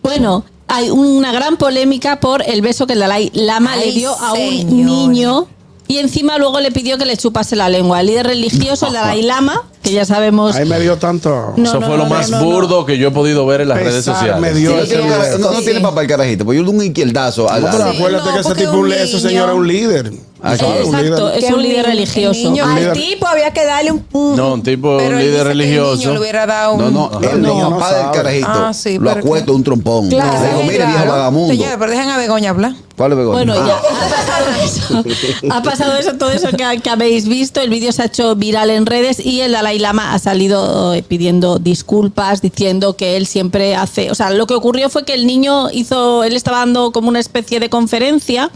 Bueno, 0.02 0.46
hay 0.68 0.90
una 0.90 1.32
gran 1.32 1.58
polémica 1.58 2.20
por 2.20 2.42
el 2.48 2.62
beso 2.62 2.86
que 2.88 2.96
Dalai 2.96 3.32
Lama 3.34 3.74
Ay, 3.74 3.80
le 3.88 3.92
dio 3.94 4.12
a 4.12 4.34
un 4.34 4.38
señor. 4.40 4.86
niño 4.86 5.48
y 5.88 5.98
encima 5.98 6.38
luego 6.38 6.60
le 6.60 6.72
pidió 6.72 6.98
que 6.98 7.06
le 7.06 7.16
chupase 7.18 7.56
la 7.56 7.70
lengua. 7.70 8.02
El 8.02 8.08
líder 8.08 8.28
religioso, 8.28 8.88
el 8.88 8.94
Dalai 8.94 9.22
Lama, 9.22 9.64
que 9.84 9.92
ya 9.92 10.04
sabemos. 10.06 10.56
Ahí 10.56 10.68
me 10.68 10.80
dio 10.80 10.98
tanto. 10.98 11.54
No, 11.58 11.64
Eso 11.70 11.80
no, 11.80 11.88
fue 11.88 11.98
lo 11.98 12.04
no, 12.06 12.10
más 12.10 12.30
no, 12.30 12.40
no. 12.40 12.46
burdo 12.46 12.86
que 12.86 12.98
yo 12.98 13.10
he 13.10 13.12
podido 13.12 13.46
ver 13.46 13.62
en 13.62 13.70
las 13.70 13.78
redes 13.80 14.04
sociales. 14.06 14.40
me 14.42 14.54
dio 14.54 14.72
No 14.76 14.82
ese 14.82 15.38
no- 15.38 15.52
no 15.52 15.62
tiene 15.62 15.80
papá 15.82 16.02
el 16.02 16.08
carajito, 16.08 16.44
pues 16.46 16.58
yo 16.58 16.64
le 16.64 16.68
doy 16.72 16.78
un 16.80 16.86
izquierdazo. 16.86 17.50
a 17.50 17.60
No, 17.60 17.66
la- 17.68 17.72
pero 17.72 17.92
Sí, 17.92 17.98
acuérdate 17.98 18.26
no, 18.26 18.34
que 18.34 18.40
ese 18.40 18.50
porque 18.50 18.64
tipo, 18.66 18.78
un 18.78 18.92
ese 18.92 19.20
señor 19.20 19.50
es 19.50 19.56
un 19.56 19.68
líder. 19.68 20.12
Ah. 20.48 20.52
Un 20.52 20.96
Exacto, 20.96 21.02
líder. 21.02 21.38
es 21.38 21.44
Que 21.46 21.48
un 21.48 21.54
un 21.56 21.62
líder 21.64 21.78
niño- 21.78 21.88
religioso. 21.88 22.40
el 22.40 22.44
niño- 22.44 22.66
Al 22.66 22.76
líder. 22.76 22.94
tipo 22.94 23.28
había 23.28 23.52
que 23.52 23.66
darle 23.66 23.92
un... 23.94 24.06
un- 24.12 24.36
No, 24.36 24.54
un 24.54 24.62
tipo, 24.64 24.98
Pero 24.98 25.16
un 25.16 25.22
líder 25.22 25.24
dice 25.24 25.32
que 25.34 25.42
el 25.42 25.48
religioso. 25.48 25.96
niño 25.98 26.14
le 26.14 26.20
hubiera 26.20 26.46
dado 26.46 26.74
un... 26.76 26.80
No, 26.82 26.92
no, 26.92 27.20
el 27.30 27.42
no, 27.42 27.70
papá 27.72 27.92
no 27.92 27.98
del 27.98 28.12
carajito 28.12 28.48
Ah, 28.50 28.74
sí, 28.74 29.00
lo 29.00 29.06
pero 29.10 29.20
acuesta 29.22 29.52
un 29.52 29.64
trompón. 29.64 30.10
Claro, 30.10 30.40
Le 30.42 30.48
digo, 30.50 30.64
mira, 30.72 30.86
viejo 30.86 31.06
vagamundo. 31.08 31.54
Señores, 31.54 31.76
pero 31.80 31.92
dejen 31.92 32.10
a 32.10 32.18
Begoña 32.18 32.50
hablar. 32.52 32.74
¿Cuál 32.96 33.12
es 33.12 33.18
Begoña? 33.18 33.38
Bueno, 33.38 33.54
Ah. 33.58 33.68
ya 33.68 33.76
ha 34.06 34.10
pasado 34.10 34.46
eso. 34.64 35.04
Ha 35.52 35.64
pasado 35.64 35.98
eso, 35.98 36.14
todo 36.14 36.32
eso 36.32 36.48
que, 36.50 36.80
que 36.82 36.90
habéis 36.90 37.28
visto. 37.28 37.60
El 37.60 37.70
vídeo 37.70 37.92
se 37.92 38.04
ha 38.04 38.06
hecho 38.06 38.36
viral 38.36 38.70
en 38.70 38.86
redes 38.86 39.20
y 39.26 39.42
el 39.42 39.52
Dalai 39.52 39.80
Lama 39.80 40.14
ha 40.14 40.20
salido 40.20 40.94
eh, 40.94 41.04
pidiendo 41.04 41.58
disculpas, 41.60 42.42
diciendo 42.42 42.96
que 42.96 43.18
él 43.18 43.26
siempre 43.28 43.76
hace. 43.76 44.12
O 44.12 44.16
sea, 44.16 44.30
lo 44.30 44.46
que 44.48 44.54
ocurrió 44.54 44.90
fue 44.90 45.04
que 45.06 45.14
el 45.14 45.26
niño 45.26 45.70
hizo. 45.72 46.24
Él 46.24 46.36
estaba 46.36 46.60
dando 46.60 46.92
como 46.92 47.10
una 47.10 47.20
especie 47.20 47.60
de 47.60 47.70
conferencia. 47.70 48.50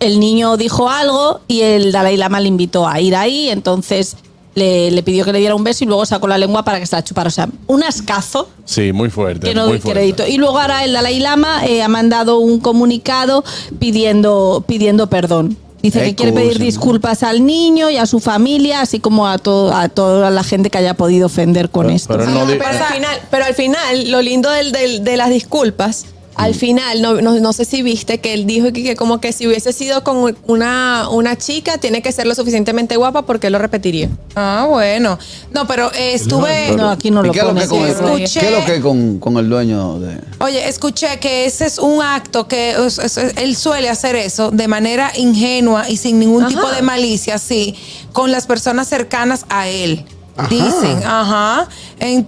El 0.00 0.20
niño 0.20 0.56
dijo 0.56 0.88
algo 0.90 1.40
y 1.48 1.62
el 1.62 1.90
Dalai 1.92 2.16
Lama 2.16 2.40
le 2.40 2.48
invitó 2.48 2.86
a 2.86 3.00
ir 3.00 3.16
ahí. 3.16 3.48
Entonces 3.48 4.16
le, 4.54 4.90
le 4.90 5.02
pidió 5.02 5.24
que 5.24 5.32
le 5.32 5.38
diera 5.38 5.54
un 5.54 5.64
beso 5.64 5.84
y 5.84 5.86
luego 5.86 6.04
sacó 6.06 6.26
la 6.28 6.36
lengua 6.38 6.64
para 6.64 6.78
que 6.80 6.86
se 6.86 6.96
la 6.96 7.02
chupara. 7.04 7.28
O 7.28 7.30
sea, 7.30 7.48
un 7.66 7.82
ascazo 7.82 8.48
Sí, 8.64 8.92
muy 8.92 9.08
fuerte. 9.10 9.48
que 9.48 9.54
no 9.54 9.62
muy 9.62 9.72
doy 9.72 9.80
fuerte. 9.80 10.00
crédito. 10.00 10.26
Y 10.26 10.36
luego 10.38 10.58
ahora 10.58 10.84
el 10.84 10.92
Dalai 10.92 11.18
Lama 11.20 11.64
eh, 11.66 11.82
ha 11.82 11.88
mandado 11.88 12.38
un 12.38 12.60
comunicado 12.60 13.42
pidiendo, 13.78 14.64
pidiendo 14.66 15.08
perdón. 15.08 15.56
Dice 15.82 16.02
que 16.02 16.14
quiere 16.16 16.32
pedir 16.32 16.58
disculpas 16.58 17.22
al 17.22 17.46
niño 17.46 17.90
y 17.90 17.96
a 17.96 18.06
su 18.06 18.18
familia, 18.18 18.80
así 18.80 18.98
como 18.98 19.28
a, 19.28 19.38
todo, 19.38 19.72
a 19.72 19.88
toda 19.88 20.30
la 20.30 20.42
gente 20.42 20.68
que 20.68 20.78
haya 20.78 20.94
podido 20.94 21.26
ofender 21.26 21.70
con 21.70 21.86
Pero- 21.86 21.96
esto. 21.96 22.08
pero 22.08 22.24
él 22.24 22.34
no 22.34 22.40
Ah, 22.40 22.46
pero, 22.48 22.64
al 22.66 22.92
final, 22.94 23.20
pero 23.30 23.44
al 23.44 23.54
final, 23.54 24.10
lo 24.10 24.20
lindo 24.20 24.50
del- 24.50 24.72
del- 24.72 25.04
de 25.04 25.16
las 25.16 25.30
disculpas, 25.30 26.06
al 26.36 26.54
final, 26.54 27.00
no, 27.00 27.14
no, 27.22 27.40
no 27.40 27.52
sé 27.52 27.64
si 27.64 27.82
viste 27.82 28.18
que 28.20 28.34
él 28.34 28.46
dijo 28.46 28.66
que, 28.72 28.82
que 28.84 28.94
como 28.96 29.20
que 29.20 29.32
si 29.32 29.46
hubiese 29.46 29.72
sido 29.72 30.04
con 30.04 30.36
una, 30.46 31.08
una 31.10 31.36
chica, 31.36 31.78
tiene 31.78 32.02
que 32.02 32.12
ser 32.12 32.26
lo 32.26 32.34
suficientemente 32.34 32.96
guapa 32.96 33.22
porque 33.22 33.46
él 33.46 33.54
lo 33.54 33.58
repetiría. 33.58 34.10
Ah, 34.34 34.66
bueno. 34.68 35.18
No, 35.52 35.66
pero 35.66 35.90
eh, 35.94 36.12
estuve... 36.14 36.72
no, 36.76 36.90
aquí 36.90 37.10
no 37.10 37.22
¿Y 37.24 37.28
lo 37.28 37.32
qué 37.32 37.38
es 37.40 37.44
lo 37.46 37.54
que 37.54 37.60
el- 37.62 37.96
Escuché- 37.96 38.40
qué 38.40 38.46
es 38.46 38.52
lo 38.52 38.64
que 38.66 38.80
con, 38.80 39.18
con 39.18 39.36
el 39.38 39.48
dueño 39.48 39.98
de.? 39.98 40.20
Oye, 40.40 40.68
escuché 40.68 41.18
que 41.20 41.46
ese 41.46 41.64
es 41.66 41.78
un 41.78 42.02
acto 42.02 42.46
que 42.46 42.72
es- 42.86 42.98
es- 42.98 43.16
él 43.16 43.56
suele 43.56 43.88
hacer 43.88 44.14
eso 44.16 44.50
de 44.50 44.68
manera 44.68 45.10
ingenua 45.16 45.88
y 45.88 45.96
sin 45.96 46.18
ningún 46.18 46.42
Ajá. 46.44 46.50
tipo 46.54 46.68
de 46.70 46.82
malicia, 46.82 47.38
sí, 47.38 47.74
con 48.12 48.30
las 48.30 48.46
personas 48.46 48.88
cercanas 48.88 49.46
a 49.48 49.68
él. 49.68 50.04
Ajá. 50.36 50.48
Dicen, 50.50 51.02
ajá. 51.02 51.68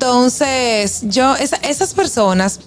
Entonces, 0.02 1.00
yo, 1.02 1.36
esa- 1.36 1.56
esas 1.56 1.92
personas 1.92 2.60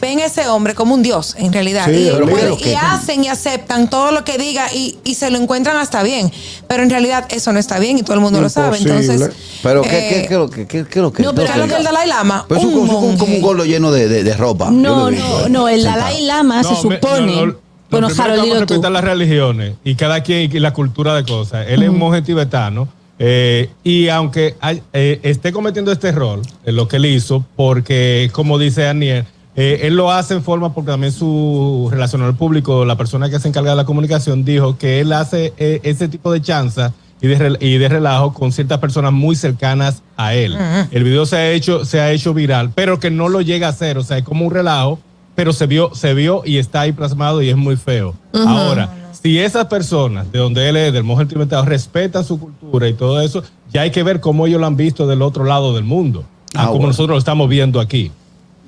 ven 0.00 0.20
a 0.20 0.26
ese 0.26 0.46
hombre 0.48 0.74
como 0.74 0.94
un 0.94 1.02
dios, 1.02 1.34
en 1.38 1.52
realidad. 1.52 1.86
Sí, 1.86 2.08
y 2.08 2.26
pues, 2.26 2.66
y 2.66 2.74
hacen 2.74 3.24
y 3.24 3.28
aceptan 3.28 3.88
todo 3.90 4.12
lo 4.12 4.24
que 4.24 4.38
diga 4.38 4.72
y, 4.72 4.98
y 5.04 5.14
se 5.14 5.30
lo 5.30 5.38
encuentran 5.38 5.76
hasta 5.76 6.02
bien. 6.02 6.30
Pero 6.66 6.82
en 6.82 6.90
realidad 6.90 7.26
eso 7.30 7.52
no 7.52 7.58
está 7.58 7.78
bien 7.78 7.98
y 7.98 8.02
todo 8.02 8.14
el 8.14 8.20
mundo 8.20 8.40
lo 8.40 8.48
sabe. 8.48 8.78
Imposible. 8.78 9.12
Entonces, 9.14 9.36
Pero, 9.62 9.82
¿qué, 9.82 9.88
eh, 9.88 10.08
qué, 10.22 10.28
qué, 10.28 10.34
es 10.34 10.38
lo 10.40 10.50
que- 10.50 10.66
qué, 10.66 10.84
qué 10.84 10.98
es 10.98 11.02
lo 11.02 11.12
que? 11.12 11.22
No, 11.22 11.30
qué 11.30 11.36
pero 11.36 11.46
es 11.48 11.52
¿qué 11.52 11.58
lo 11.58 11.64
es 11.64 11.70
que- 11.70 11.76
del 11.76 11.84
Dalai 11.84 12.08
Lama? 12.08 12.44
Pero 12.48 12.60
es 12.60 12.66
un- 12.66 12.74
Un 12.74 12.86
como, 12.88 13.18
como 13.18 13.34
un 13.36 13.42
golo 13.42 13.64
lleno 13.64 13.90
de, 13.92 14.08
de, 14.08 14.24
de 14.24 14.34
ropa. 14.36 14.70
No, 14.70 15.10
no, 15.10 15.48
no, 15.48 15.68
el 15.68 15.82
sentado. 15.82 16.00
Dalai 16.04 16.22
Lama 16.22 16.62
se 16.62 16.70
No, 16.74 16.82
me- 16.84 16.96
supone. 16.96 17.36
no, 17.36 17.46
no, 17.46 17.56
bueno, 17.90 18.06
Harold, 18.08 18.16
que 18.16 18.22
vamos 18.22 18.40
a 18.40 18.44
dilo 18.44 18.54
tú. 18.54 18.60
respetar 18.74 18.92
las 18.92 19.04
religiones 19.04 19.72
y 19.82 19.94
cada 19.94 20.22
quien 20.22 20.54
y 20.54 20.58
la 20.60 20.72
cultura 20.74 21.14
de 21.14 21.24
cosas. 21.24 21.66
Él 21.68 21.82
es 21.82 21.88
un 21.88 21.98
monje 21.98 22.20
tibetano 22.22 22.86
eh, 23.18 23.70
y 23.82 24.08
aunque 24.10 24.54
hay- 24.60 24.82
eh, 24.92 25.18
esté 25.22 25.52
cometiendo 25.52 25.90
este 25.90 26.08
error, 26.08 26.40
en 26.64 26.76
lo 26.76 26.86
que 26.86 26.96
él 26.96 27.06
hizo, 27.06 27.44
porque 27.56 28.28
como 28.32 28.58
dice 28.58 28.82
Daniel, 28.82 29.24
eh, 29.60 29.80
él 29.88 29.96
lo 29.96 30.10
hace 30.12 30.34
en 30.34 30.42
forma 30.44 30.72
porque 30.72 30.90
también 30.92 31.12
su 31.12 31.88
relacionador 31.90 32.36
público, 32.36 32.84
la 32.84 32.96
persona 32.96 33.28
que 33.28 33.40
se 33.40 33.48
encarga 33.48 33.70
de 33.70 33.76
la 33.76 33.84
comunicación, 33.84 34.44
dijo 34.44 34.78
que 34.78 35.00
él 35.00 35.12
hace 35.12 35.52
eh, 35.58 35.80
ese 35.82 36.06
tipo 36.08 36.30
de 36.32 36.40
chanza 36.40 36.92
y 37.20 37.26
de, 37.26 37.36
rel- 37.38 37.58
y 37.60 37.78
de 37.78 37.88
relajo 37.88 38.32
con 38.32 38.52
ciertas 38.52 38.78
personas 38.78 39.12
muy 39.12 39.34
cercanas 39.34 40.02
a 40.16 40.34
él. 40.34 40.56
El 40.92 41.02
video 41.02 41.26
se 41.26 41.36
ha 41.36 41.50
hecho, 41.50 41.84
se 41.84 42.00
ha 42.00 42.12
hecho 42.12 42.32
viral, 42.34 42.70
pero 42.74 43.00
que 43.00 43.10
no 43.10 43.28
lo 43.28 43.40
llega 43.40 43.66
a 43.66 43.70
hacer, 43.70 43.98
o 43.98 44.04
sea, 44.04 44.18
es 44.18 44.24
como 44.24 44.46
un 44.46 44.52
relajo, 44.52 45.00
pero 45.34 45.52
se 45.52 45.66
vio, 45.66 45.92
se 45.94 46.14
vio 46.14 46.42
y 46.44 46.58
está 46.58 46.82
ahí 46.82 46.92
plasmado 46.92 47.42
y 47.42 47.48
es 47.50 47.56
muy 47.56 47.74
feo. 47.76 48.14
Ahora, 48.32 49.10
si 49.20 49.38
esas 49.40 49.66
personas 49.66 50.30
de 50.30 50.38
donde 50.38 50.68
él 50.68 50.76
es, 50.76 50.92
del 50.92 51.02
monje 51.02 51.26
tibetano, 51.26 51.64
respetan 51.64 52.24
su 52.24 52.38
cultura 52.38 52.88
y 52.88 52.94
todo 52.94 53.20
eso, 53.20 53.42
ya 53.72 53.80
hay 53.82 53.90
que 53.90 54.04
ver 54.04 54.20
cómo 54.20 54.46
ellos 54.46 54.60
lo 54.60 54.66
han 54.68 54.76
visto 54.76 55.06
del 55.08 55.22
otro 55.22 55.42
lado 55.44 55.74
del 55.74 55.82
mundo, 55.84 56.24
a 56.54 56.62
Ah, 56.62 56.66
como 56.66 56.74
bueno. 56.78 56.86
nosotros 56.88 57.14
lo 57.14 57.18
estamos 57.18 57.48
viendo 57.48 57.80
aquí. 57.80 58.12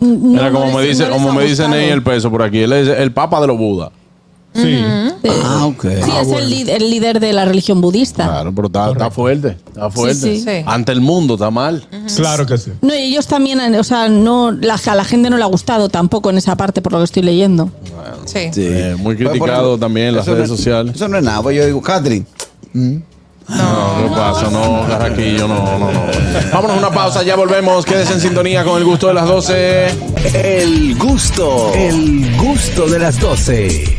No, 0.01 0.53
como 0.53 0.79
me 0.79 0.85
dice, 0.87 1.09
como 1.09 1.33
me 1.33 1.43
dice 1.43 1.63
gustado. 1.65 1.71
Ney 1.71 1.91
el 1.91 2.03
peso 2.03 2.31
por 2.31 2.43
aquí. 2.43 2.61
Él 2.61 2.73
es 2.73 2.89
el 2.89 3.13
papa 3.13 3.41
de 3.41 3.47
los 3.47 3.59
budas. 3.59 3.91
Sí. 4.53 4.83
Ah, 5.45 5.67
ok. 5.67 5.83
Sí, 6.03 6.11
es 6.23 6.29
el, 6.33 6.51
líder- 6.51 6.83
el 6.83 6.91
líder 6.91 7.21
de 7.21 7.33
la 7.33 7.45
religión 7.45 7.81
budista. 7.81 8.25
Claro, 8.25 8.53
pero 8.53 8.67
está, 8.67 8.91
está 8.91 9.11
fuerte. 9.11 9.57
Está 9.69 9.91
fuerte. 9.91 10.15
sí. 10.15 10.41
Sí. 10.41 10.65
Ante 10.67 10.91
el 10.91 11.01
mundo 11.01 11.35
está 11.35 11.51
mal. 11.53 11.87
Claro 12.17 12.47
que 12.47 12.59
sí. 12.59 12.73
No, 12.83 12.93
y 12.93 12.99
ellos 12.99 13.29
también, 13.29 13.61
han- 13.61 13.77
o 13.77 13.85
sea, 13.85 14.09
no, 14.09 14.51
la, 14.51 14.75
a 14.85 14.95
la 14.97 15.05
gente 15.05 15.31
no 15.31 15.37
le 15.37 15.45
ha 15.45 15.47
gustado 15.47 15.89
tampoco 15.89 16.31
en 16.31 16.39
esa 16.39 16.57
parte 16.57 16.83
por 16.83 16.91
lo 16.93 16.99
que 16.99 17.05
estoy 17.05 17.23
leyendo. 17.23 17.71
sí. 18.25 18.49
Sí. 18.53 18.63
Eh, 18.67 18.97
muy 18.99 19.15
Pues, 19.15 19.29
criticado 19.29 19.53
ejemplo, 19.69 19.79
también 19.79 20.09
en 20.09 20.17
las 20.17 20.27
no 20.27 20.35
redes 20.35 20.51
es- 20.51 20.57
sociales. 20.57 20.95
Eso 20.97 21.07
no 21.07 21.19
es 21.19 21.23
nada. 21.23 21.43
Pues 21.43 21.57
yo 21.57 21.65
digo, 21.67 21.81
Catherine. 21.81 22.25
No, 23.51 23.97
¿qué 24.03 24.15
pasa? 24.15 24.51
No, 24.51 24.87
Carraquillo, 24.87 25.49
no, 25.49 25.79
no, 25.79 25.91
no. 25.91 26.01
Vámonos 26.53 26.77
a 26.77 26.79
una 26.79 26.91
pausa, 26.91 27.23
ya 27.23 27.37
volvemos. 27.37 27.85
Quédese 27.85 28.15
en 28.15 28.21
sintonía 28.21 28.65
con 28.65 28.79
el 28.79 28.85
gusto 28.85 29.09
de 29.09 29.15
las 29.15 29.27
12. 29.27 29.87
El 30.35 30.97
gusto, 30.97 31.73
el 31.75 32.37
gusto 32.37 32.87
de 32.87 32.99
las 32.99 33.19
12. 33.19 33.99